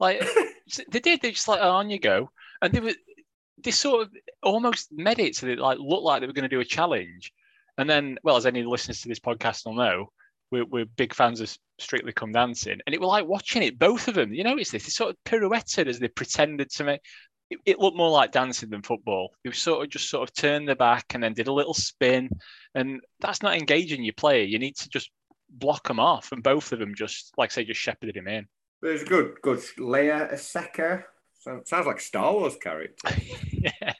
Like 0.00 0.26
they 0.90 1.00
did. 1.00 1.20
They 1.20 1.32
just 1.32 1.48
like 1.48 1.60
oh, 1.62 1.70
on 1.70 1.90
you 1.90 1.98
go, 1.98 2.30
and 2.62 2.72
they 2.72 2.80
were. 2.80 2.94
They 3.62 3.70
sort 3.70 4.02
of 4.02 4.12
almost 4.42 4.92
made 4.92 5.18
it 5.18 5.34
so 5.34 5.46
they 5.46 5.56
like 5.56 5.78
looked 5.78 6.02
like 6.02 6.20
they 6.20 6.26
were 6.26 6.34
going 6.34 6.48
to 6.48 6.54
do 6.54 6.60
a 6.60 6.64
challenge, 6.64 7.32
and 7.78 7.88
then, 7.88 8.18
well, 8.22 8.36
as 8.36 8.46
any 8.46 8.62
listeners 8.64 9.00
to 9.02 9.08
this 9.08 9.20
podcast 9.20 9.64
will 9.64 9.74
know, 9.74 10.12
we're, 10.50 10.64
we're 10.64 10.84
big 10.84 11.14
fans 11.14 11.40
of 11.40 11.56
Strictly 11.78 12.12
Come 12.12 12.32
Dancing, 12.32 12.78
and 12.86 12.94
it 12.94 13.00
was 13.00 13.08
like 13.08 13.26
watching 13.26 13.62
it. 13.62 13.78
Both 13.78 14.08
of 14.08 14.14
them, 14.14 14.32
you 14.32 14.44
notice 14.44 14.70
this, 14.70 14.84
they 14.84 14.90
sort 14.90 15.10
of 15.10 15.16
pirouetted 15.24 15.86
as 15.86 15.98
they 15.98 16.08
pretended 16.08 16.70
to 16.70 16.84
make. 16.84 17.00
It, 17.50 17.58
it 17.64 17.78
looked 17.78 17.96
more 17.96 18.10
like 18.10 18.32
dancing 18.32 18.70
than 18.70 18.82
football. 18.82 19.30
They 19.44 19.52
sort 19.52 19.84
of 19.84 19.90
just 19.90 20.10
sort 20.10 20.28
of 20.28 20.34
turned 20.34 20.68
their 20.68 20.74
back 20.74 21.14
and 21.14 21.22
then 21.22 21.34
did 21.34 21.48
a 21.48 21.52
little 21.52 21.74
spin, 21.74 22.30
and 22.74 23.00
that's 23.20 23.42
not 23.42 23.56
engaging 23.56 24.04
your 24.04 24.14
player. 24.14 24.44
You 24.44 24.58
need 24.58 24.76
to 24.76 24.88
just 24.88 25.10
block 25.48 25.88
them 25.88 26.00
off, 26.00 26.32
and 26.32 26.42
both 26.42 26.72
of 26.72 26.78
them 26.78 26.94
just, 26.94 27.32
like 27.36 27.50
I 27.50 27.54
say, 27.54 27.64
just 27.64 27.80
shepherded 27.80 28.16
him 28.16 28.28
in. 28.28 28.46
There's 28.82 29.00
was 29.00 29.08
good, 29.08 29.34
good. 29.42 29.58
Leia 29.78 30.32
Aseka. 30.32 31.04
Sounds 31.64 31.86
like 31.86 32.00
Star 32.00 32.32
Wars 32.32 32.56
character. 32.56 33.14
yeah. 33.52 33.92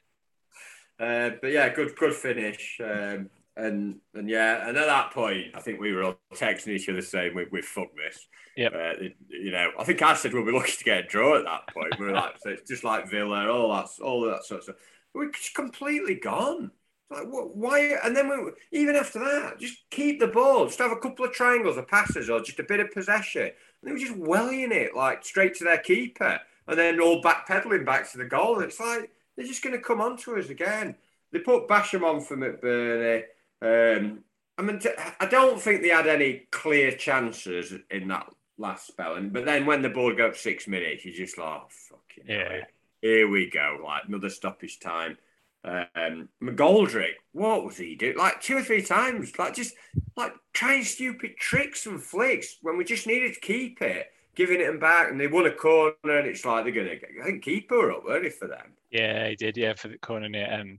Uh, 0.98 1.30
but 1.40 1.52
yeah, 1.52 1.68
good, 1.68 1.94
good 1.96 2.14
finish. 2.14 2.80
Um, 2.82 3.30
and 3.56 3.96
and 4.14 4.28
yeah, 4.28 4.68
and 4.68 4.76
at 4.76 4.86
that 4.86 5.12
point, 5.12 5.54
I 5.54 5.60
think 5.60 5.80
we 5.80 5.92
were 5.92 6.04
all 6.04 6.18
texting 6.34 6.68
each 6.68 6.88
other 6.88 7.02
saying 7.02 7.34
we 7.34 7.46
we 7.50 7.62
fuck 7.62 7.88
this. 7.96 8.26
Yeah. 8.56 8.68
Uh, 8.68 9.08
you 9.28 9.50
know, 9.50 9.70
I 9.78 9.84
think 9.84 10.00
I 10.02 10.14
said 10.14 10.32
we'll 10.32 10.44
be 10.44 10.52
lucky 10.52 10.72
to 10.72 10.84
get 10.84 11.04
a 11.04 11.06
draw 11.06 11.38
at 11.38 11.44
that 11.44 11.74
point. 11.74 11.98
We 11.98 12.06
are 12.06 12.12
like, 12.12 12.36
so 12.42 12.50
it's 12.50 12.68
just 12.68 12.84
like 12.84 13.08
Villa, 13.10 13.50
all 13.50 13.74
that, 13.74 13.88
all 14.02 14.22
that 14.22 14.44
sort 14.44 14.58
of 14.58 14.64
stuff. 14.64 14.76
We're 15.14 15.30
just 15.30 15.54
completely 15.54 16.14
gone. 16.14 16.70
Like 17.10 17.26
what, 17.28 17.54
why? 17.54 17.96
And 18.02 18.16
then 18.16 18.28
we, 18.28 18.52
even 18.72 18.96
after 18.96 19.18
that, 19.20 19.60
just 19.60 19.78
keep 19.90 20.20
the 20.20 20.26
ball. 20.26 20.66
Just 20.66 20.78
have 20.78 20.90
a 20.90 20.96
couple 20.96 21.24
of 21.24 21.32
triangles 21.32 21.76
or 21.76 21.82
passes 21.82 22.30
or 22.30 22.40
just 22.40 22.58
a 22.58 22.64
bit 22.64 22.80
of 22.80 22.92
possession. 22.92 23.42
And 23.42 23.52
they 23.82 23.92
were 23.92 23.98
just 23.98 24.16
wellying 24.16 24.72
it 24.72 24.96
like 24.96 25.24
straight 25.24 25.54
to 25.56 25.64
their 25.64 25.78
keeper, 25.78 26.40
and 26.66 26.78
then 26.78 27.00
all 27.00 27.22
backpedaling 27.22 27.84
back 27.84 28.10
to 28.12 28.18
the 28.18 28.24
goal. 28.24 28.56
And 28.56 28.64
it's 28.64 28.80
like 28.80 29.10
they're 29.36 29.46
just 29.46 29.62
going 29.62 29.76
to 29.76 29.82
come 29.82 30.00
on 30.00 30.16
to 30.18 30.36
us 30.36 30.48
again. 30.48 30.96
They 31.30 31.40
put 31.40 31.68
Basham 31.68 32.04
on 32.04 32.22
for 32.22 32.36
McBurnie. 32.36 33.24
Um, 33.62 34.24
I 34.58 34.62
mean, 34.62 34.80
I 35.20 35.26
don't 35.26 35.60
think 35.60 35.82
they 35.82 35.88
had 35.88 36.06
any 36.06 36.46
clear 36.50 36.92
chances 36.92 37.74
in 37.90 38.08
that 38.08 38.26
last 38.58 38.86
spell. 38.86 39.14
And 39.14 39.32
but 39.32 39.44
then 39.44 39.66
when 39.66 39.82
the 39.82 39.88
ball 39.88 40.14
got 40.14 40.36
six 40.36 40.66
minutes, 40.66 41.04
you 41.04 41.12
just 41.12 41.38
like, 41.38 41.46
oh, 41.46 41.66
fucking 41.68 42.24
yeah. 42.26 42.60
Here 43.02 43.28
we 43.28 43.50
go, 43.50 43.78
like 43.84 44.04
another 44.08 44.30
stoppage 44.30 44.80
time. 44.80 45.18
Um, 45.64 46.28
McGoldrick, 46.42 47.14
what 47.32 47.64
was 47.64 47.76
he 47.76 47.96
doing? 47.96 48.16
Like 48.16 48.40
two 48.40 48.56
or 48.56 48.62
three 48.62 48.82
times, 48.82 49.38
like 49.38 49.54
just 49.54 49.74
like 50.16 50.32
trying 50.52 50.84
stupid 50.84 51.36
tricks 51.36 51.86
and 51.86 52.02
flicks 52.02 52.56
when 52.62 52.78
we 52.78 52.84
just 52.84 53.06
needed 53.06 53.34
to 53.34 53.40
keep 53.40 53.82
it, 53.82 54.06
giving 54.34 54.60
it 54.60 54.66
them 54.66 54.78
back, 54.78 55.10
and 55.10 55.20
they 55.20 55.26
won 55.26 55.46
a 55.46 55.50
corner, 55.50 55.94
and 56.04 56.26
it's 56.26 56.44
like 56.44 56.64
they're 56.64 56.72
gonna. 56.72 56.96
I 57.20 57.24
think 57.24 57.42
keeper 57.42 57.92
up, 57.92 58.04
weren't 58.04 58.32
for 58.32 58.48
them? 58.48 58.72
Yeah, 58.90 59.28
he 59.28 59.36
did. 59.36 59.56
Yeah, 59.56 59.74
for 59.74 59.88
the 59.88 59.98
corner 59.98 60.28
near 60.28 60.46
end. 60.46 60.78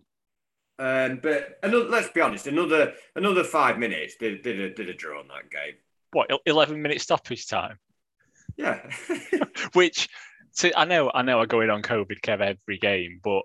Um, 0.79 1.19
but 1.21 1.59
another, 1.63 1.85
let's 1.85 2.09
be 2.09 2.21
honest, 2.21 2.47
another 2.47 2.93
another 3.15 3.43
five 3.43 3.79
minutes 3.79 4.15
did 4.19 4.43
did 4.43 4.59
a, 4.59 4.73
did 4.73 4.89
a 4.89 4.93
draw 4.93 5.19
on 5.19 5.27
that 5.27 5.49
game. 5.49 5.75
What 6.11 6.29
eleven 6.45 6.81
minute 6.81 7.01
stoppage 7.01 7.47
time? 7.47 7.79
Yeah. 8.57 8.79
Which, 9.73 10.09
to, 10.57 10.77
I 10.77 10.85
know, 10.85 11.11
I 11.13 11.21
know, 11.21 11.39
I 11.39 11.45
go 11.45 11.61
in 11.61 11.69
on 11.69 11.81
COVID 11.81 12.21
Kev 12.21 12.41
every 12.41 12.77
game, 12.77 13.19
but 13.23 13.43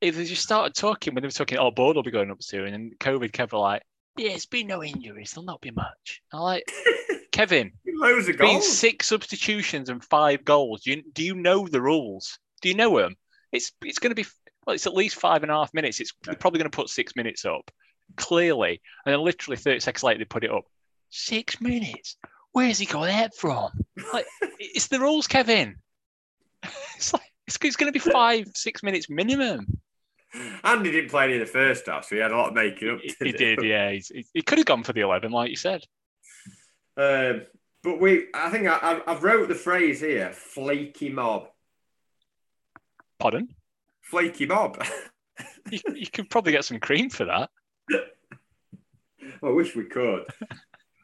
if 0.00 0.16
you 0.16 0.36
started 0.36 0.74
talking 0.74 1.14
when 1.14 1.22
they 1.22 1.26
were 1.26 1.32
talking, 1.32 1.58
oh, 1.58 1.70
board 1.70 1.96
will 1.96 2.02
be 2.02 2.10
going 2.10 2.30
up 2.30 2.42
soon, 2.42 2.72
and 2.72 2.98
COVID 2.98 3.32
Kev 3.32 3.52
were 3.52 3.58
like, 3.58 3.82
yeah, 4.16 4.30
it's 4.30 4.46
been 4.46 4.66
no 4.66 4.82
injuries, 4.82 5.32
there'll 5.32 5.44
not 5.44 5.60
be 5.60 5.70
much. 5.70 6.22
I'm 6.32 6.40
like, 6.40 6.72
Kevin, 7.32 7.72
loads 7.86 8.28
of 8.28 8.38
goals, 8.38 8.68
six 8.68 9.06
substitutions 9.06 9.88
and 9.88 10.02
five 10.02 10.44
goals. 10.44 10.82
Do 10.82 10.90
you 10.90 11.02
do 11.12 11.22
you 11.22 11.34
know 11.34 11.66
the 11.66 11.80
rules? 11.80 12.38
Do 12.60 12.68
you 12.68 12.74
know 12.74 12.98
them? 12.98 13.16
It's 13.52 13.72
it's 13.84 13.98
going 13.98 14.10
to 14.10 14.16
be 14.16 14.26
well, 14.70 14.76
it's 14.76 14.86
at 14.86 14.94
least 14.94 15.16
five 15.16 15.42
and 15.42 15.50
a 15.50 15.54
half 15.56 15.74
minutes. 15.74 15.98
It's 15.98 16.12
yeah. 16.26 16.34
probably 16.38 16.58
going 16.58 16.70
to 16.70 16.76
put 16.76 16.88
six 16.88 17.16
minutes 17.16 17.44
up, 17.44 17.72
clearly. 18.16 18.80
And 19.04 19.12
then 19.12 19.20
literally 19.20 19.56
30 19.56 19.80
seconds 19.80 20.04
later, 20.04 20.18
they 20.18 20.24
put 20.24 20.44
it 20.44 20.52
up. 20.52 20.64
Six 21.10 21.60
minutes? 21.60 22.16
Where's 22.52 22.78
he 22.78 22.86
got 22.86 23.06
that 23.06 23.34
from? 23.36 23.72
Like, 24.12 24.26
it's 24.60 24.86
the 24.86 25.00
rules, 25.00 25.26
Kevin. 25.26 25.76
It's 26.96 27.14
like, 27.14 27.22
it's, 27.46 27.56
it's 27.62 27.76
going 27.76 27.90
to 27.90 27.98
be 27.98 28.10
five, 28.12 28.46
six 28.54 28.82
minutes 28.82 29.08
minimum. 29.08 29.80
And 30.62 30.84
he 30.84 30.92
didn't 30.92 31.10
play 31.10 31.24
any 31.24 31.32
in 31.32 31.40
the 31.40 31.46
first 31.46 31.86
half, 31.86 32.04
so 32.04 32.14
he 32.14 32.20
had 32.20 32.30
a 32.30 32.36
lot 32.36 32.48
of 32.48 32.54
making 32.54 32.90
up. 32.90 32.98
He, 33.00 33.32
did, 33.32 33.62
yeah. 33.62 33.90
He's, 33.90 34.12
he, 34.34 34.42
could 34.42 34.58
have 34.58 34.66
gone 34.66 34.82
for 34.82 34.92
the 34.92 35.00
11, 35.00 35.32
like 35.32 35.48
you 35.48 35.56
said. 35.56 35.82
Um, 36.98 37.46
but 37.82 37.98
we, 37.98 38.26
I 38.34 38.50
think 38.50 38.66
I, 38.66 39.00
I've 39.06 39.24
wrote 39.24 39.48
the 39.48 39.54
phrase 39.54 40.00
here 40.00 40.30
flaky 40.34 41.08
mob. 41.08 41.48
Pardon? 43.18 43.48
Flaky 44.10 44.46
mob. 44.46 44.82
you, 45.70 45.80
you 45.94 46.06
could 46.10 46.28
probably 46.28 46.52
get 46.52 46.64
some 46.64 46.80
cream 46.80 47.08
for 47.10 47.24
that. 47.24 47.50
I 49.42 49.48
wish 49.48 49.74
we 49.74 49.84
could, 49.84 50.26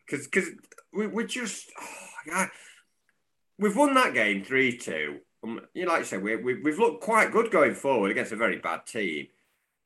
because 0.05 0.27
because 0.27 0.49
we 0.93 1.07
we 1.07 1.25
just 1.25 1.71
oh, 2.33 2.47
we've 3.59 3.77
won 3.77 3.95
that 3.95 4.15
game 4.15 4.43
three 4.43 4.77
two. 4.77 5.21
Um, 5.45 5.61
you 5.75 5.85
know, 5.85 5.93
like 5.93 6.01
I 6.01 6.05
said, 6.05 6.23
we, 6.23 6.37
we 6.37 6.61
we've 6.61 6.79
looked 6.79 7.03
quite 7.03 7.33
good 7.33 7.51
going 7.51 7.75
forward 7.75 8.11
against 8.11 8.33
a 8.33 8.37
very 8.37 8.59
bad 8.59 8.87
team, 8.87 9.29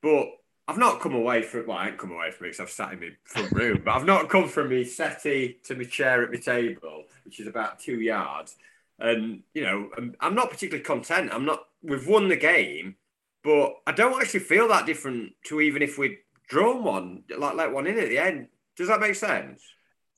but 0.01 0.27
I've 0.67 0.77
not 0.77 1.01
come 1.01 1.13
away 1.13 1.43
from 1.43 1.67
well, 1.67 1.77
I 1.77 1.89
ain't 1.89 1.97
come 1.97 2.11
away 2.11 2.31
from 2.31 2.47
it 2.47 2.49
because 2.51 2.59
I've 2.61 2.69
sat 2.69 2.93
in 2.93 2.99
my 2.99 3.09
front 3.23 3.51
room, 3.51 3.81
but 3.85 3.91
I've 3.91 4.05
not 4.05 4.29
come 4.29 4.47
from 4.47 4.69
my 4.69 4.83
settee 4.83 5.57
to 5.65 5.75
my 5.75 5.83
chair 5.83 6.23
at 6.23 6.31
my 6.31 6.37
table, 6.37 7.03
which 7.25 7.39
is 7.39 7.47
about 7.47 7.79
two 7.79 7.99
yards. 7.99 8.55
And 8.99 9.43
you 9.53 9.63
know, 9.63 9.89
I'm, 9.97 10.15
I'm 10.19 10.35
not 10.35 10.49
particularly 10.49 10.83
content. 10.83 11.29
I'm 11.33 11.45
not. 11.45 11.65
We've 11.83 12.07
won 12.07 12.29
the 12.29 12.35
game, 12.35 12.95
but 13.43 13.73
I 13.87 13.91
don't 13.91 14.21
actually 14.21 14.41
feel 14.41 14.67
that 14.69 14.85
different 14.85 15.33
to 15.45 15.61
even 15.61 15.81
if 15.81 15.97
we'd 15.97 16.17
drawn 16.47 16.83
one, 16.83 17.23
like 17.35 17.55
let 17.55 17.71
one 17.71 17.87
in 17.87 17.97
at 17.97 18.09
the 18.09 18.19
end. 18.19 18.47
Does 18.77 18.87
that 18.87 18.99
make 18.99 19.15
sense? 19.15 19.63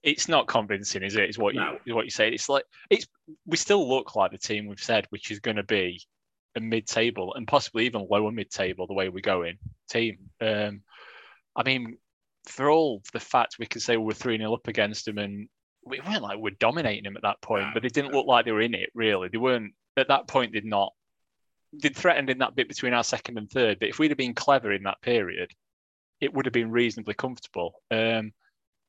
It's 0.02 0.28
not 0.28 0.48
convincing, 0.48 1.04
is 1.04 1.16
it? 1.16 1.30
Is 1.30 1.38
what 1.38 1.56
no. 1.56 1.78
you 1.86 1.96
what 1.96 2.06
you 2.06 2.12
say. 2.12 2.30
It's 2.30 2.50
like 2.50 2.66
it's 2.90 3.08
we 3.46 3.56
still 3.56 3.88
look 3.88 4.16
like 4.16 4.32
the 4.32 4.38
team 4.38 4.68
we've 4.68 4.80
said, 4.80 5.06
which 5.10 5.32
is 5.32 5.40
going 5.40 5.58
to 5.58 5.64
be 5.64 6.02
a 6.56 6.60
mid-table 6.60 7.34
and 7.36 7.48
possibly 7.48 7.86
even 7.86 8.06
lower 8.10 8.32
mid-table 8.32 8.86
the 8.86 8.94
way 8.94 9.10
we're 9.10 9.22
going 9.22 9.58
team. 9.90 10.18
Um, 10.42 10.82
I 11.56 11.64
mean, 11.64 11.98
for 12.48 12.70
all 12.70 13.02
the 13.14 13.20
fact 13.20 13.56
we 13.60 13.66
can 13.66 13.82
say 13.82 13.98
we 13.98 14.04
were 14.04 14.14
three 14.14 14.38
0 14.38 14.54
up 14.54 14.68
against 14.68 15.06
them, 15.06 15.18
and 15.18 15.48
we 15.86 16.02
weren't 16.02 16.22
like 16.22 16.40
we're 16.40 16.52
dominating 16.60 17.04
them 17.04 17.16
at 17.16 17.24
that 17.24 17.42
point, 17.42 17.68
but 17.74 17.84
they 17.84 17.90
didn't 17.90 18.14
look 18.14 18.28
like 18.28 18.46
they 18.46 18.52
were 18.52 18.62
in 18.62 18.74
it. 18.74 18.90
Really, 18.94 19.30
they 19.30 19.38
weren't 19.38 19.74
at 19.96 20.10
that 20.10 20.28
point. 20.28 20.52
they 20.52 20.60
did 20.60 20.68
not 20.68 20.94
did 21.78 21.96
threatened 21.96 22.30
in 22.30 22.40
that 22.40 22.56
bit 22.56 22.68
between 22.68 22.94
our 22.94 23.04
second 23.04 23.38
and 23.38 23.50
third. 23.50 23.80
But 23.80 23.90
if 23.90 24.00
we'd 24.00 24.12
have 24.12 24.18
been 24.18 24.34
clever 24.34 24.72
in 24.72 24.84
that 24.84 25.02
period, 25.02 25.52
it 26.22 26.34
would 26.34 26.46
have 26.46 26.54
been 26.54 26.72
reasonably 26.72 27.14
comfortable. 27.14 27.82
Um, 27.92 28.32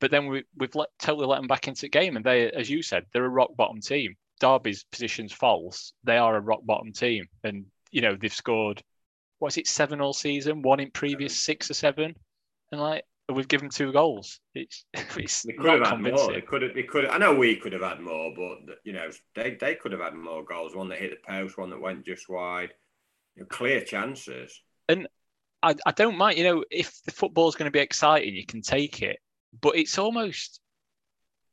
but 0.01 0.11
then 0.11 0.26
we, 0.26 0.45
have 0.61 0.74
let, 0.74 0.89
totally 0.99 1.26
let 1.26 1.37
them 1.39 1.47
back 1.47 1.68
into 1.68 1.82
the 1.82 1.89
game, 1.89 2.16
and 2.16 2.24
they, 2.24 2.51
as 2.51 2.68
you 2.68 2.82
said, 2.82 3.07
they're 3.12 3.24
a 3.24 3.28
rock 3.28 3.57
bottom 3.57 3.80
team. 3.80 4.16
Derby's 4.41 4.85
position's 4.85 5.32
false. 5.32 5.93
They 6.05 6.18
are 6.18 6.37
a 6.37 6.41
rock 6.41 6.61
bottom 6.64 6.93
team, 6.93 7.26
and 7.43 7.66
you 7.91 8.03
know 8.03 8.16
they've 8.16 8.32
scored. 8.32 8.82
What's 9.39 9.57
it? 9.57 9.66
Seven 9.66 10.01
all 10.01 10.12
season. 10.12 10.62
One 10.62 10.80
in 10.80 10.91
previous 10.91 11.39
six 11.39 11.70
or 11.70 11.74
seven, 11.74 12.14
and 12.72 12.80
like 12.80 13.05
we've 13.33 13.49
given 13.49 13.68
two 13.68 13.93
goals. 13.93 14.41
It's 14.55 14.85
it's 15.16 15.43
they 15.43 15.53
could 15.55 15.81
have 15.81 15.87
had 15.87 16.01
more. 16.01 16.33
They 16.33 16.41
could 16.41 16.62
have. 16.62 16.75
They 16.75 16.83
could. 16.83 17.05
Have, 17.05 17.14
I 17.14 17.18
know 17.18 17.35
we 17.35 17.57
could 17.57 17.72
have 17.72 17.83
had 17.83 18.01
more, 18.01 18.33
but 18.37 18.77
you 18.85 18.93
know 18.93 19.09
they 19.35 19.57
they 19.61 19.75
could 19.75 19.93
have 19.93 20.01
had 20.01 20.14
more 20.14 20.45
goals. 20.45 20.75
One 20.75 20.89
that 20.89 20.99
hit 20.99 21.11
the 21.11 21.33
post, 21.33 21.57
one 21.57 21.70
that 21.70 21.81
went 21.81 22.05
just 22.05 22.29
wide. 22.29 22.70
You 23.37 23.43
know, 23.43 23.47
clear 23.47 23.81
chances. 23.81 24.61
And 24.89 25.09
I, 25.62 25.75
I 25.87 25.93
don't 25.93 26.18
mind. 26.18 26.39
You 26.39 26.45
know, 26.45 26.64
if 26.70 27.03
the 27.05 27.12
football's 27.12 27.57
going 27.57 27.68
to 27.68 27.72
be 27.72 27.81
exciting, 27.81 28.35
you 28.35 28.47
can 28.47 28.62
take 28.62 29.03
it. 29.03 29.18
But 29.61 29.77
it's 29.77 29.99
almost 29.99 30.61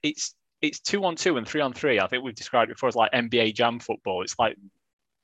it's 0.04 0.36
it's 0.62 0.80
two 0.80 1.04
on 1.06 1.16
two 1.16 1.38
and 1.38 1.48
three 1.48 1.62
on 1.62 1.74
three. 1.74 2.00
I 2.00 2.08
think 2.08 2.24
we've 2.24 2.36
described 2.36 2.70
it 2.70 2.76
before 2.76 2.90
as 2.90 2.96
like 2.96 3.12
NBA 3.12 3.56
jam 3.56 3.80
football. 3.80 4.24
It's 4.24 4.38
like 4.38 4.58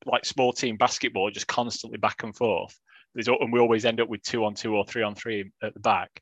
like 0.05 0.25
small 0.25 0.53
team 0.53 0.77
basketball, 0.77 1.29
just 1.31 1.47
constantly 1.47 1.97
back 1.97 2.23
and 2.23 2.35
forth. 2.35 2.79
There's, 3.13 3.27
and 3.27 3.51
we 3.51 3.59
always 3.59 3.83
end 3.83 3.99
up 3.99 4.07
with 4.07 4.21
two 4.21 4.45
on 4.45 4.53
two 4.53 4.75
or 4.75 4.85
three 4.85 5.01
on 5.01 5.15
three 5.15 5.51
at 5.63 5.73
the 5.73 5.79
back 5.79 6.21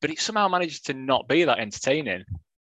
but 0.00 0.10
it 0.10 0.20
somehow 0.20 0.48
manages 0.48 0.80
to 0.80 0.94
not 0.94 1.28
be 1.28 1.44
that 1.44 1.58
entertaining. 1.58 2.24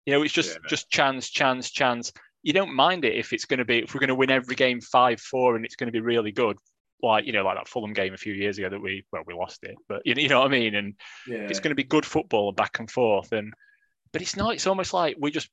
You 0.06 0.12
know, 0.12 0.22
it's 0.22 0.32
just 0.32 0.50
yeah, 0.50 0.68
just 0.68 0.90
chance, 0.90 1.30
chance, 1.30 1.70
chance. 1.70 2.12
You 2.42 2.52
don't 2.52 2.74
mind 2.74 3.04
it 3.04 3.16
if 3.16 3.32
it's 3.32 3.46
going 3.46 3.58
to 3.58 3.64
be 3.64 3.78
if 3.78 3.94
we're 3.94 4.00
going 4.00 4.08
to 4.08 4.14
win 4.14 4.30
every 4.30 4.54
game 4.54 4.80
five 4.80 5.20
four 5.20 5.56
and 5.56 5.64
it's 5.64 5.76
going 5.76 5.88
to 5.88 5.92
be 5.92 6.00
really 6.00 6.32
good, 6.32 6.58
like 7.02 7.26
you 7.26 7.32
know, 7.32 7.44
like 7.44 7.56
that 7.56 7.68
Fulham 7.68 7.94
game 7.94 8.12
a 8.12 8.18
few 8.18 8.34
years 8.34 8.58
ago 8.58 8.68
that 8.68 8.80
we 8.80 9.04
well 9.12 9.22
we 9.26 9.34
lost 9.34 9.64
it, 9.64 9.76
but 9.88 10.02
you, 10.04 10.14
you 10.16 10.28
know 10.28 10.40
what 10.40 10.48
I 10.48 10.50
mean. 10.50 10.74
And 10.74 10.94
yeah. 11.26 11.46
it's 11.48 11.60
going 11.60 11.70
to 11.70 11.74
be 11.74 11.84
good 11.84 12.04
football 12.04 12.48
and 12.48 12.56
back 12.56 12.78
and 12.78 12.90
forth. 12.90 13.32
And 13.32 13.54
but 14.12 14.20
it's 14.20 14.36
not. 14.36 14.54
It's 14.54 14.66
almost 14.66 14.92
like 14.92 15.16
we 15.18 15.30
just 15.30 15.48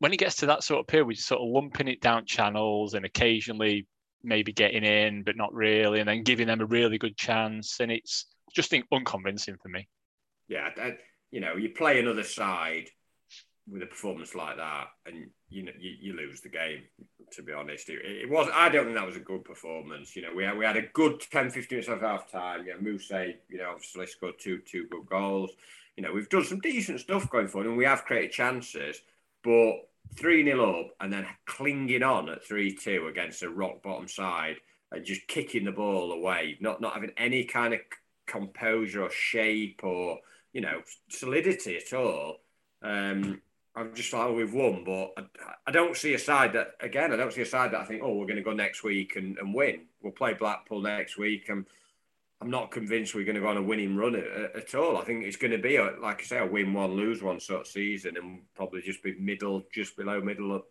when 0.00 0.12
it 0.12 0.18
gets 0.18 0.36
to 0.36 0.46
that 0.46 0.64
sort 0.64 0.80
of 0.80 0.86
period, 0.86 1.06
we're 1.06 1.16
sort 1.16 1.40
of 1.40 1.48
lumping 1.48 1.88
it 1.88 2.00
down 2.00 2.26
channels 2.26 2.94
and 2.94 3.06
occasionally 3.06 3.86
maybe 4.22 4.52
getting 4.52 4.84
in, 4.84 5.22
but 5.22 5.36
not 5.36 5.54
really, 5.54 5.98
and 5.98 6.08
then 6.08 6.22
giving 6.22 6.46
them 6.46 6.60
a 6.60 6.66
really 6.66 6.98
good 6.98 7.16
chance. 7.16 7.80
And 7.80 7.90
it's 7.90 8.26
just 8.54 8.68
think 8.68 8.84
unconvincing 8.92 9.56
for 9.62 9.68
me 9.70 9.88
yeah, 10.48 10.68
that, 10.76 10.98
you 11.30 11.40
know, 11.40 11.56
you 11.56 11.70
play 11.70 11.98
another 11.98 12.24
side 12.24 12.88
with 13.70 13.82
a 13.82 13.86
performance 13.86 14.34
like 14.34 14.56
that, 14.56 14.88
and 15.06 15.28
you 15.48 15.62
know 15.62 15.72
you, 15.78 15.94
you 16.00 16.12
lose 16.14 16.40
the 16.40 16.48
game. 16.48 16.82
To 17.32 17.42
be 17.42 17.52
honest, 17.52 17.88
it, 17.88 18.00
it, 18.04 18.28
was. 18.28 18.48
I 18.52 18.68
don't 18.68 18.84
think 18.84 18.96
that 18.96 19.06
was 19.06 19.16
a 19.16 19.20
good 19.20 19.44
performance. 19.44 20.14
You 20.14 20.22
know, 20.22 20.34
we 20.34 20.44
had, 20.44 20.58
we 20.58 20.66
had 20.66 20.76
a 20.76 20.82
good 20.92 21.20
10, 21.30 21.50
15 21.50 21.76
minutes 21.76 21.88
of 21.88 22.00
half 22.02 22.30
time. 22.30 22.66
Yeah, 22.66 22.74
Moose, 22.80 23.10
you 23.10 23.58
know, 23.58 23.70
obviously 23.70 24.06
scored 24.06 24.34
two 24.38 24.58
two 24.58 24.86
good 24.90 25.06
goals. 25.06 25.50
You 25.96 26.02
know, 26.02 26.12
we've 26.12 26.28
done 26.28 26.44
some 26.44 26.60
decent 26.60 27.00
stuff 27.00 27.30
going 27.30 27.48
forward, 27.48 27.68
and 27.68 27.76
we 27.76 27.84
have 27.84 28.04
created 28.04 28.32
chances, 28.32 29.00
but 29.42 29.76
three 30.16 30.44
0 30.44 30.80
up 30.80 30.90
and 31.00 31.12
then 31.12 31.26
clinging 31.46 32.02
on 32.02 32.28
at 32.28 32.44
three 32.44 32.74
two 32.74 33.06
against 33.06 33.42
a 33.42 33.48
rock 33.48 33.82
bottom 33.82 34.08
side 34.08 34.56
and 34.90 35.04
just 35.04 35.26
kicking 35.26 35.64
the 35.64 35.72
ball 35.72 36.12
away, 36.12 36.58
not 36.60 36.80
not 36.80 36.94
having 36.94 37.12
any 37.16 37.44
kind 37.44 37.72
of 37.72 37.80
composure 38.26 39.02
or 39.02 39.10
shape 39.10 39.80
or 39.82 40.18
you 40.52 40.60
know 40.60 40.82
solidity 41.08 41.76
at 41.76 41.92
all. 41.92 42.38
Um, 42.82 43.40
I'm 43.74 43.94
just 43.94 44.12
like, 44.12 44.22
oh, 44.22 44.34
we've 44.34 44.52
won, 44.52 44.84
but 44.84 45.12
I, 45.16 45.22
I, 45.68 45.70
don't 45.70 45.96
see 45.96 46.12
a 46.12 46.18
side 46.18 46.52
that, 46.52 46.72
again, 46.80 47.12
I 47.12 47.16
don't 47.16 47.32
see 47.32 47.40
a 47.40 47.46
side 47.46 47.72
that 47.72 47.80
I 47.80 47.84
think, 47.84 48.02
oh, 48.04 48.14
we're 48.14 48.26
going 48.26 48.36
to 48.36 48.42
go 48.42 48.52
next 48.52 48.84
week 48.84 49.16
and, 49.16 49.38
and 49.38 49.54
win. 49.54 49.86
We'll 50.02 50.12
play 50.12 50.34
Blackpool 50.34 50.82
next 50.82 51.16
week. 51.16 51.48
And 51.48 51.64
I'm 52.42 52.50
not 52.50 52.70
convinced 52.70 53.14
we're 53.14 53.24
going 53.24 53.36
to 53.36 53.40
go 53.40 53.48
on 53.48 53.56
a 53.56 53.62
winning 53.62 53.96
run 53.96 54.14
at, 54.14 54.56
at 54.56 54.74
all. 54.74 54.98
I 54.98 55.04
think 55.04 55.24
it's 55.24 55.38
going 55.38 55.52
to 55.52 55.58
be, 55.58 55.76
a, 55.76 55.92
like 56.02 56.20
I 56.20 56.24
say, 56.24 56.38
a 56.38 56.46
win 56.46 56.74
one, 56.74 56.92
lose 56.92 57.22
one 57.22 57.40
sort 57.40 57.62
of 57.62 57.66
season 57.66 58.18
and 58.18 58.40
probably 58.54 58.82
just 58.82 59.02
be 59.02 59.14
middle, 59.18 59.62
just 59.72 59.96
below 59.96 60.20
middle 60.20 60.54
of, 60.54 60.62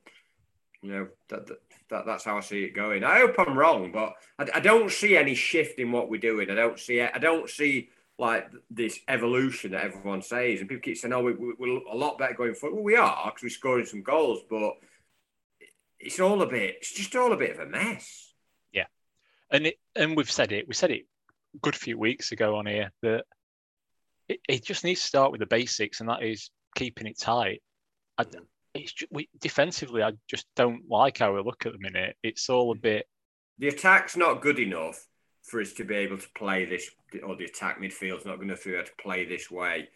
you 0.84 0.92
know, 0.92 1.08
that, 1.30 1.48
that, 1.48 1.58
that 1.90 2.06
that's 2.06 2.26
how 2.26 2.38
I 2.38 2.42
see 2.42 2.66
it 2.66 2.76
going. 2.76 3.04
I 3.04 3.22
hope 3.22 3.36
I'm 3.40 3.58
wrong, 3.58 3.92
but 3.92 4.14
I, 4.38 4.58
I 4.58 4.60
don't 4.60 4.92
see 4.92 5.18
any 5.18 5.34
shift 5.34 5.80
in 5.80 5.92
what 5.92 6.10
we're 6.10 6.22
doing. 6.22 6.52
I 6.52 6.56
don't 6.56 6.80
see 6.80 7.00
it. 7.00 7.12
I 7.16 7.20
don't 7.20 7.50
see 7.50 7.90
like 8.22 8.52
this 8.70 9.00
evolution 9.08 9.72
that 9.72 9.84
everyone 9.84 10.22
says, 10.22 10.60
and 10.60 10.70
people 10.70 10.84
keep 10.84 10.96
saying, 10.96 11.12
"Oh, 11.12 11.24
we, 11.24 11.32
are 11.34 11.82
a 11.92 11.98
lot 11.98 12.20
better 12.20 12.36
going 12.36 12.54
forward." 12.54 12.76
Well, 12.76 12.84
we 12.84 12.96
are 12.96 13.26
because 13.26 13.42
we're 13.42 13.50
scoring 13.50 13.86
some 13.86 14.04
goals, 14.04 14.42
but 14.48 14.74
it's 16.00 16.20
all 16.20 16.42
a 16.44 16.48
bit. 16.48 16.76
It's 16.78 16.94
just 16.94 17.16
all 17.16 17.34
a 17.34 17.38
bit 17.38 17.52
of 17.52 17.60
a 17.60 17.66
mess. 17.66 18.32
Yeah, 18.72 18.86
and 19.50 19.68
it, 19.68 19.80
and 19.96 20.16
we've 20.16 20.32
said 20.32 20.52
it. 20.52 20.68
We 20.68 20.76
said 20.76 20.92
it 20.92 21.08
a 21.56 21.58
good 21.58 21.76
few 21.76 21.98
weeks 21.98 22.32
ago 22.32 22.58
on 22.58 22.68
here 22.68 22.92
that 23.02 23.26
it, 24.30 24.40
it 24.48 24.64
just 24.64 24.84
needs 24.84 25.02
to 25.02 25.08
start 25.08 25.32
with 25.32 25.40
the 25.40 25.48
basics, 25.48 26.00
and 26.00 26.08
that 26.08 26.22
is 26.22 26.52
keeping 26.76 27.08
it 27.08 27.20
tight. 27.20 27.64
I, 28.20 28.26
it's 28.76 28.94
we, 29.10 29.30
defensively, 29.40 30.04
I 30.04 30.12
just 30.30 30.46
don't 30.56 30.84
like 30.88 31.18
how 31.18 31.34
we 31.34 31.42
look 31.42 31.66
at 31.66 31.74
the 31.74 31.80
minute. 31.80 32.16
It's 32.22 32.50
all 32.50 32.72
a 32.72 32.76
mm-hmm. 32.76 32.82
bit. 32.82 33.08
The 33.58 33.70
attack's 33.70 34.16
not 34.16 34.42
good 34.44 34.60
enough 34.60 35.08
for 35.42 35.60
us 35.60 35.74
to 35.74 35.84
be 35.84 35.96
able 35.96 36.20
to 36.20 36.30
play 36.36 36.66
this, 36.66 36.90
or 37.20 37.36
the 37.36 37.46
attack 37.46 37.80
midfield's 37.80 38.26
not 38.26 38.38
going 38.38 38.48
to 38.48 38.58
be 38.64 38.74
able 38.74 38.86
to 38.86 38.92
play 39.02 39.26
this 39.26 39.52
way 39.52 39.90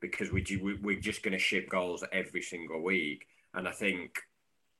because 0.00 0.30
we, 0.30 0.44
we 0.82 0.96
are 0.96 1.00
just 1.00 1.22
going 1.22 1.32
to 1.32 1.38
ship 1.38 1.68
goals 1.68 2.04
every 2.12 2.42
single 2.42 2.82
week. 2.82 3.26
And 3.54 3.66
I 3.66 3.72
think 3.72 4.20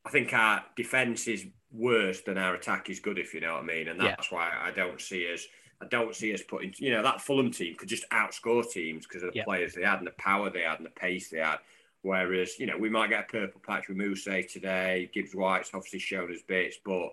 I 0.04 0.10
think 0.10 0.32
our 0.32 0.62
defense 0.76 1.26
is 1.26 1.46
worse 1.72 2.20
than 2.20 2.38
our 2.38 2.54
attack 2.54 2.88
is 2.88 3.00
good, 3.00 3.18
if 3.18 3.34
you 3.34 3.40
know 3.40 3.54
what 3.54 3.64
I 3.64 3.66
mean. 3.66 3.88
And 3.88 4.00
that's 4.00 4.30
yeah. 4.30 4.38
why 4.38 4.52
I 4.62 4.70
don't 4.70 5.00
see 5.00 5.32
us. 5.32 5.44
I 5.82 5.86
don't 5.86 6.14
see 6.14 6.32
us 6.32 6.42
putting. 6.42 6.72
You 6.78 6.92
know 6.92 7.02
that 7.02 7.20
Fulham 7.20 7.50
team 7.50 7.74
could 7.76 7.88
just 7.88 8.08
outscore 8.10 8.68
teams 8.70 9.06
because 9.06 9.22
of 9.22 9.32
the 9.32 9.38
yeah. 9.38 9.44
players 9.44 9.74
they 9.74 9.82
had 9.82 9.98
and 9.98 10.06
the 10.06 10.12
power 10.12 10.50
they 10.50 10.62
had 10.62 10.78
and 10.78 10.86
the 10.86 10.90
pace 10.90 11.28
they 11.30 11.38
had. 11.38 11.58
Whereas 12.02 12.58
you 12.58 12.66
know 12.66 12.78
we 12.78 12.88
might 12.88 13.10
get 13.10 13.24
a 13.28 13.32
purple 13.32 13.60
patch 13.66 13.88
with 13.88 13.96
Muse 13.96 14.24
today. 14.24 15.10
Gibbs 15.12 15.34
White's 15.34 15.70
obviously 15.74 15.98
shown 15.98 16.32
us 16.32 16.42
bits, 16.46 16.76
but 16.84 17.10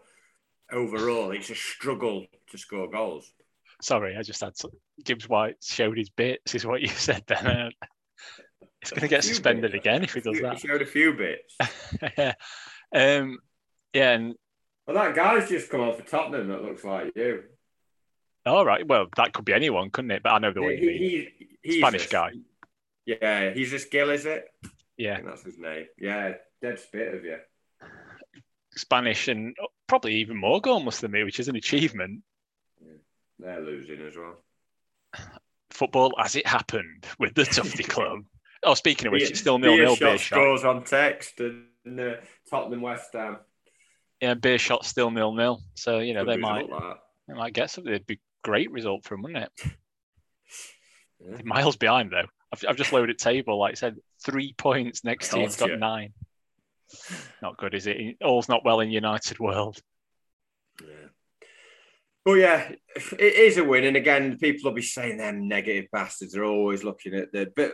overall, 0.71 1.31
it's 1.31 1.49
a 1.49 1.55
struggle 1.55 2.25
to 2.51 2.57
score 2.57 2.89
goals. 2.89 3.31
Sorry, 3.83 4.15
I 4.15 4.21
just 4.21 4.41
had 4.41 4.55
to, 4.55 4.69
Gibbs 5.03 5.27
White 5.27 5.57
showed 5.61 5.97
his 5.97 6.09
bits, 6.09 6.55
is 6.55 6.65
what 6.65 6.81
you 6.81 6.87
said 6.95 7.23
then. 7.27 7.71
He's 8.81 8.91
going 8.91 9.01
to 9.01 9.07
get 9.07 9.23
suspended 9.23 9.73
bits. 9.73 9.81
again 9.81 10.03
if 10.03 10.13
he 10.13 10.21
does 10.21 10.39
that. 10.41 10.59
He 10.59 10.67
showed 10.67 10.81
a 10.81 10.85
few 10.85 11.13
bits. 11.13 11.55
yeah. 12.17 12.33
Um, 12.95 13.39
yeah, 13.93 14.11
and 14.11 14.35
well, 14.87 14.95
that 14.97 15.15
guy's 15.15 15.49
just 15.49 15.69
come 15.69 15.81
on 15.81 15.95
for 15.95 16.03
Tottenham. 16.03 16.49
That 16.49 16.63
looks 16.63 16.83
like 16.83 17.11
you. 17.15 17.43
All 18.45 18.65
right. 18.65 18.85
Well, 18.85 19.07
that 19.15 19.33
could 19.33 19.45
be 19.45 19.53
anyone, 19.53 19.89
couldn't 19.89 20.11
it? 20.11 20.23
But 20.23 20.33
I 20.33 20.39
know 20.39 20.51
the 20.51 20.61
way 20.61 20.77
he, 20.77 21.29
he, 21.61 21.79
Spanish 21.79 22.07
a, 22.07 22.09
guy. 22.09 22.31
Yeah, 23.05 23.51
he's 23.51 23.71
a 23.73 23.79
skill, 23.79 24.09
is 24.09 24.25
it? 24.25 24.45
Yeah, 24.97 25.19
that's 25.23 25.43
his 25.43 25.57
name. 25.57 25.85
Yeah, 25.97 26.33
dead 26.61 26.79
spit 26.79 27.15
of 27.15 27.23
you. 27.23 27.37
Spanish 28.75 29.27
and 29.27 29.55
probably 29.87 30.15
even 30.15 30.37
more 30.37 30.61
goalless 30.61 30.99
than 30.99 31.11
me, 31.11 31.23
which 31.23 31.39
is 31.39 31.47
an 31.47 31.55
achievement. 31.55 32.21
They're 33.43 33.61
losing 33.61 34.01
as 34.01 34.15
well. 34.15 34.37
Football 35.69 36.13
as 36.17 36.35
it 36.35 36.47
happened 36.47 37.05
with 37.19 37.35
the 37.35 37.43
Tufty 37.43 37.83
Club. 37.83 38.19
Oh, 38.63 38.73
speaking 38.73 39.07
of 39.07 39.13
which, 39.13 39.29
it's 39.29 39.39
still 39.41 39.59
nil 39.59 39.75
nil. 39.75 39.97
Beer 39.97 40.17
scores 40.17 40.63
on 40.63 40.83
text 40.85 41.41
and 41.41 41.99
uh, 41.99 42.13
Tottenham 42.49 42.81
West 42.81 43.11
Ham. 43.13 43.37
Yeah, 44.21 44.35
Beerschot 44.35 44.85
still 44.85 45.11
nil 45.11 45.33
nil. 45.33 45.61
So 45.75 45.99
you 45.99 46.13
know 46.13 46.23
Good 46.23 46.37
they 46.37 46.41
might 46.41 46.69
they 47.27 47.33
might 47.33 47.53
get 47.53 47.69
something. 47.69 47.93
It'd 47.93 48.07
be 48.07 48.15
a 48.15 48.47
great 48.47 48.71
result 48.71 49.03
for 49.03 49.15
them, 49.15 49.23
wouldn't 49.23 49.43
it? 49.43 49.51
yeah. 51.19 51.37
Miles 51.43 51.75
behind 51.75 52.11
though. 52.11 52.27
I've, 52.53 52.63
I've 52.69 52.77
just 52.77 52.93
loaded 52.93 53.17
table. 53.17 53.59
Like 53.59 53.71
I 53.71 53.75
said, 53.75 53.97
three 54.23 54.53
points 54.53 55.03
next 55.03 55.33
team's 55.33 55.57
got 55.57 55.77
nine. 55.77 56.13
Not 57.41 57.57
good, 57.57 57.73
is 57.73 57.87
it? 57.87 58.17
All's 58.21 58.47
not 58.47 58.63
well 58.63 58.79
in 58.79 58.91
United 58.91 59.39
world. 59.39 59.79
Yeah. 60.81 61.07
Well, 62.25 62.37
yeah, 62.37 62.71
it 62.95 63.33
is 63.35 63.57
a 63.57 63.63
win, 63.63 63.83
and 63.83 63.97
again, 63.97 64.37
people 64.37 64.69
will 64.69 64.75
be 64.75 64.81
saying 64.81 65.17
them 65.17 65.47
negative 65.47 65.89
bastards 65.91 66.33
They're 66.33 66.45
always 66.45 66.83
looking 66.83 67.15
at 67.15 67.33
the. 67.33 67.51
But 67.53 67.73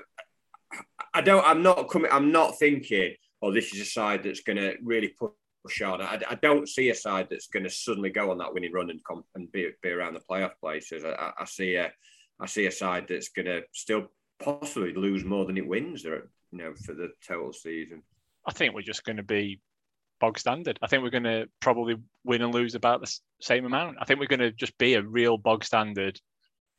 I 1.13 1.21
don't. 1.21 1.45
I'm 1.45 1.61
not 1.61 1.89
coming. 1.89 2.11
I'm 2.11 2.31
not 2.31 2.57
thinking. 2.57 3.15
Oh, 3.41 3.53
this 3.53 3.73
is 3.73 3.81
a 3.81 3.85
side 3.85 4.23
that's 4.23 4.41
going 4.41 4.57
to 4.57 4.75
really 4.83 5.13
push 5.19 5.81
on. 5.81 6.01
I, 6.01 6.19
I, 6.29 6.35
don't 6.35 6.67
see 6.67 6.89
a 6.89 6.95
side 6.95 7.27
that's 7.29 7.47
going 7.47 7.63
to 7.63 7.69
suddenly 7.69 8.09
go 8.09 8.31
on 8.31 8.37
that 8.39 8.53
winning 8.53 8.73
run 8.73 8.89
and 8.89 8.99
come 9.05 9.23
and 9.35 9.49
be, 9.51 9.69
be 9.81 9.89
around 9.91 10.15
the 10.15 10.19
playoff 10.19 10.51
places. 10.59 11.05
I, 11.05 11.31
I 11.39 11.45
see 11.45 11.75
a. 11.75 11.91
I 12.41 12.45
see 12.47 12.65
a 12.65 12.71
side 12.71 13.05
that's 13.07 13.29
going 13.29 13.45
to 13.45 13.63
still 13.73 14.07
possibly 14.39 14.93
lose 14.93 15.23
more 15.23 15.45
than 15.45 15.57
it 15.57 15.67
wins. 15.67 16.05
Uh, 16.05 16.21
you 16.51 16.57
know, 16.57 16.73
for 16.73 16.93
the 16.93 17.11
total 17.25 17.53
season. 17.53 18.01
I 18.47 18.51
think 18.51 18.73
we're 18.73 18.81
just 18.81 19.03
going 19.03 19.17
to 19.17 19.23
be 19.23 19.61
bog 20.19 20.37
standard. 20.37 20.79
I 20.81 20.87
think 20.87 21.03
we're 21.03 21.09
going 21.09 21.23
to 21.23 21.47
probably 21.59 21.95
win 22.23 22.41
and 22.41 22.53
lose 22.53 22.75
about 22.75 23.01
the 23.01 23.19
same 23.41 23.65
amount. 23.65 23.97
I 23.99 24.05
think 24.05 24.19
we're 24.19 24.27
going 24.27 24.39
to 24.39 24.51
just 24.51 24.77
be 24.77 24.93
a 24.95 25.01
real 25.01 25.37
bog 25.37 25.63
standard 25.63 26.19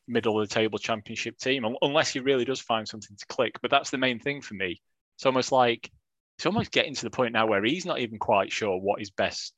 middle 0.07 0.41
of 0.41 0.49
the 0.49 0.55
table 0.55 0.79
championship 0.79 1.39
team, 1.39 1.65
unless 1.83 2.13
he 2.13 2.21
really 2.21 2.45
does 2.45 2.61
find 2.61 2.87
something 2.87 3.17
to 3.17 3.27
click. 3.27 3.59
But 3.63 3.71
that's 3.71 3.91
the 3.91 3.99
main 3.99 4.19
thing 4.19 4.41
for 4.43 4.55
me. 4.55 4.81
It's 5.17 5.27
almost 5.27 5.53
like 5.53 5.91
it's 6.39 6.47
almost 6.47 6.73
getting 6.73 6.95
to 6.95 7.03
the 7.03 7.11
point 7.11 7.33
now 7.33 7.47
where 7.47 7.63
he's 7.65 7.87
not 7.87 8.01
even 8.01 8.19
quite 8.19 8.51
sure 8.53 8.79
what 8.79 8.99
his 8.99 9.11
best 9.11 9.53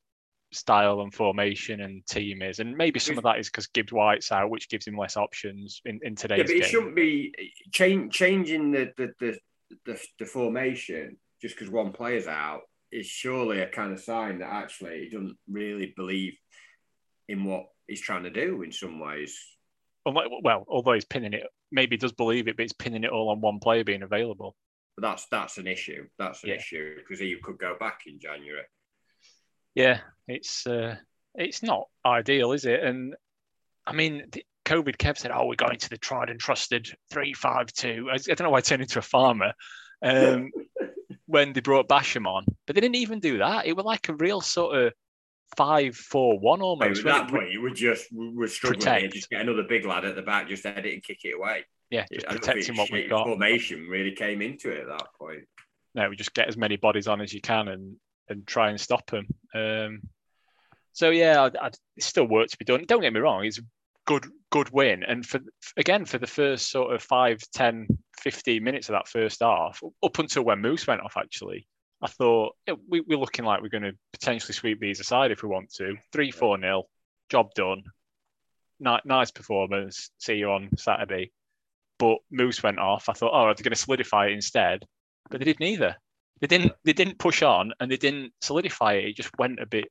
style 0.52 1.00
and 1.00 1.14
formation 1.14 1.80
and 1.80 2.04
team 2.06 2.42
is. 2.42 2.58
And 2.58 2.76
maybe 2.76 2.98
some 2.98 3.16
of 3.16 3.24
that 3.24 3.38
is 3.38 3.48
because 3.48 3.68
Gibbs 3.68 3.92
White's 3.92 4.32
out, 4.32 4.50
which 4.50 4.68
gives 4.68 4.86
him 4.86 4.96
less 4.96 5.16
options 5.16 5.80
in, 5.84 6.00
in 6.02 6.14
today's 6.14 6.38
yeah, 6.38 6.44
but 6.44 6.52
game. 6.52 6.62
it 6.62 6.66
shouldn't 6.66 6.96
be 6.96 7.32
eh, 7.38 7.44
change, 7.72 8.12
changing 8.12 8.72
the, 8.72 8.92
the, 8.96 9.12
the, 9.20 9.38
the, 9.86 10.00
the 10.18 10.26
formation 10.26 11.16
just 11.40 11.56
because 11.56 11.70
one 11.70 11.92
player's 11.92 12.26
out 12.26 12.62
is 12.92 13.06
surely 13.06 13.60
a 13.60 13.68
kind 13.68 13.92
of 13.92 14.00
sign 14.00 14.38
that 14.38 14.52
actually 14.52 15.00
he 15.00 15.08
doesn't 15.08 15.36
really 15.48 15.92
believe 15.96 16.36
in 17.28 17.44
what 17.44 17.66
he's 17.86 18.00
trying 18.00 18.24
to 18.24 18.30
do 18.30 18.62
in 18.62 18.72
some 18.72 19.00
ways. 19.00 19.38
Well, 20.04 20.64
although 20.68 20.92
he's 20.92 21.04
pinning 21.04 21.32
it, 21.32 21.44
maybe 21.70 21.94
he 21.94 21.98
does 21.98 22.12
believe 22.12 22.48
it, 22.48 22.56
but 22.56 22.62
he's 22.62 22.72
pinning 22.72 23.04
it 23.04 23.10
all 23.10 23.30
on 23.30 23.40
one 23.40 23.60
player 23.60 23.84
being 23.84 24.02
available. 24.02 24.56
But 24.96 25.02
that's 25.02 25.26
that's 25.30 25.58
an 25.58 25.66
issue. 25.66 26.06
That's 26.18 26.42
an 26.42 26.50
yeah. 26.50 26.56
issue 26.56 26.96
because 26.96 27.18
he 27.18 27.36
could 27.42 27.58
go 27.58 27.76
back 27.78 28.00
in 28.06 28.18
January. 28.18 28.64
Yeah, 29.74 30.00
it's 30.28 30.66
uh, 30.66 30.96
it's 31.34 31.62
not 31.62 31.88
ideal, 32.04 32.52
is 32.52 32.66
it? 32.66 32.82
And 32.82 33.14
I 33.86 33.92
mean, 33.92 34.28
COVID 34.66 34.96
Kev 34.96 35.16
said, 35.16 35.30
"Oh, 35.30 35.46
we're 35.46 35.54
going 35.54 35.78
to 35.78 35.88
the 35.88 35.96
tried 35.96 36.30
and 36.30 36.38
trusted 36.38 36.88
three 37.10 37.32
five 37.32 37.72
two. 37.72 38.08
I, 38.10 38.16
I 38.16 38.18
don't 38.18 38.42
know 38.42 38.50
why 38.50 38.58
I 38.58 38.62
turned 38.62 38.82
into 38.82 38.98
a 38.98 39.02
farmer. 39.02 39.52
Um, 40.04 40.50
when 41.32 41.54
they 41.54 41.60
brought 41.60 41.88
Basham 41.88 42.26
on, 42.26 42.44
but 42.66 42.74
they 42.76 42.80
didn't 42.80 42.96
even 42.96 43.18
do 43.18 43.38
that. 43.38 43.64
It 43.66 43.74
was 43.74 43.86
like 43.86 44.10
a 44.10 44.14
real 44.14 44.42
sort 44.42 44.76
of 44.76 44.92
five 45.56 45.96
four 45.96 46.38
one 46.38 46.60
almost. 46.60 47.00
At 47.00 47.06
that 47.06 47.30
point, 47.30 47.50
you 47.50 47.62
would 47.62 47.74
just 47.74 48.08
we're 48.12 48.46
struggling 48.46 49.10
just 49.10 49.30
get 49.30 49.40
another 49.40 49.62
big 49.62 49.86
lad 49.86 50.04
at 50.04 50.14
the 50.14 50.22
back, 50.22 50.48
just 50.48 50.66
edit 50.66 50.92
and 50.92 51.02
kick 51.02 51.20
it 51.24 51.34
away. 51.34 51.64
Yeah, 51.90 52.04
just 52.12 52.26
protecting 52.26 52.76
what 52.76 52.90
we've 52.90 53.08
got. 53.08 53.24
Formation 53.26 53.88
really 53.88 54.12
came 54.12 54.42
into 54.42 54.70
it 54.70 54.80
at 54.82 54.88
that 54.88 55.08
point. 55.18 55.44
No, 55.94 56.08
we 56.10 56.16
just 56.16 56.34
get 56.34 56.48
as 56.48 56.56
many 56.56 56.76
bodies 56.76 57.08
on 57.08 57.22
as 57.22 57.32
you 57.32 57.40
can 57.40 57.68
and 57.68 57.96
and 58.28 58.46
try 58.46 58.68
and 58.68 58.78
stop 58.78 59.10
them. 59.10 59.26
Um, 59.54 60.02
so 60.92 61.08
yeah, 61.08 61.44
I'd, 61.44 61.56
I'd, 61.56 61.76
it's 61.96 62.06
still 62.06 62.26
work 62.26 62.48
to 62.48 62.58
be 62.58 62.66
done. 62.66 62.84
Don't 62.86 63.00
get 63.00 63.12
me 63.12 63.20
wrong; 63.20 63.44
it's 63.44 63.60
good 64.06 64.26
good 64.52 64.70
win, 64.70 65.02
and 65.02 65.26
for 65.26 65.40
again 65.76 66.04
for 66.04 66.18
the 66.18 66.26
first 66.26 66.70
sort 66.70 66.94
of 66.94 67.02
five, 67.02 67.40
10, 67.54 67.88
15 68.20 68.62
minutes 68.62 68.88
of 68.88 68.92
that 68.92 69.08
first 69.08 69.40
half, 69.40 69.82
up 70.02 70.18
until 70.18 70.44
when 70.44 70.60
Moose 70.60 70.86
went 70.86 71.00
off, 71.00 71.16
actually, 71.16 71.66
I 72.02 72.06
thought 72.06 72.54
yeah, 72.68 72.74
we, 72.88 73.00
are 73.00 73.16
looking 73.16 73.46
like 73.46 73.62
we're 73.62 73.68
going 73.68 73.82
to 73.82 73.96
potentially 74.12 74.52
sweep 74.52 74.78
these 74.78 75.00
aside 75.00 75.32
if 75.32 75.42
we 75.42 75.48
want 75.48 75.72
to. 75.74 75.96
3 76.12 76.30
4 76.30 76.58
nil, 76.58 76.88
job 77.30 77.54
done. 77.54 77.82
nice 78.78 79.30
performance. 79.30 80.10
See 80.18 80.34
you 80.34 80.50
on 80.50 80.68
Saturday. 80.76 81.32
But 81.98 82.18
Moose 82.30 82.62
went 82.62 82.78
off. 82.78 83.08
I 83.08 83.14
thought, 83.14 83.32
oh, 83.32 83.46
they're 83.46 83.64
going 83.64 83.70
to 83.70 83.76
solidify 83.76 84.26
it 84.26 84.32
instead. 84.32 84.84
But 85.30 85.38
they 85.38 85.44
didn't 85.46 85.66
either. 85.66 85.96
They 86.40 86.46
didn't. 86.46 86.72
They 86.84 86.92
didn't 86.92 87.18
push 87.18 87.42
on, 87.42 87.72
and 87.80 87.90
they 87.90 87.96
didn't 87.96 88.32
solidify 88.40 88.94
it. 88.94 89.04
It 89.04 89.16
just 89.16 89.30
went 89.38 89.60
a 89.60 89.66
bit 89.66 89.86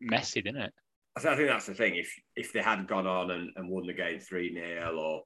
messy, 0.00 0.42
didn't 0.42 0.62
it? 0.62 0.74
I 1.16 1.20
think 1.20 1.48
that's 1.48 1.66
the 1.66 1.74
thing. 1.74 1.96
If 1.96 2.14
if 2.36 2.52
they 2.52 2.60
had 2.60 2.86
gone 2.86 3.06
on 3.06 3.30
and, 3.30 3.50
and 3.56 3.68
won 3.68 3.86
the 3.86 3.94
game 3.94 4.20
three 4.20 4.52
0 4.52 4.96
or 4.98 5.22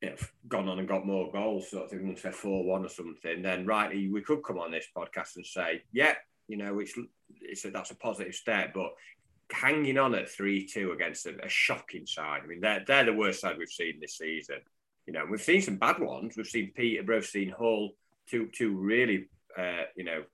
you 0.00 0.10
know, 0.10 0.16
gone 0.46 0.68
on 0.68 0.78
and 0.78 0.88
got 0.88 1.06
more 1.06 1.30
goals, 1.32 1.70
sort 1.70 1.84
of 1.84 1.90
thing, 1.90 2.16
say 2.16 2.30
four 2.30 2.64
one 2.64 2.84
or 2.84 2.88
something, 2.88 3.42
then 3.42 3.66
rightly 3.66 4.08
we 4.08 4.22
could 4.22 4.42
come 4.42 4.58
on 4.58 4.70
this 4.70 4.86
podcast 4.96 5.36
and 5.36 5.46
say, 5.46 5.82
yeah, 5.92 6.14
you 6.46 6.56
know, 6.56 6.78
it's 6.78 6.94
it's 7.40 7.62
that's 7.62 7.90
a 7.90 7.96
positive 7.96 8.34
step, 8.34 8.72
but 8.74 8.92
hanging 9.50 9.98
on 9.98 10.14
at 10.14 10.30
three 10.30 10.66
two 10.66 10.92
against 10.92 11.26
a, 11.26 11.34
a, 11.44 11.48
shocking 11.48 12.06
side. 12.06 12.42
I 12.44 12.46
mean, 12.46 12.60
they're 12.60 12.84
they're 12.86 13.04
the 13.04 13.12
worst 13.12 13.40
side 13.40 13.56
we've 13.58 13.68
seen 13.68 13.98
this 14.00 14.18
season. 14.18 14.58
You 15.06 15.14
know, 15.14 15.24
we've 15.28 15.42
seen 15.42 15.62
some 15.62 15.76
bad 15.76 16.00
ones. 16.00 16.36
We've 16.36 16.46
seen 16.46 16.72
Peterborough, 16.74 17.16
we've 17.16 17.26
seen 17.26 17.54
Hull, 17.56 17.90
two 18.28 18.48
two 18.52 18.76
really, 18.76 19.28
uh, 19.58 19.84
you 19.96 20.04
know, 20.04 20.24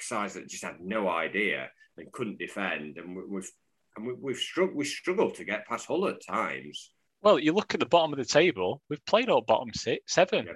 sides 0.00 0.34
that 0.34 0.48
just 0.48 0.64
had 0.64 0.80
no 0.80 1.08
idea 1.08 1.68
and 1.96 2.12
couldn't 2.12 2.38
defend, 2.38 2.96
and 2.96 3.16
we've 3.28 3.50
and 3.98 4.22
we, 4.22 4.32
have 4.32 4.40
struggled 4.40 4.76
we 4.76 4.84
struggled 4.84 5.34
to 5.36 5.44
get 5.44 5.66
past 5.66 5.86
Hull 5.86 6.08
at 6.08 6.24
times. 6.24 6.92
Well, 7.22 7.38
you 7.38 7.52
look 7.52 7.74
at 7.74 7.80
the 7.80 7.86
bottom 7.86 8.12
of 8.12 8.18
the 8.18 8.24
table. 8.24 8.80
We've 8.88 9.04
played 9.04 9.28
all 9.28 9.40
bottom 9.40 9.70
six, 9.74 10.14
seven. 10.14 10.46
Yeah. 10.46 10.52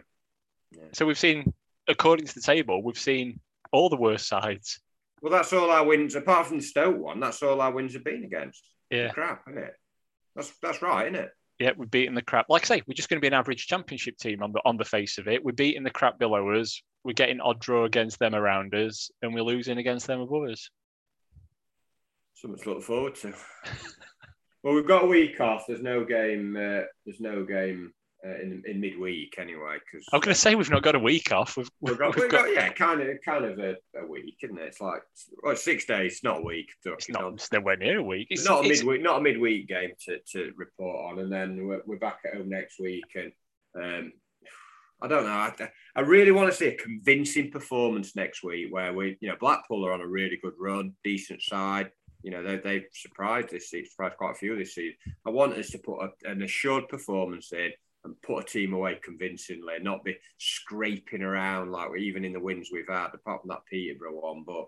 Yeah. 0.73 0.89
So 0.93 1.07
we've 1.07 1.19
seen, 1.19 1.53
according 1.89 2.27
to 2.27 2.35
the 2.35 2.41
table, 2.41 2.83
we've 2.83 2.99
seen 2.99 3.41
all 3.73 3.89
the 3.89 3.97
worst 3.97 4.29
sides. 4.29 4.81
Well, 5.21 5.33
that's 5.33 5.53
all 5.53 5.71
our 5.71 5.85
wins, 5.85 6.15
apart 6.15 6.47
from 6.47 6.59
the 6.59 6.65
Stoke 6.65 6.99
one. 6.99 7.21
That's 7.21 7.43
all 7.43 7.61
our 7.61 7.71
wins 7.71 7.95
have 7.95 8.05
been 8.05 8.25
against. 8.25 8.63
Yeah, 8.91 9.11
crap, 9.11 9.45
isn't 9.49 9.63
it? 9.63 9.75
That's 10.35 10.53
that's 10.63 10.83
right, 10.83 11.07
isn't 11.07 11.25
it? 11.25 11.31
Yeah, 11.59 11.73
we're 11.77 11.87
beating 11.87 12.15
the 12.15 12.23
crap. 12.23 12.47
Like 12.49 12.63
I 12.63 12.77
say, 12.77 12.83
we're 12.87 12.95
just 12.95 13.09
going 13.09 13.19
to 13.19 13.21
be 13.21 13.29
an 13.29 13.35
average 13.35 13.67
championship 13.67 14.17
team 14.19 14.43
on 14.43 14.53
the 14.53 14.61
on 14.65 14.77
the 14.77 14.85
face 14.85 15.19
of 15.19 15.29
it. 15.29 15.45
We're 15.45 15.53
beating 15.53 15.85
the 15.85 15.91
crap 15.91 16.19
below 16.19 16.51
us. 16.51 16.83
We're 17.05 17.13
getting 17.13 17.41
odd 17.41 17.61
draw 17.61 17.85
against 17.85 18.19
them 18.19 18.35
around 18.35 18.75
us, 18.75 19.11
and 19.23 19.35
we're 19.35 19.43
losing 19.43 19.79
against 19.79 20.07
them 20.07 20.21
above 20.21 20.49
us. 20.51 20.71
Something 22.43 22.61
to 22.65 22.71
look 22.71 22.83
forward 22.83 23.15
to. 23.15 23.33
well, 24.65 24.75
we've 24.75 24.87
got 24.87 25.05
a 25.05 25.07
week 25.07 25.41
off. 25.41 25.67
There's 25.69 25.81
no 25.81 26.05
game. 26.05 26.57
Uh, 26.57 26.83
there's 27.07 27.21
no 27.21 27.45
game 27.45 27.93
uh, 28.27 28.35
in 28.43 28.65
in 28.67 28.81
midweek 28.81 29.37
anyway. 29.39 29.77
Because 29.79 30.05
I'm 30.13 30.19
going 30.19 30.35
to 30.35 30.41
say 30.41 30.57
we've 30.57 30.69
not 30.69 30.83
got 30.83 30.97
a 30.97 30.99
week 30.99 31.31
off. 31.31 31.57
We've, 31.57 31.71
we've, 31.81 31.97
got, 31.97 32.17
we've 32.17 32.29
got, 32.29 32.47
got, 32.47 32.53
yeah, 32.53 32.73
kind 32.73 33.01
of 33.01 33.17
kind 33.25 33.45
of 33.45 33.61
a, 33.61 33.77
a, 33.97 34.05
week, 34.05 34.39
isn't 34.43 34.59
it? 34.59 34.65
It's 34.65 34.81
like 34.81 35.03
well, 35.41 35.55
six 35.55 35.85
days, 35.85 36.19
not 36.25 36.41
a 36.41 36.43
week. 36.43 36.69
It's 36.85 37.09
not. 37.09 37.35
It's 37.35 37.53
nowhere 37.53 37.77
near 37.77 38.01
a 38.01 38.03
week. 38.03 38.27
It's, 38.29 38.45
not 38.45 38.67
a 38.67 38.69
midweek, 38.69 39.03
not 39.03 39.21
a 39.21 39.23
midweek 39.23 39.69
game 39.69 39.93
to, 40.07 40.19
to 40.33 40.53
report 40.57 41.13
on, 41.13 41.19
and 41.21 41.33
then 41.33 41.65
we're, 41.65 41.83
we're 41.87 41.97
back 41.97 42.23
at 42.27 42.35
home 42.35 42.49
next 42.49 42.81
week, 42.81 43.05
and 43.15 43.33
um, 43.81 44.13
I 45.01 45.07
don't 45.07 45.25
know. 45.25 45.31
I, 45.31 45.53
I 45.95 46.01
really 46.01 46.33
want 46.33 46.51
to 46.51 46.57
see 46.57 46.67
a 46.67 46.77
convincing 46.77 47.53
performance 47.53 48.17
next 48.17 48.43
week 48.43 48.67
where 48.73 48.93
we, 48.93 49.17
you 49.21 49.29
know, 49.29 49.37
Blackpool 49.39 49.87
are 49.87 49.93
on 49.93 50.01
a 50.01 50.07
really 50.09 50.41
good 50.43 50.55
run, 50.59 50.95
decent 51.05 51.41
side. 51.41 51.93
You 52.23 52.31
know, 52.31 52.43
they, 52.43 52.57
they've 52.57 52.87
surprised 52.93 53.51
this 53.51 53.71
season, 53.71 53.91
surprised 53.91 54.17
quite 54.17 54.33
a 54.33 54.35
few 54.35 54.57
this 54.57 54.75
season. 54.75 54.97
I 55.27 55.31
want 55.31 55.55
us 55.55 55.71
to 55.71 55.79
put 55.79 56.01
a, 56.01 56.31
an 56.31 56.43
assured 56.43 56.89
performance 56.89 57.53
in 57.53 57.73
and 58.05 58.21
put 58.23 58.45
a 58.45 58.47
team 58.47 58.73
away 58.73 58.99
convincingly, 59.03 59.75
not 59.81 60.05
be 60.05 60.17
scraping 60.39 61.23
around 61.23 61.71
like 61.71 61.91
we 61.91 62.03
even 62.03 62.25
in 62.25 62.33
the 62.33 62.41
wins 62.41 62.71
we've 62.73 62.89
had, 62.89 63.09
apart 63.15 63.43
from 63.43 63.49
that 63.49 63.65
Peterborough 63.71 64.21
one. 64.21 64.45
But 64.45 64.67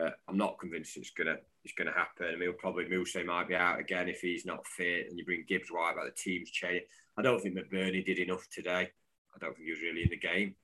uh, 0.00 0.10
I'm 0.28 0.36
not 0.36 0.58
convinced 0.58 0.96
it's 0.96 1.10
gonna 1.10 1.36
it's 1.64 1.74
gonna 1.74 1.92
happen. 1.92 2.26
I 2.28 2.32
mean, 2.32 2.48
we'll 2.48 2.52
probably 2.52 2.88
Muse 2.88 3.16
might 3.26 3.48
be 3.48 3.54
out 3.54 3.80
again 3.80 4.08
if 4.08 4.20
he's 4.20 4.46
not 4.46 4.66
fit, 4.66 5.08
and 5.08 5.18
you 5.18 5.24
bring 5.24 5.44
Gibbs 5.46 5.70
White 5.70 5.96
back. 5.96 6.06
The 6.06 6.12
team's 6.12 6.50
changed. 6.50 6.86
I 7.16 7.22
don't 7.22 7.40
think 7.40 7.56
McBurnie 7.56 8.04
did 8.04 8.18
enough 8.18 8.46
today. 8.50 8.90
I 9.34 9.38
don't 9.38 9.54
think 9.54 9.66
he 9.66 9.72
was 9.72 9.82
really 9.82 10.02
in 10.02 10.10
the 10.10 10.16
game. 10.16 10.54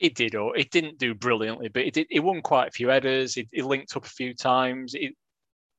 It 0.00 0.14
did, 0.14 0.34
or 0.34 0.56
it 0.56 0.70
didn't 0.70 0.98
do 0.98 1.14
brilliantly, 1.14 1.68
but 1.68 1.84
it 1.84 1.94
did. 1.94 2.08
It 2.10 2.20
won 2.20 2.42
quite 2.42 2.68
a 2.68 2.72
few 2.72 2.88
headers. 2.88 3.36
It, 3.36 3.48
it 3.52 3.64
linked 3.64 3.96
up 3.96 4.04
a 4.04 4.08
few 4.08 4.34
times. 4.34 4.94
It, 4.94 5.14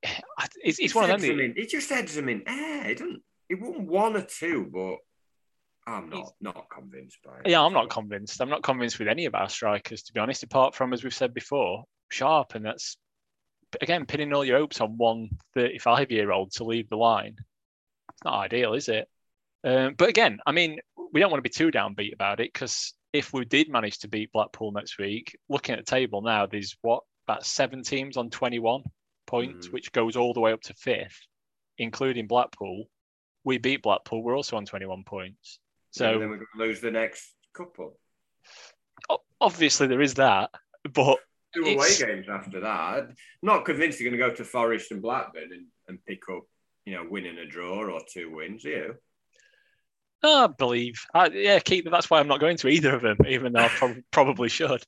it's, 0.63 0.79
it's 0.79 0.95
one 0.95 1.09
of 1.09 1.21
them. 1.21 1.39
In, 1.39 1.53
it 1.57 1.69
just 1.69 1.89
heads 1.89 2.15
them 2.15 2.29
in 2.29 2.43
air. 2.47 2.89
It 2.89 2.97
didn't. 2.97 3.21
It 3.49 3.61
won 3.61 3.85
one 3.85 4.15
or 4.15 4.23
two, 4.23 4.69
but 4.71 4.97
I'm 5.87 6.09
not 6.09 6.33
not 6.41 6.67
convinced 6.69 7.19
by 7.23 7.39
it. 7.39 7.49
Yeah, 7.49 7.61
I'm 7.61 7.73
not 7.73 7.89
convinced. 7.89 8.41
I'm 8.41 8.49
not 8.49 8.63
convinced 8.63 8.97
with 8.97 9.07
any 9.07 9.25
of 9.25 9.35
our 9.35 9.49
strikers, 9.49 10.03
to 10.03 10.13
be 10.13 10.19
honest. 10.19 10.43
Apart 10.43 10.73
from, 10.73 10.93
as 10.93 11.03
we've 11.03 11.13
said 11.13 11.33
before, 11.33 11.83
Sharp, 12.09 12.55
and 12.55 12.65
that's 12.65 12.97
again 13.81 14.05
pinning 14.05 14.33
all 14.33 14.45
your 14.45 14.59
hopes 14.59 14.81
on 14.81 14.97
one 14.97 15.29
35 15.53 16.11
year 16.11 16.31
old 16.31 16.51
to 16.53 16.63
lead 16.63 16.89
the 16.89 16.97
line. 16.97 17.35
It's 18.11 18.23
not 18.23 18.39
ideal, 18.39 18.73
is 18.73 18.89
it? 18.89 19.07
Um, 19.63 19.95
but 19.97 20.09
again, 20.09 20.39
I 20.45 20.51
mean, 20.51 20.79
we 21.11 21.19
don't 21.19 21.31
want 21.31 21.43
to 21.43 21.49
be 21.49 21.53
too 21.53 21.71
downbeat 21.71 22.13
about 22.13 22.39
it 22.39 22.51
because 22.51 22.93
if 23.13 23.33
we 23.33 23.45
did 23.45 23.69
manage 23.69 23.99
to 23.99 24.07
beat 24.07 24.31
Blackpool 24.31 24.71
next 24.71 24.97
week, 24.97 25.37
looking 25.49 25.73
at 25.73 25.85
the 25.85 25.89
table 25.89 26.21
now, 26.21 26.45
there's 26.45 26.75
what 26.81 27.03
about 27.27 27.45
seven 27.45 27.83
teams 27.83 28.17
on 28.17 28.29
21 28.29 28.83
points, 29.25 29.67
mm. 29.67 29.73
which 29.73 29.91
goes 29.91 30.15
all 30.15 30.33
the 30.33 30.39
way 30.39 30.51
up 30.51 30.61
to 30.61 30.73
fifth, 30.73 31.19
including 31.77 32.27
Blackpool. 32.27 32.89
We 33.43 33.57
beat 33.57 33.83
Blackpool, 33.83 34.23
we're 34.23 34.35
also 34.35 34.57
on 34.57 34.65
21 34.65 35.03
points. 35.03 35.59
So 35.91 36.05
yeah, 36.05 36.17
then 36.17 36.29
we're 36.29 36.37
going 36.37 36.47
to 36.57 36.63
lose 36.63 36.81
the 36.81 36.91
next 36.91 37.33
couple. 37.53 37.97
Obviously, 39.39 39.87
there 39.87 40.01
is 40.01 40.15
that, 40.15 40.49
but 40.93 41.19
two 41.53 41.63
away 41.63 41.95
games 41.97 42.27
after 42.29 42.61
that. 42.61 43.09
Not 43.41 43.65
convinced 43.65 43.99
you're 43.99 44.09
going 44.09 44.19
to 44.19 44.29
go 44.29 44.35
to 44.35 44.43
Forest 44.43 44.91
and 44.91 45.01
Blackburn 45.01 45.49
and, 45.51 45.65
and 45.87 46.05
pick 46.05 46.23
up, 46.29 46.43
you 46.85 46.95
know, 46.95 47.05
winning 47.09 47.37
a 47.37 47.45
draw 47.45 47.85
or 47.85 48.01
two 48.11 48.33
wins. 48.33 48.63
You? 48.63 48.95
I 50.23 50.47
believe. 50.47 51.05
I, 51.13 51.27
yeah, 51.27 51.59
keep. 51.59 51.89
That's 51.89 52.09
why 52.09 52.19
I'm 52.19 52.27
not 52.27 52.39
going 52.39 52.57
to 52.57 52.67
either 52.67 52.95
of 52.95 53.01
them, 53.01 53.17
even 53.27 53.53
though 53.53 53.61
I 53.61 53.67
pro- 53.69 53.95
probably 54.11 54.49
should. 54.49 54.83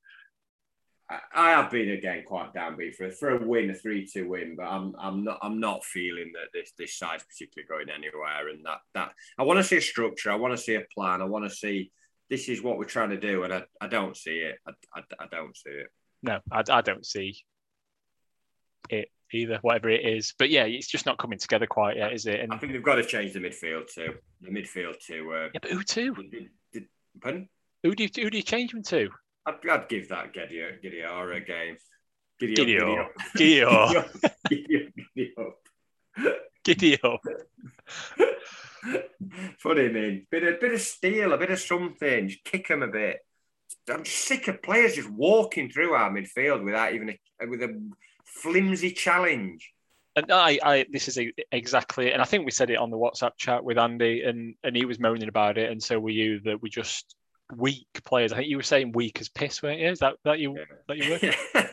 I 1.09 1.51
have 1.51 1.71
been 1.71 1.91
again 1.91 2.23
quite 2.25 2.53
downbeat 2.53 2.95
for 2.95 3.09
for 3.11 3.29
a 3.29 3.45
win, 3.45 3.69
a 3.69 3.73
three-two 3.73 4.27
win, 4.27 4.55
but 4.57 4.65
I'm 4.65 4.93
I'm 4.99 5.23
not 5.23 5.39
I'm 5.41 5.59
not 5.59 5.85
feeling 5.85 6.33
that 6.33 6.49
this 6.53 6.73
this 6.77 6.97
side's 6.97 7.23
particularly 7.23 7.67
going 7.67 7.89
anywhere, 7.89 8.49
and 8.49 8.65
that 8.65 8.79
that 8.93 9.13
I 9.37 9.43
want 9.43 9.57
to 9.57 9.63
see 9.63 9.77
a 9.77 9.81
structure, 9.81 10.31
I 10.31 10.35
want 10.35 10.53
to 10.53 10.61
see 10.61 10.75
a 10.75 10.83
plan, 10.93 11.21
I 11.21 11.25
want 11.25 11.45
to 11.49 11.55
see 11.55 11.91
this 12.29 12.49
is 12.49 12.61
what 12.61 12.77
we're 12.77 12.83
trying 12.85 13.11
to 13.11 13.19
do, 13.19 13.43
and 13.43 13.53
I, 13.53 13.63
I 13.79 13.87
don't 13.87 14.17
see 14.17 14.39
it. 14.39 14.57
I, 14.67 14.71
I, 14.93 15.01
I 15.21 15.27
don't 15.31 15.55
see 15.55 15.69
it. 15.69 15.87
No, 16.23 16.39
I, 16.51 16.63
I 16.69 16.81
don't 16.81 17.05
see 17.05 17.37
it 18.89 19.09
either, 19.33 19.59
whatever 19.61 19.89
it 19.89 20.05
is. 20.05 20.33
But 20.37 20.49
yeah, 20.49 20.65
it's 20.65 20.87
just 20.87 21.05
not 21.05 21.17
coming 21.17 21.39
together 21.39 21.67
quite 21.67 21.95
yet, 21.95 22.11
is 22.11 22.25
it? 22.25 22.41
And 22.41 22.53
I 22.53 22.57
think 22.57 22.73
they've 22.73 22.83
got 22.83 22.95
to 22.95 23.05
change 23.05 23.33
the 23.33 23.39
midfield 23.39 23.93
too. 23.93 24.15
The 24.41 24.49
midfield 24.49 24.99
too. 24.99 25.31
uh, 25.33 25.49
yeah, 25.53 25.59
but 25.61 25.71
who 25.71 25.83
to? 25.83 26.13
Did, 26.15 26.49
did, 26.73 26.85
pardon? 27.21 27.47
Who 27.83 27.95
do 27.95 28.03
you, 28.03 28.09
who 28.13 28.29
do 28.29 28.37
you 28.37 28.43
change 28.43 28.71
them 28.71 28.83
to? 28.83 29.09
I'd, 29.47 29.69
I'd 29.69 29.87
give 29.87 30.09
that 30.09 30.33
Gideon 30.33 30.79
Gideon 30.81 31.31
a 31.31 31.39
game. 31.39 31.77
Gideon. 32.39 33.07
Gideon. 33.35 34.05
Gideon. 34.49 35.53
Gideon. 36.63 37.17
Put 39.63 39.77
him 39.79 39.95
in. 39.95 40.27
Bit 40.29 40.43
of, 40.43 40.59
bit 40.59 40.73
of 40.73 40.81
steel, 40.81 41.33
a 41.33 41.37
bit 41.37 41.51
of 41.51 41.59
something. 41.59 42.27
Just 42.27 42.43
kick 42.43 42.67
him 42.67 42.83
a 42.83 42.87
bit. 42.87 43.19
I'm 43.89 44.05
sick 44.05 44.49
of 44.49 44.61
players 44.61 44.95
just 44.95 45.09
walking 45.09 45.69
through 45.69 45.93
our 45.93 46.11
midfield 46.11 46.63
without 46.63 46.93
even 46.93 47.09
a, 47.09 47.47
with 47.47 47.63
a 47.63 47.81
flimsy 48.25 48.91
challenge. 48.91 49.71
And 50.17 50.31
I, 50.31 50.59
I, 50.63 50.85
this 50.91 51.07
is 51.07 51.19
exactly, 51.51 52.11
and 52.11 52.21
I 52.21 52.25
think 52.25 52.43
we 52.43 52.51
said 52.51 52.69
it 52.69 52.77
on 52.77 52.89
the 52.89 52.97
WhatsApp 52.97 53.37
chat 53.37 53.63
with 53.63 53.77
Andy, 53.77 54.23
and 54.23 54.55
and 54.63 54.75
he 54.75 54.83
was 54.85 54.99
moaning 54.99 55.29
about 55.29 55.57
it, 55.57 55.71
and 55.71 55.81
so 55.81 55.99
were 55.99 56.09
you 56.09 56.39
that 56.41 56.61
we 56.61 56.69
just 56.69 57.15
weak 57.55 57.87
players. 58.05 58.33
I 58.33 58.37
think 58.37 58.49
you 58.49 58.57
were 58.57 58.63
saying 58.63 58.91
weak 58.93 59.19
as 59.21 59.29
piss, 59.29 59.61
weren't 59.61 59.79
you? 59.79 59.89
Is 59.89 59.99
that 59.99 60.15
that 60.25 60.39
you 60.39 60.57
that 60.87 60.97
you 60.97 61.11
were? 61.11 61.69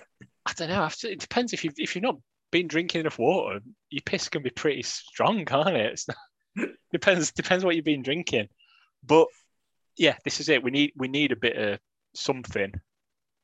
I 0.46 0.52
don't 0.56 0.68
know. 0.68 0.88
It 1.04 1.20
depends 1.20 1.52
if 1.52 1.64
you 1.64 1.72
if 1.76 1.94
you're 1.94 2.02
not 2.02 2.18
been 2.50 2.68
drinking 2.68 3.00
enough 3.00 3.18
water, 3.18 3.60
your 3.90 4.02
piss 4.04 4.28
can 4.28 4.42
be 4.42 4.50
pretty 4.50 4.82
strong, 4.82 5.44
can't 5.44 5.76
it? 5.76 6.00
Not, 6.56 6.68
depends 6.92 7.32
depends 7.32 7.64
what 7.64 7.76
you've 7.76 7.84
been 7.84 8.02
drinking. 8.02 8.48
But 9.02 9.26
yeah, 9.96 10.16
this 10.24 10.40
is 10.40 10.48
it. 10.48 10.62
We 10.62 10.70
need 10.70 10.92
we 10.96 11.08
need 11.08 11.32
a 11.32 11.36
bit 11.36 11.56
of 11.56 11.78
something, 12.14 12.72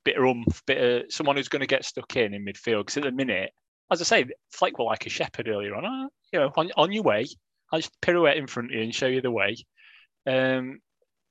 bit 0.04 0.16
of 0.16 0.24
oomph, 0.24 0.62
bit 0.66 0.78
of 0.78 1.12
someone 1.12 1.36
who's 1.36 1.48
going 1.48 1.60
to 1.60 1.66
get 1.66 1.84
stuck 1.84 2.16
in 2.16 2.34
in 2.34 2.44
midfield. 2.44 2.80
Because 2.80 2.98
at 2.98 3.02
the 3.04 3.12
minute, 3.12 3.50
as 3.90 4.00
I 4.00 4.04
say, 4.04 4.30
Fleck 4.50 4.78
were 4.78 4.84
like 4.84 5.06
a 5.06 5.10
shepherd 5.10 5.48
earlier 5.48 5.74
on. 5.74 5.84
Oh, 5.84 6.08
you 6.32 6.38
know, 6.38 6.52
on, 6.56 6.70
on 6.76 6.92
your 6.92 7.02
way, 7.02 7.26
I'll 7.72 7.80
just 7.80 8.00
pirouette 8.00 8.36
in 8.36 8.46
front 8.46 8.70
of 8.70 8.76
you 8.76 8.82
and 8.82 8.94
show 8.94 9.06
you 9.06 9.20
the 9.20 9.30
way. 9.30 9.56
Um, 10.26 10.80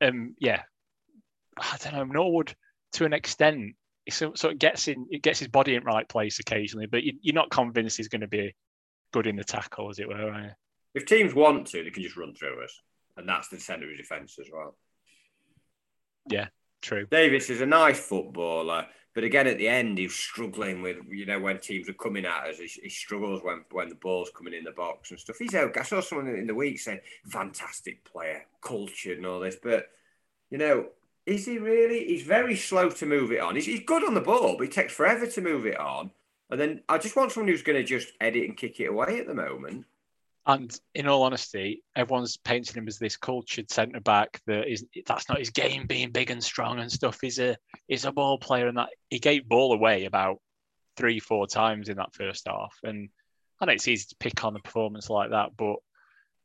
um, 0.02 0.36
yeah, 0.40 0.64
I 1.60 1.78
don't 1.82 1.94
know, 1.94 2.04
Norwood 2.06 2.56
to 2.94 3.06
an 3.06 3.14
extent, 3.14 3.76
so, 4.10 4.34
so 4.36 4.50
it 4.50 4.60
gets 4.60 4.88
in, 4.88 5.08
it 5.10 5.22
gets 5.22 5.40
his 5.40 5.48
body 5.48 5.76
in 5.76 5.84
right 5.84 6.08
place 6.08 6.40
occasionally, 6.40 6.88
but 6.88 7.04
you, 7.04 7.14
are 7.30 7.34
not 7.34 7.52
convinced 7.52 7.98
he's 7.98 8.08
going 8.08 8.22
to 8.22 8.28
be 8.28 8.56
good 9.12 9.28
in 9.28 9.36
the 9.36 9.44
tackle, 9.44 9.90
as 9.90 10.00
it 10.00 10.08
were. 10.08 10.56
If 10.96 11.06
teams 11.06 11.34
want 11.34 11.68
to, 11.68 11.84
they 11.84 11.92
can 11.92 12.04
just 12.04 12.18
run 12.18 12.34
through 12.34 12.64
us, 12.64 12.82
and 13.18 13.28
that's 13.30 13.50
the 13.50 13.60
centre 13.60 13.90
of 13.90 13.98
defence 13.98 14.38
as 14.40 14.48
well. 14.52 14.76
Yeah, 16.28 16.48
true. 16.82 17.06
Davis 17.10 17.50
is 17.50 17.62
a 17.62 17.66
nice 17.66 18.00
footballer, 18.00 18.88
but 19.14 19.24
again, 19.24 19.48
at 19.48 19.58
the 19.58 19.68
end, 19.68 20.00
he's 20.00 20.16
struggling 20.16 20.82
with 20.82 20.98
you 21.10 21.26
know 21.26 21.40
when 21.40 21.60
teams 21.60 21.90
are 21.90 21.94
coming 21.94 22.26
at 22.26 22.48
us. 22.48 22.58
He, 22.58 22.68
he 22.84 22.90
struggles 22.90 23.42
when 23.44 23.66
when 23.72 23.90
the 23.90 23.96
ball's 23.96 24.32
coming 24.36 24.54
in 24.54 24.64
the 24.64 24.72
box 24.72 25.12
and 25.12 25.20
stuff. 25.20 25.38
He's 25.38 25.56
out. 25.56 25.78
I 25.78 25.84
saw 25.84 26.02
someone 26.02 26.30
in 26.30 26.48
the 26.48 26.56
week 26.56 26.80
saying, 26.80 27.02
"Fantastic 27.28 28.04
player, 28.04 28.46
cultured, 28.62 29.18
and 29.18 29.28
all 29.28 29.40
this," 29.40 29.58
but 29.62 29.88
you 30.50 30.58
know 30.58 30.88
Is 31.30 31.46
he 31.46 31.60
really? 31.60 32.06
He's 32.06 32.24
very 32.24 32.56
slow 32.56 32.90
to 32.90 33.06
move 33.06 33.32
it 33.32 33.40
on. 33.40 33.54
He's, 33.54 33.68
he's 33.68 33.84
good 33.86 34.04
on 34.04 34.16
the 34.16 34.20
ball, 34.20 34.56
but 34.58 34.64
he 34.64 34.74
takes 34.74 34.94
forever 34.94 35.28
to 35.28 35.42
move 35.42 35.68
it 35.68 35.80
on. 35.80 36.10
And 36.50 36.60
then 36.60 36.82
I 36.90 36.98
just 36.98 37.16
want 37.16 37.32
someone 37.32 37.50
who's 37.50 37.62
going 37.62 37.78
to 37.78 37.84
just 37.84 38.12
edit 38.20 38.46
and 38.46 38.58
kick 38.58 38.80
it 38.80 38.88
away 38.88 39.20
at 39.20 39.28
the 39.28 39.36
moment. 39.36 39.86
And 40.48 40.76
in 40.96 41.06
all 41.06 41.22
honesty, 41.22 41.84
everyone's 41.96 42.38
painting 42.38 42.82
him 42.82 42.88
as 42.88 42.98
this 42.98 43.16
cultured 43.16 43.70
centre 43.70 44.00
back 44.00 44.42
that 44.48 44.68
is 44.68 44.84
that's 45.06 45.30
not 45.30 45.38
his 45.38 45.52
game, 45.52 45.86
being 45.86 46.10
big 46.10 46.32
and 46.32 46.44
strong 46.44 46.80
and 46.80 46.92
stuff. 46.92 47.20
He's 47.22 47.38
a 47.38 47.56
he's 47.88 48.06
a 48.06 48.12
ball 48.12 48.40
player, 48.40 48.68
and 48.68 48.78
that 48.80 48.90
he 49.12 49.20
gave 49.20 49.48
ball 49.48 49.72
away 49.72 50.06
about 50.06 50.40
three, 50.98 51.20
four 51.20 51.46
times 51.46 51.90
in 51.90 51.98
that 51.98 52.16
first 52.16 52.48
half. 52.48 52.76
And 52.84 53.10
I 53.62 53.66
know 53.66 53.74
it's 53.74 53.88
easy 53.88 54.08
to 54.10 54.16
pick 54.16 54.44
on 54.44 54.56
a 54.56 54.60
performance 54.60 55.12
like 55.12 55.30
that, 55.30 55.52
but 55.56 55.76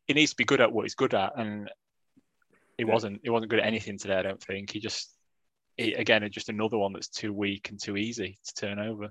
he 0.07 0.13
needs 0.13 0.33
to 0.33 0.37
be 0.37 0.45
good 0.45 0.61
at 0.61 0.73
what 0.73 0.83
he's 0.83 0.95
good 0.95 1.15
at, 1.15 1.39
and 1.39 1.71
he 2.79 2.85
wasn't. 2.85 3.21
He 3.23 3.31
wasn't 3.31 3.51
good 3.51 3.61
at 3.61 3.67
anything 3.67 3.99
today. 3.99 4.17
I 4.17 4.23
don't 4.23 4.43
think. 4.43 4.71
He 4.71 4.81
just 4.81 5.11
he, 5.77 5.95
again, 5.95 6.29
just 6.31 6.49
another 6.49 6.79
one 6.79 6.93
that's 6.93 7.09
too 7.09 7.33
weak 7.33 7.71
and 7.71 7.81
too 7.81 7.97
easy 7.97 8.39
to 8.45 8.55
turn 8.55 8.79
over. 8.79 9.09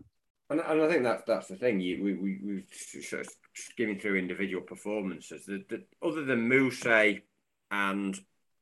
And, 0.50 0.60
and 0.60 0.82
I 0.82 0.88
think 0.88 1.04
that's 1.04 1.24
that's 1.26 1.48
the 1.48 1.56
thing. 1.56 1.80
You, 1.80 2.04
we 2.04 2.14
we 2.14 2.40
we've 2.44 2.68
sort 3.04 3.22
of 3.26 3.34
skimming 3.56 4.00
through 4.00 4.18
individual 4.18 4.64
performances. 4.64 5.46
The, 5.46 5.64
the, 5.70 5.84
other 6.06 6.26
than 6.26 6.50
Mouse 6.50 6.86
and 7.72 8.20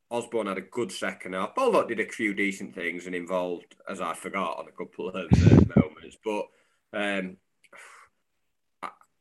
Osborn 0.09 0.47
had 0.47 0.57
a 0.57 0.61
good 0.61 0.91
second 0.91 1.33
half. 1.33 1.55
Baldock 1.55 1.87
did 1.87 1.99
a 1.99 2.07
few 2.07 2.33
decent 2.33 2.75
things 2.75 3.05
and 3.05 3.15
involved, 3.15 3.75
as 3.89 4.01
I 4.01 4.13
forgot, 4.13 4.59
on 4.59 4.67
a 4.67 4.71
couple 4.71 5.09
of 5.09 5.15
uh, 5.15 5.27
moments. 5.81 6.17
But 6.23 6.45
um, 6.93 7.37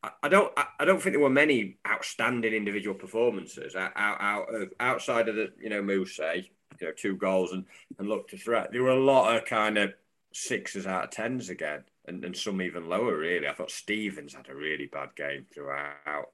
I, 0.03 0.29
don't 0.29 0.53
I, 0.57 0.85
don't 0.87 1.01
think 1.01 1.13
there 1.13 1.21
were 1.21 1.29
many 1.29 1.77
outstanding 1.87 2.55
individual 2.55 2.95
performances 2.95 3.77
out, 3.77 3.93
out, 3.95 4.17
out 4.21 4.55
of, 4.55 4.73
outside 4.81 5.29
of 5.29 5.37
the 5.37 5.53
you 5.61 5.69
know 5.69 5.83
Mouse, 5.83 6.19
you 6.19 6.87
know 6.87 6.93
two 6.97 7.17
goals 7.17 7.53
and 7.53 7.67
and 7.99 8.09
look 8.09 8.29
to 8.29 8.39
threat. 8.39 8.71
There 8.73 8.83
were 8.83 8.91
a 8.91 9.05
lot 9.05 9.37
of 9.37 9.45
kind 9.45 9.77
of 9.77 9.93
sixes 10.33 10.87
out 10.87 11.05
of 11.05 11.11
tens 11.11 11.51
again 11.51 11.85
and, 12.07 12.25
and 12.25 12.37
some 12.37 12.63
even 12.63 12.89
lower, 12.89 13.17
really. 13.17 13.49
I 13.49 13.53
thought 13.53 13.71
Stevens 13.71 14.35
had 14.35 14.49
a 14.49 14.55
really 14.55 14.87
bad 14.87 15.15
game 15.17 15.47
throughout. 15.53 16.27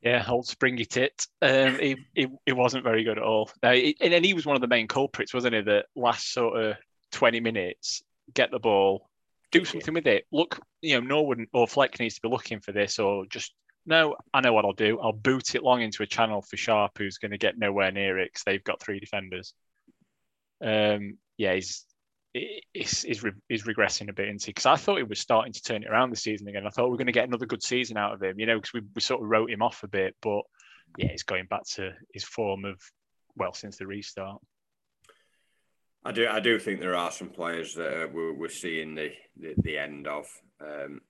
Yeah, 0.00 0.24
old 0.28 0.46
springy 0.46 0.86
tit. 0.86 1.26
Um, 1.42 1.78
he, 1.78 1.96
he, 2.14 2.28
he 2.46 2.52
wasn't 2.52 2.84
very 2.84 3.04
good 3.04 3.18
at 3.18 3.24
all. 3.24 3.50
Now, 3.62 3.72
he, 3.72 3.96
and 4.00 4.24
he 4.24 4.32
was 4.32 4.46
one 4.46 4.56
of 4.56 4.62
the 4.62 4.68
main 4.68 4.88
culprits, 4.88 5.34
wasn't 5.34 5.54
he? 5.54 5.60
The 5.60 5.84
last 5.94 6.32
sort 6.32 6.58
of 6.58 6.76
20 7.12 7.40
minutes, 7.40 8.02
get 8.32 8.50
the 8.50 8.58
ball, 8.58 9.09
do 9.50 9.64
something 9.64 9.94
with 9.94 10.06
it. 10.06 10.26
Look, 10.32 10.60
you 10.80 10.94
know, 10.94 11.06
Norwood 11.06 11.46
or 11.52 11.66
Fleck 11.66 11.98
needs 11.98 12.16
to 12.16 12.20
be 12.22 12.28
looking 12.28 12.60
for 12.60 12.72
this, 12.72 12.98
or 12.98 13.26
just 13.26 13.52
no, 13.86 14.16
I 14.32 14.40
know 14.40 14.52
what 14.52 14.64
I'll 14.64 14.72
do. 14.72 15.00
I'll 15.00 15.12
boot 15.12 15.54
it 15.54 15.62
long 15.62 15.82
into 15.82 16.02
a 16.02 16.06
channel 16.06 16.42
for 16.42 16.56
Sharp, 16.56 16.92
who's 16.98 17.18
going 17.18 17.32
to 17.32 17.38
get 17.38 17.58
nowhere 17.58 17.90
near 17.90 18.18
it 18.18 18.30
because 18.32 18.44
they've 18.44 18.64
got 18.64 18.80
three 18.80 19.00
defenders. 19.00 19.54
Um, 20.62 21.18
yeah, 21.38 21.54
he's 21.54 21.84
is 22.32 23.04
is, 23.04 23.22
re, 23.22 23.32
is 23.48 23.64
regressing 23.64 24.08
a 24.08 24.12
bit 24.12 24.28
into 24.28 24.46
because 24.46 24.66
I 24.66 24.76
thought 24.76 24.98
he 24.98 25.02
was 25.02 25.18
starting 25.18 25.52
to 25.52 25.62
turn 25.62 25.82
it 25.82 25.90
around 25.90 26.10
this 26.10 26.22
season 26.22 26.48
again. 26.48 26.66
I 26.66 26.70
thought 26.70 26.88
we 26.88 26.94
are 26.94 26.98
going 26.98 27.06
to 27.06 27.12
get 27.12 27.26
another 27.26 27.46
good 27.46 27.62
season 27.62 27.96
out 27.96 28.14
of 28.14 28.22
him, 28.22 28.38
you 28.38 28.46
know, 28.46 28.56
because 28.56 28.72
we, 28.72 28.82
we 28.94 29.00
sort 29.00 29.22
of 29.22 29.28
wrote 29.28 29.50
him 29.50 29.62
off 29.62 29.82
a 29.82 29.88
bit, 29.88 30.14
but 30.22 30.42
yeah, 30.96 31.08
he's 31.10 31.24
going 31.24 31.46
back 31.46 31.64
to 31.74 31.92
his 32.12 32.24
form 32.24 32.64
of 32.64 32.80
well 33.36 33.52
since 33.52 33.78
the 33.78 33.86
restart. 33.86 34.40
I 36.04 36.12
do 36.12 36.26
I 36.28 36.40
do 36.40 36.58
think 36.58 36.80
there 36.80 36.96
are 36.96 37.12
some 37.12 37.28
players 37.28 37.74
that 37.74 38.04
uh, 38.04 38.08
we're, 38.12 38.32
we're 38.32 38.48
seeing 38.48 38.94
the, 38.94 39.10
the, 39.38 39.54
the 39.58 39.78
end 39.78 40.06
of. 40.06 40.26
Um, 40.60 41.00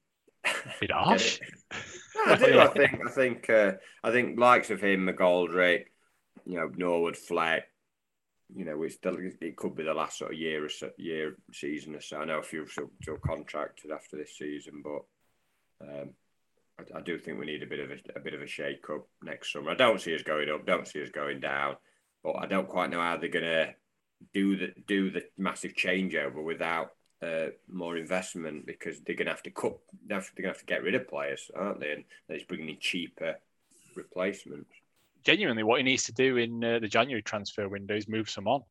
bit 0.81 0.91
harsh. 0.93 1.41
I 2.27 2.35
do. 2.37 2.59
I 2.59 2.67
think 2.69 3.01
I 3.07 3.11
think 3.11 3.51
uh, 3.51 3.73
I 4.03 4.11
think 4.11 4.39
likes 4.39 4.71
of 4.71 4.81
him, 4.81 5.07
McGoldrick, 5.07 5.85
you 6.45 6.57
know, 6.57 6.71
Norwood, 6.77 7.17
Fleck, 7.17 7.65
you 8.55 8.65
know, 8.65 8.83
it's 8.83 8.99
it 9.41 9.57
could 9.57 9.77
be 9.77 9.85
the 9.85 9.95
last 9.95 10.19
sort 10.19 10.33
of 10.33 10.39
year 10.39 10.65
or 10.65 10.69
so, 10.69 10.91
year 10.97 11.37
season 11.53 11.95
or 11.95 12.01
so. 12.01 12.19
I 12.19 12.25
know 12.25 12.39
a 12.39 12.43
few 12.43 12.67
still, 12.67 12.91
still 13.03 13.19
contracted 13.25 13.91
after 13.91 14.17
this 14.17 14.37
season, 14.37 14.83
but 14.83 15.87
um, 15.87 16.11
I, 16.79 16.99
I, 16.99 17.01
do 17.03 17.19
think 17.19 17.39
we 17.39 17.47
need 17.47 17.63
a 17.63 17.67
bit 17.67 17.81
of 17.81 17.91
a, 17.91 18.19
a 18.19 18.21
bit 18.21 18.35
of 18.35 18.43
a 18.43 18.47
shake 18.47 18.89
up 18.91 19.07
next 19.23 19.53
summer. 19.53 19.71
I 19.71 19.75
don't 19.75 20.01
see 20.01 20.15
us 20.15 20.23
going 20.23 20.51
up, 20.51 20.67
don't 20.67 20.89
see 20.89 21.03
us 21.03 21.11
going 21.11 21.41
down, 21.41 21.77
but 22.25 22.33
I 22.33 22.47
don't 22.47 22.69
quite 22.69 22.91
know 22.91 23.01
how 23.01 23.17
they're 23.17 23.29
gonna 23.29 23.75
do 24.35 24.57
the 24.57 24.73
do 24.87 25.11
the 25.11 25.25
massive 25.39 25.75
changeover 25.75 26.43
without 26.43 26.93
uh, 27.23 27.47
more 27.69 27.97
investment 27.97 28.67
because 28.67 29.01
they're 29.01 29.17
gonna 29.17 29.31
have 29.31 29.43
to 29.43 29.51
cut. 29.51 29.79
They're 30.07 30.23
gonna 30.37 30.49
have 30.49 30.59
to 30.59 30.67
get 30.67 30.83
rid 30.83 30.95
of 30.95 31.09
players, 31.09 31.51
aren't 31.55 31.81
they? 31.81 31.93
And 31.93 32.05
it's 32.29 32.45
bringing 32.45 32.69
in 32.69 32.79
cheaper 32.81 33.37
replacements 33.95 34.71
genuinely 35.25 35.63
what 35.63 35.79
he 35.79 35.85
needs 35.85 36.05
to 36.05 36.13
do 36.13 36.37
in 36.37 36.63
uh, 36.63 36.79
the 36.79 36.89
January 36.89 37.23
transfer 37.23 37.69
window 37.69 37.97
is 37.97 38.09
move 38.09 38.31
some 38.31 38.49
on. 38.49 38.63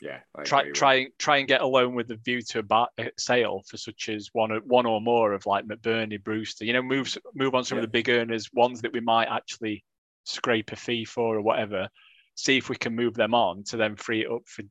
Yeah, 0.00 0.18
I 0.34 0.42
try 0.42 0.70
try 0.70 1.06
try 1.18 1.36
and 1.38 1.48
get 1.48 1.62
a 1.62 1.66
loan 1.66 1.94
with 1.94 2.10
a 2.10 2.16
view 2.16 2.42
to 2.42 2.58
a, 2.58 2.62
bar, 2.62 2.88
a 2.98 3.10
sale 3.16 3.62
for 3.66 3.76
such 3.76 4.08
as 4.08 4.28
one 4.32 4.52
or 4.52 4.58
one 4.60 4.86
or 4.86 5.00
more 5.00 5.32
of 5.32 5.46
like 5.46 5.66
McBurnie, 5.66 6.22
Brewster. 6.22 6.64
You 6.64 6.72
know, 6.74 6.82
move 6.82 7.16
move 7.34 7.54
on 7.54 7.64
some 7.64 7.78
yeah. 7.78 7.84
of 7.84 7.88
the 7.88 7.92
big 7.92 8.10
earners, 8.10 8.50
ones 8.52 8.82
that 8.82 8.92
we 8.92 9.00
might 9.00 9.28
actually 9.28 9.84
scrape 10.24 10.72
a 10.72 10.76
fee 10.76 11.04
for 11.04 11.36
or 11.36 11.42
whatever. 11.42 11.88
See 12.34 12.56
if 12.58 12.68
we 12.68 12.76
can 12.76 12.96
move 12.96 13.14
them 13.14 13.34
on 13.34 13.62
to 13.64 13.76
then 13.76 13.94
free 13.94 14.22
it 14.22 14.30
up 14.30 14.42
for 14.46 14.64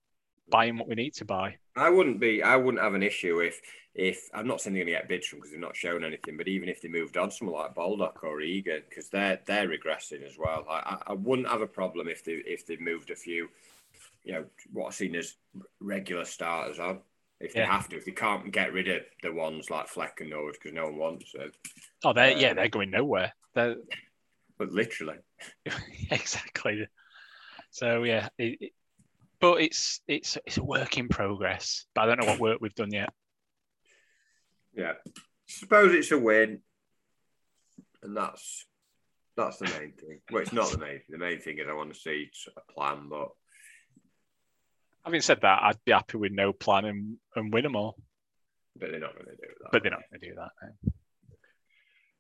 buying 0.54 0.78
what 0.78 0.88
we 0.88 0.94
need 0.94 1.16
to 1.16 1.26
buy. 1.26 1.56
I 1.76 1.90
wouldn't 1.90 2.20
be. 2.20 2.44
I 2.44 2.56
wouldn't 2.56 2.84
have 2.84 2.94
an 2.94 3.02
issue 3.02 3.40
if 3.40 3.60
if 3.96 4.30
I'm 4.36 4.48
not 4.48 4.62
saying 4.62 4.76
they're 4.76 4.84
going 4.84 4.94
to 4.94 5.00
get 5.00 5.10
bids 5.10 5.26
from 5.26 5.40
because 5.40 5.52
they've 5.52 5.60
not 5.60 5.76
shown 5.76 6.04
anything, 6.04 6.38
but 6.38 6.48
even 6.48 6.70
if 6.70 6.82
they 6.82 6.90
moved 6.90 7.18
on 7.18 7.32
someone 7.32 7.60
like 7.60 7.74
Baldock 7.74 8.24
or 8.24 8.40
Egan 8.40 8.84
because 8.88 9.10
they're 9.10 9.40
they're 9.48 9.68
regressing 9.68 10.24
as 10.24 10.38
well. 10.38 10.64
I, 10.70 10.98
I 11.08 11.14
wouldn't 11.14 11.48
have 11.48 11.62
a 11.62 11.68
problem 11.68 12.08
if 12.08 12.24
they 12.24 12.34
if 12.34 12.68
they 12.68 12.78
moved 12.78 13.10
a 13.10 13.16
few, 13.16 13.50
you 14.24 14.34
know, 14.34 14.46
what 14.72 14.88
I've 14.88 14.94
seen 14.94 15.16
as 15.16 15.34
regular 15.80 16.26
starters 16.26 16.80
on. 16.80 17.00
If 17.40 17.56
yeah. 17.56 17.66
they 17.66 17.72
have 17.72 17.90
to, 17.90 17.98
if 17.98 18.06
they 18.06 18.12
can't 18.12 18.52
get 18.52 18.74
rid 18.74 18.88
of 18.88 19.02
the 19.24 19.34
ones 19.34 19.72
like 19.72 19.88
Fleck 19.88 20.22
and 20.22 20.30
Norwood 20.30 20.54
because 20.54 20.74
no 20.74 20.86
one 20.86 20.98
wants 20.98 21.32
them. 21.34 21.52
Oh, 22.04 22.14
they 22.14 22.36
um, 22.36 22.40
yeah, 22.40 22.54
they're 22.54 22.70
going 22.70 22.92
nowhere. 22.92 23.34
They're... 23.56 23.78
But 24.60 24.72
literally, 24.72 25.18
exactly. 26.12 26.88
So 27.72 28.04
yeah, 28.04 28.30
it, 28.38 28.58
it, 28.62 28.72
but 29.44 29.62
it's 29.62 30.00
it's 30.08 30.38
it's 30.46 30.58
a 30.58 30.64
work 30.64 30.98
in 30.98 31.10
progress. 31.10 31.86
But 31.94 32.04
I 32.04 32.06
don't 32.06 32.22
know 32.22 32.28
what 32.28 32.40
work 32.40 32.58
we've 32.62 32.74
done 32.74 32.94
yet. 32.94 33.10
Yeah, 34.74 34.94
suppose 35.50 35.94
it's 35.94 36.14
a 36.14 36.18
win, 36.18 36.62
and 38.02 38.16
that's 38.16 38.66
that's 39.36 39.58
the 39.58 39.66
main 39.66 39.92
thing. 39.92 40.22
Well, 40.32 40.44
it's 40.44 40.54
not 40.54 40.72
the 40.72 40.78
main 40.78 41.00
thing. 41.00 41.10
The 41.10 41.18
main 41.18 41.40
thing 41.42 41.58
is 41.58 41.66
I 41.70 41.74
want 41.74 41.94
to 41.94 42.00
see 42.00 42.32
a 42.56 42.74
plan. 42.74 43.10
But 43.10 43.32
having 45.04 45.20
said 45.20 45.42
that, 45.42 45.62
I'd 45.62 45.84
be 45.84 45.92
happy 45.92 46.18
with 46.18 46.32
no 46.32 46.54
plan 46.54 46.86
and, 46.86 47.18
and 47.36 47.54
win 47.54 47.64
them 47.64 47.76
all. 47.76 47.98
But 48.80 48.92
they're 48.92 49.00
not 49.02 49.14
going 49.14 49.26
to 49.26 49.32
do 49.32 49.54
that. 49.62 49.72
But 49.74 49.84
they're 49.84 49.92
not 49.92 50.04
going 50.10 50.22
to 50.22 50.30
do 50.30 50.36
that. 50.36 50.52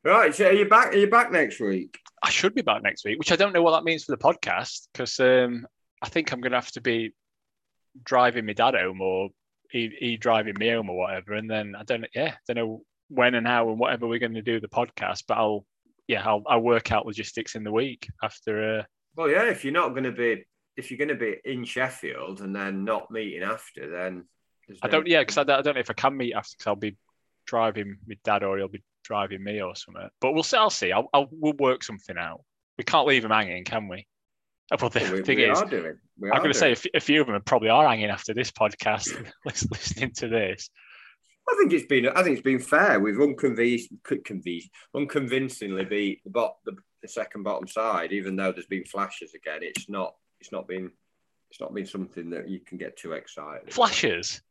No. 0.04 0.12
Right, 0.12 0.36
so 0.36 0.48
are 0.48 0.52
you 0.52 0.68
back? 0.68 0.94
Are 0.94 0.98
you 0.98 1.10
back 1.10 1.32
next 1.32 1.62
week? 1.62 1.98
I 2.22 2.30
should 2.30 2.54
be 2.54 2.64
back 2.64 2.84
next 2.84 3.06
week, 3.06 3.18
which 3.18 3.32
I 3.32 3.38
don't 3.38 3.54
know 3.54 3.64
what 3.64 3.72
that 3.72 3.86
means 3.86 4.04
for 4.04 4.12
the 4.12 4.18
podcast 4.18 4.90
because 4.92 5.18
um, 5.22 5.66
I 6.04 6.10
think 6.10 6.32
I'm 6.32 6.42
going 6.42 6.52
to 6.52 6.58
have 6.58 6.72
to 6.74 6.82
be 6.82 7.14
driving 8.04 8.46
my 8.46 8.54
dad 8.54 8.76
home 8.76 9.00
or 9.00 9.30
he, 9.72 9.92
he 9.98 10.18
driving 10.18 10.56
me 10.60 10.70
home 10.70 10.90
or 10.90 10.98
whatever. 10.98 11.34
And 11.34 11.50
then 11.50 11.76
I 11.78 11.84
don't 11.84 12.06
yeah, 12.14 12.36
don't 12.46 12.58
know 12.58 12.84
when 13.08 13.36
and 13.36 13.48
how 13.48 13.70
and 13.70 13.80
whatever 13.80 14.08
we're 14.08 14.20
going 14.20 14.34
to 14.34 14.42
do 14.42 14.60
the 14.60 14.68
podcast, 14.68 15.24
but 15.28 15.38
I'll 15.38 15.66
yeah, 16.08 16.28
I'll, 16.28 16.44
I'll 16.46 16.60
work 16.60 16.92
out 16.92 17.06
logistics 17.06 17.56
in 17.56 17.64
the 17.64 17.72
week 17.72 18.08
after. 18.22 18.80
Uh... 18.80 18.84
Well, 19.16 19.30
yeah, 19.30 19.44
if 19.44 19.64
you're 19.64 19.74
not 19.74 19.90
going 19.90 20.04
to 20.04 20.12
be 20.12 20.44
if 20.76 20.92
you're 20.92 20.98
going 20.98 21.08
to 21.08 21.16
be 21.16 21.38
in 21.46 21.64
Sheffield 21.64 22.42
and 22.42 22.54
then 22.54 22.84
not 22.84 23.10
meeting 23.10 23.44
after, 23.44 23.90
then 23.90 24.26
I 24.82 24.88
don't. 24.88 25.08
Yeah, 25.08 25.22
because 25.22 25.38
I, 25.38 25.42
I, 25.42 25.62
don't 25.62 25.76
know 25.76 25.80
if 25.80 25.90
I 25.90 25.94
can 25.94 26.18
meet 26.18 26.34
after 26.34 26.56
because 26.58 26.68
I'll 26.68 26.76
be 26.76 26.98
driving 27.46 27.98
with 28.08 28.22
dad 28.24 28.44
or 28.44 28.58
he'll 28.58 28.68
be 28.68 28.84
driving 29.04 29.44
me 29.44 29.62
or 29.62 29.76
something. 29.76 30.10
But 30.20 30.34
we'll 30.34 30.44
see. 30.44 30.58
I'll 30.58 30.70
see. 30.70 30.92
I'll, 30.92 31.08
I'll 31.14 31.28
we'll 31.32 31.54
work 31.54 31.84
something 31.84 32.18
out. 32.18 32.42
We 32.78 32.84
can't 32.84 33.08
leave 33.08 33.24
him 33.24 33.32
hanging, 33.32 33.64
can 33.64 33.88
we? 33.88 34.08
Well, 34.82 34.90
the 34.90 35.00
we, 35.12 35.22
thing 35.22 35.38
we 35.38 35.52
is, 35.52 35.62
I'm 35.62 35.70
going 35.70 36.52
to 36.52 36.54
say 36.54 36.76
a 36.94 37.00
few 37.00 37.22
of 37.22 37.28
them 37.28 37.42
probably 37.44 37.70
are 37.70 37.88
hanging 37.88 38.10
after 38.10 38.34
this 38.34 38.52
podcast, 38.52 39.32
listening 39.46 40.12
to 40.14 40.28
this. 40.28 40.70
I 41.48 41.56
think 41.60 41.74
it's 41.74 41.86
been. 41.86 42.08
I 42.08 42.24
think 42.24 42.38
it's 42.38 42.44
been 42.44 42.60
fair. 42.60 43.00
We've 43.00 43.20
unconvinced, 43.20 43.90
unconvincingly 44.96 45.86
beat 45.86 46.24
the, 46.24 46.30
bot, 46.30 46.56
the, 46.66 46.76
the 47.02 47.08
second 47.08 47.44
bottom 47.44 47.68
side, 47.68 48.14
even 48.14 48.36
though 48.36 48.52
there's 48.52 48.66
been 48.66 48.86
flashes 48.86 49.34
again. 49.34 49.60
It's 49.62 49.90
not. 49.90 50.16
It's 50.40 50.52
not 50.52 50.68
been. 50.68 50.90
It's 51.52 51.60
not 51.60 51.74
been 51.74 51.86
something 51.86 52.32
that 52.32 52.50
you 52.50 52.60
can 52.60 52.78
get 52.78 52.98
too 52.98 53.12
excited. 53.12 53.72
Flashes. 53.72 54.42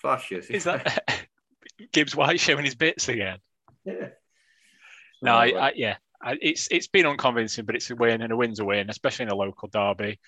About. 0.00 0.20
Flashes. 0.20 0.50
Is 0.50 0.64
that 0.64 1.26
Gibbs 1.92 2.14
White 2.14 2.38
showing 2.38 2.64
his 2.64 2.74
bits 2.76 3.08
again? 3.08 3.38
Yeah. 3.84 4.08
No, 5.22 5.34
I, 5.34 5.46
I, 5.46 5.72
yeah, 5.74 5.96
it's 6.22 6.68
it's 6.70 6.86
been 6.86 7.06
unconvincing, 7.06 7.64
but 7.64 7.74
it's 7.74 7.90
a 7.90 7.96
win 7.96 8.22
and 8.22 8.32
a 8.32 8.36
win's 8.36 8.60
a 8.60 8.64
win, 8.64 8.90
especially 8.90 9.24
in 9.24 9.30
a 9.30 9.36
local 9.36 9.68
derby. 9.68 10.18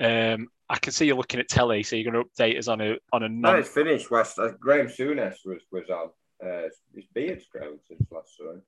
Um, 0.00 0.48
I 0.68 0.78
can 0.78 0.92
see 0.92 1.06
you 1.06 1.14
looking 1.14 1.40
at 1.40 1.48
telly, 1.48 1.82
so 1.82 1.96
you're 1.96 2.10
going 2.10 2.24
to 2.24 2.30
update 2.30 2.58
us 2.58 2.68
on 2.68 2.80
a 2.80 2.96
on 3.12 3.22
a. 3.22 3.28
Non- 3.28 3.54
no, 3.54 3.58
it's 3.58 3.68
finished. 3.68 4.10
West 4.10 4.38
uh, 4.38 4.52
Graham 4.60 4.88
Souness 4.88 5.36
was 5.44 5.62
was 5.70 5.88
on. 5.90 6.10
Uh, 6.44 6.68
his 6.94 7.06
beard's 7.14 7.46
grown 7.46 7.78
since 7.88 8.02
last 8.10 8.36
time. 8.38 8.62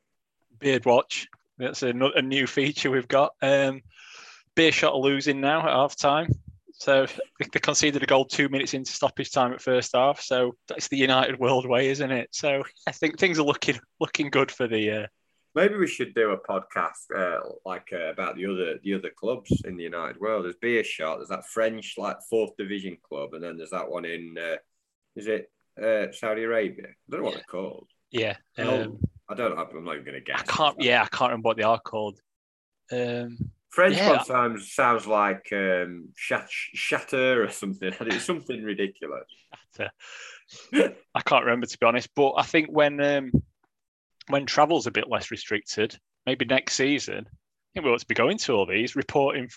Beard 0.58 0.86
watch. 0.86 1.28
That's 1.58 1.82
a, 1.82 1.88
a 1.90 2.22
new 2.22 2.46
feature 2.46 2.90
we've 2.90 3.08
got. 3.08 3.32
Um, 3.42 3.82
Beerschot 4.56 5.00
losing 5.00 5.40
now 5.40 5.60
at 5.60 5.72
half 5.72 5.96
time. 5.96 6.28
So 6.72 7.06
they 7.40 7.60
conceded 7.60 8.02
a 8.02 8.06
goal 8.06 8.24
two 8.24 8.48
minutes 8.48 8.72
into 8.72 8.92
stoppage 8.92 9.32
time 9.32 9.52
at 9.52 9.60
first 9.60 9.92
half. 9.94 10.20
So 10.20 10.54
that's 10.68 10.88
the 10.88 10.96
United 10.96 11.38
world 11.38 11.66
way, 11.66 11.88
isn't 11.88 12.10
it? 12.10 12.28
So 12.32 12.62
I 12.86 12.92
think 12.92 13.18
things 13.18 13.38
are 13.38 13.44
looking 13.44 13.78
looking 14.00 14.30
good 14.30 14.50
for 14.50 14.68
the. 14.68 14.90
Uh... 14.90 15.06
Maybe 15.58 15.74
we 15.74 15.88
should 15.88 16.14
do 16.14 16.30
a 16.30 16.38
podcast 16.38 17.10
uh, 17.12 17.40
like 17.66 17.88
uh, 17.92 18.12
about 18.12 18.36
the 18.36 18.46
other 18.46 18.78
the 18.84 18.94
other 18.94 19.10
clubs 19.10 19.50
in 19.64 19.76
the 19.76 19.82
United 19.82 20.20
world. 20.20 20.44
There's 20.44 20.54
Beer 20.54 20.84
Beerschot, 20.84 21.16
there's 21.16 21.30
that 21.30 21.48
French 21.48 21.96
like 21.98 22.18
fourth 22.30 22.56
division 22.56 22.96
club, 23.02 23.34
and 23.34 23.42
then 23.42 23.56
there's 23.56 23.70
that 23.70 23.90
one 23.90 24.04
in 24.04 24.36
uh, 24.38 24.58
is 25.16 25.26
it 25.26 25.50
uh, 25.76 26.12
Saudi 26.12 26.44
Arabia? 26.44 26.86
I 26.86 27.10
don't 27.10 27.22
know 27.22 27.26
what 27.26 27.34
they're 27.34 27.42
called. 27.42 27.88
Yeah, 28.12 28.36
um, 28.56 29.00
I 29.28 29.34
don't. 29.34 29.56
know. 29.56 29.60
I'm 29.60 29.84
not 29.84 29.94
even 29.94 30.04
going 30.04 30.14
to 30.14 30.20
guess. 30.20 30.42
I 30.42 30.44
can't. 30.44 30.76
Yeah, 30.80 31.02
I 31.02 31.08
can't 31.08 31.32
remember 31.32 31.48
what 31.48 31.56
they 31.56 31.64
are 31.64 31.80
called. 31.80 32.20
Um, 32.92 33.36
French 33.70 33.96
yeah. 33.96 34.10
one 34.10 34.24
sounds 34.24 34.72
sounds 34.72 35.08
like 35.08 35.48
um, 35.52 36.10
shat, 36.14 36.46
shatter 36.48 37.42
or 37.42 37.50
something. 37.50 37.92
It's 38.02 38.24
something 38.24 38.62
ridiculous. 38.62 39.26
I 39.80 41.20
can't 41.26 41.44
remember 41.44 41.66
to 41.66 41.78
be 41.78 41.86
honest, 41.86 42.10
but 42.14 42.34
I 42.36 42.44
think 42.44 42.68
when 42.70 43.00
um, 43.00 43.32
when 44.28 44.46
travel's 44.46 44.86
a 44.86 44.92
bit 44.92 45.08
less 45.08 45.30
restricted, 45.30 45.98
maybe 46.26 46.44
next 46.44 46.74
season, 46.74 47.26
I 47.26 47.68
think 47.74 47.86
we 47.86 47.92
ought 47.92 48.00
to 48.00 48.06
be 48.06 48.14
going 48.14 48.38
to 48.38 48.52
all 48.54 48.66
these, 48.66 48.96
reporting 48.96 49.48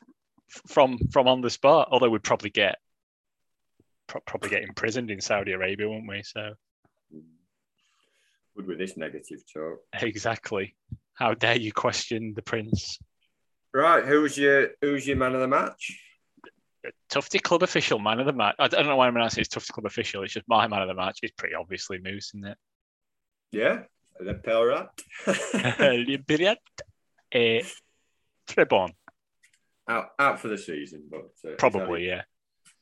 from 0.68 0.98
from 1.12 1.28
on 1.28 1.42
the 1.42 1.50
spot. 1.50 1.90
Although 1.92 2.10
we'd 2.10 2.24
probably 2.24 2.50
get 2.50 2.78
probably 4.26 4.50
get 4.50 4.64
imprisoned 4.64 5.12
in 5.12 5.22
Saudi 5.22 5.54
Arabia, 5.54 5.88
wouldn't 5.88 6.10
we? 6.10 6.24
So 6.24 6.54
would 8.56 8.68
with 8.68 8.78
this 8.78 8.98
negative 8.98 9.40
talk. 9.54 9.80
Exactly. 10.02 10.76
How 11.14 11.34
dare 11.34 11.58
you 11.58 11.72
question 11.72 12.34
the 12.36 12.42
prince? 12.42 12.98
Right, 13.74 14.04
who's 14.04 14.38
your 14.38 14.70
who's 14.82 15.08
your 15.08 15.18
man 15.18 15.34
of 15.36 15.42
the 15.42 15.48
match? 15.48 16.00
Tufty 17.10 17.40
Club 17.40 17.64
official 17.64 18.00
man 18.00 18.20
of 18.20 18.26
the 18.26 18.34
match. 18.34 18.56
I 18.60 18.68
don't 18.68 18.88
know 18.88 18.96
why 18.96 19.08
I'm 19.08 19.14
going 19.14 19.28
to 19.28 19.34
say 19.34 19.42
it's 19.42 19.50
Tufty 19.50 19.72
Club 19.72 19.86
official. 19.86 20.24
It's 20.24 20.34
just 20.34 20.48
my 20.50 20.68
man 20.68 20.82
of 20.82 20.88
the 20.88 20.96
match. 20.96 21.20
It's 21.22 21.34
pretty 21.38 21.56
obviously 21.56 22.00
Moose, 22.00 22.32
isn't 22.34 22.48
it? 22.48 22.58
Yeah, 23.52 23.84
the 24.24 24.34
Pelrat. 24.36 24.90
Liberiat. 25.26 26.58
uh, 27.36 27.68
Trebon. 28.48 28.92
Out 29.90 30.08
out 30.20 30.40
for 30.40 30.48
the 30.48 30.58
season, 30.58 31.04
but 31.10 31.32
uh, 31.50 31.56
probably 31.58 32.02
he's 32.02 32.10
yeah. 32.10 32.22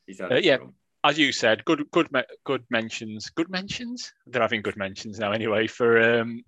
He's 0.06 0.20
uh, 0.20 0.40
yeah, 0.42 0.58
as 1.02 1.18
you 1.18 1.32
said, 1.32 1.64
good 1.64 1.90
good 1.90 2.08
good 2.44 2.64
mentions. 2.70 3.30
Good 3.30 3.50
mentions. 3.50 4.12
They're 4.26 4.42
having 4.42 4.62
good 4.62 4.76
mentions 4.76 5.18
now 5.18 5.32
anyway 5.32 5.66
for 5.66 6.20
um, 6.20 6.42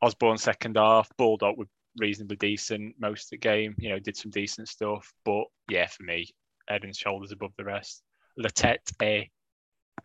Osborn 0.00 0.38
second 0.38 0.76
half. 0.76 1.10
Baldock 1.16 1.56
with 1.56 1.68
reasonably 1.98 2.36
decent 2.36 2.94
most 2.98 3.24
of 3.24 3.30
the 3.30 3.38
game. 3.38 3.74
You 3.78 3.90
know, 3.90 3.98
did 3.98 4.16
some 4.16 4.30
decent 4.30 4.68
stuff. 4.68 5.12
But 5.24 5.44
yeah, 5.68 5.86
for 5.88 6.04
me, 6.04 6.28
head 6.68 6.84
and 6.84 6.94
shoulders 6.94 7.32
above 7.32 7.52
the 7.56 7.64
rest. 7.64 8.02
Letete, 8.38 8.92
eh, 9.02 9.24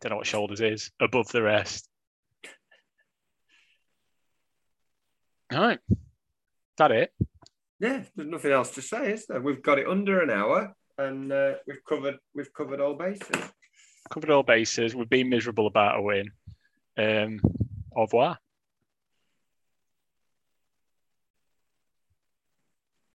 don't 0.01 0.11
know 0.11 0.17
what 0.17 0.27
shoulders 0.27 0.61
is, 0.61 0.91
above 0.99 1.27
the 1.29 1.41
rest. 1.41 1.87
Right. 5.53 5.79
Is 5.89 5.97
that 6.77 6.91
it? 6.91 7.13
Yeah, 7.79 8.03
there's 8.15 8.29
nothing 8.29 8.51
else 8.51 8.71
to 8.71 8.81
say, 8.81 9.13
is 9.13 9.25
there? 9.27 9.41
We've 9.41 9.61
got 9.61 9.77
it 9.79 9.87
under 9.87 10.21
an 10.21 10.29
hour 10.29 10.75
and 10.97 11.31
uh, 11.31 11.53
we've 11.67 11.83
covered 11.87 12.17
we've 12.33 12.53
covered 12.53 12.79
all 12.79 12.95
bases. 12.95 13.49
Covered 14.09 14.31
all 14.31 14.43
bases. 14.43 14.95
We've 14.95 15.09
been 15.09 15.29
miserable 15.29 15.67
about 15.67 15.99
a 15.99 16.01
win. 16.01 16.31
Um, 16.97 17.39
au 17.95 18.01
revoir. 18.01 18.37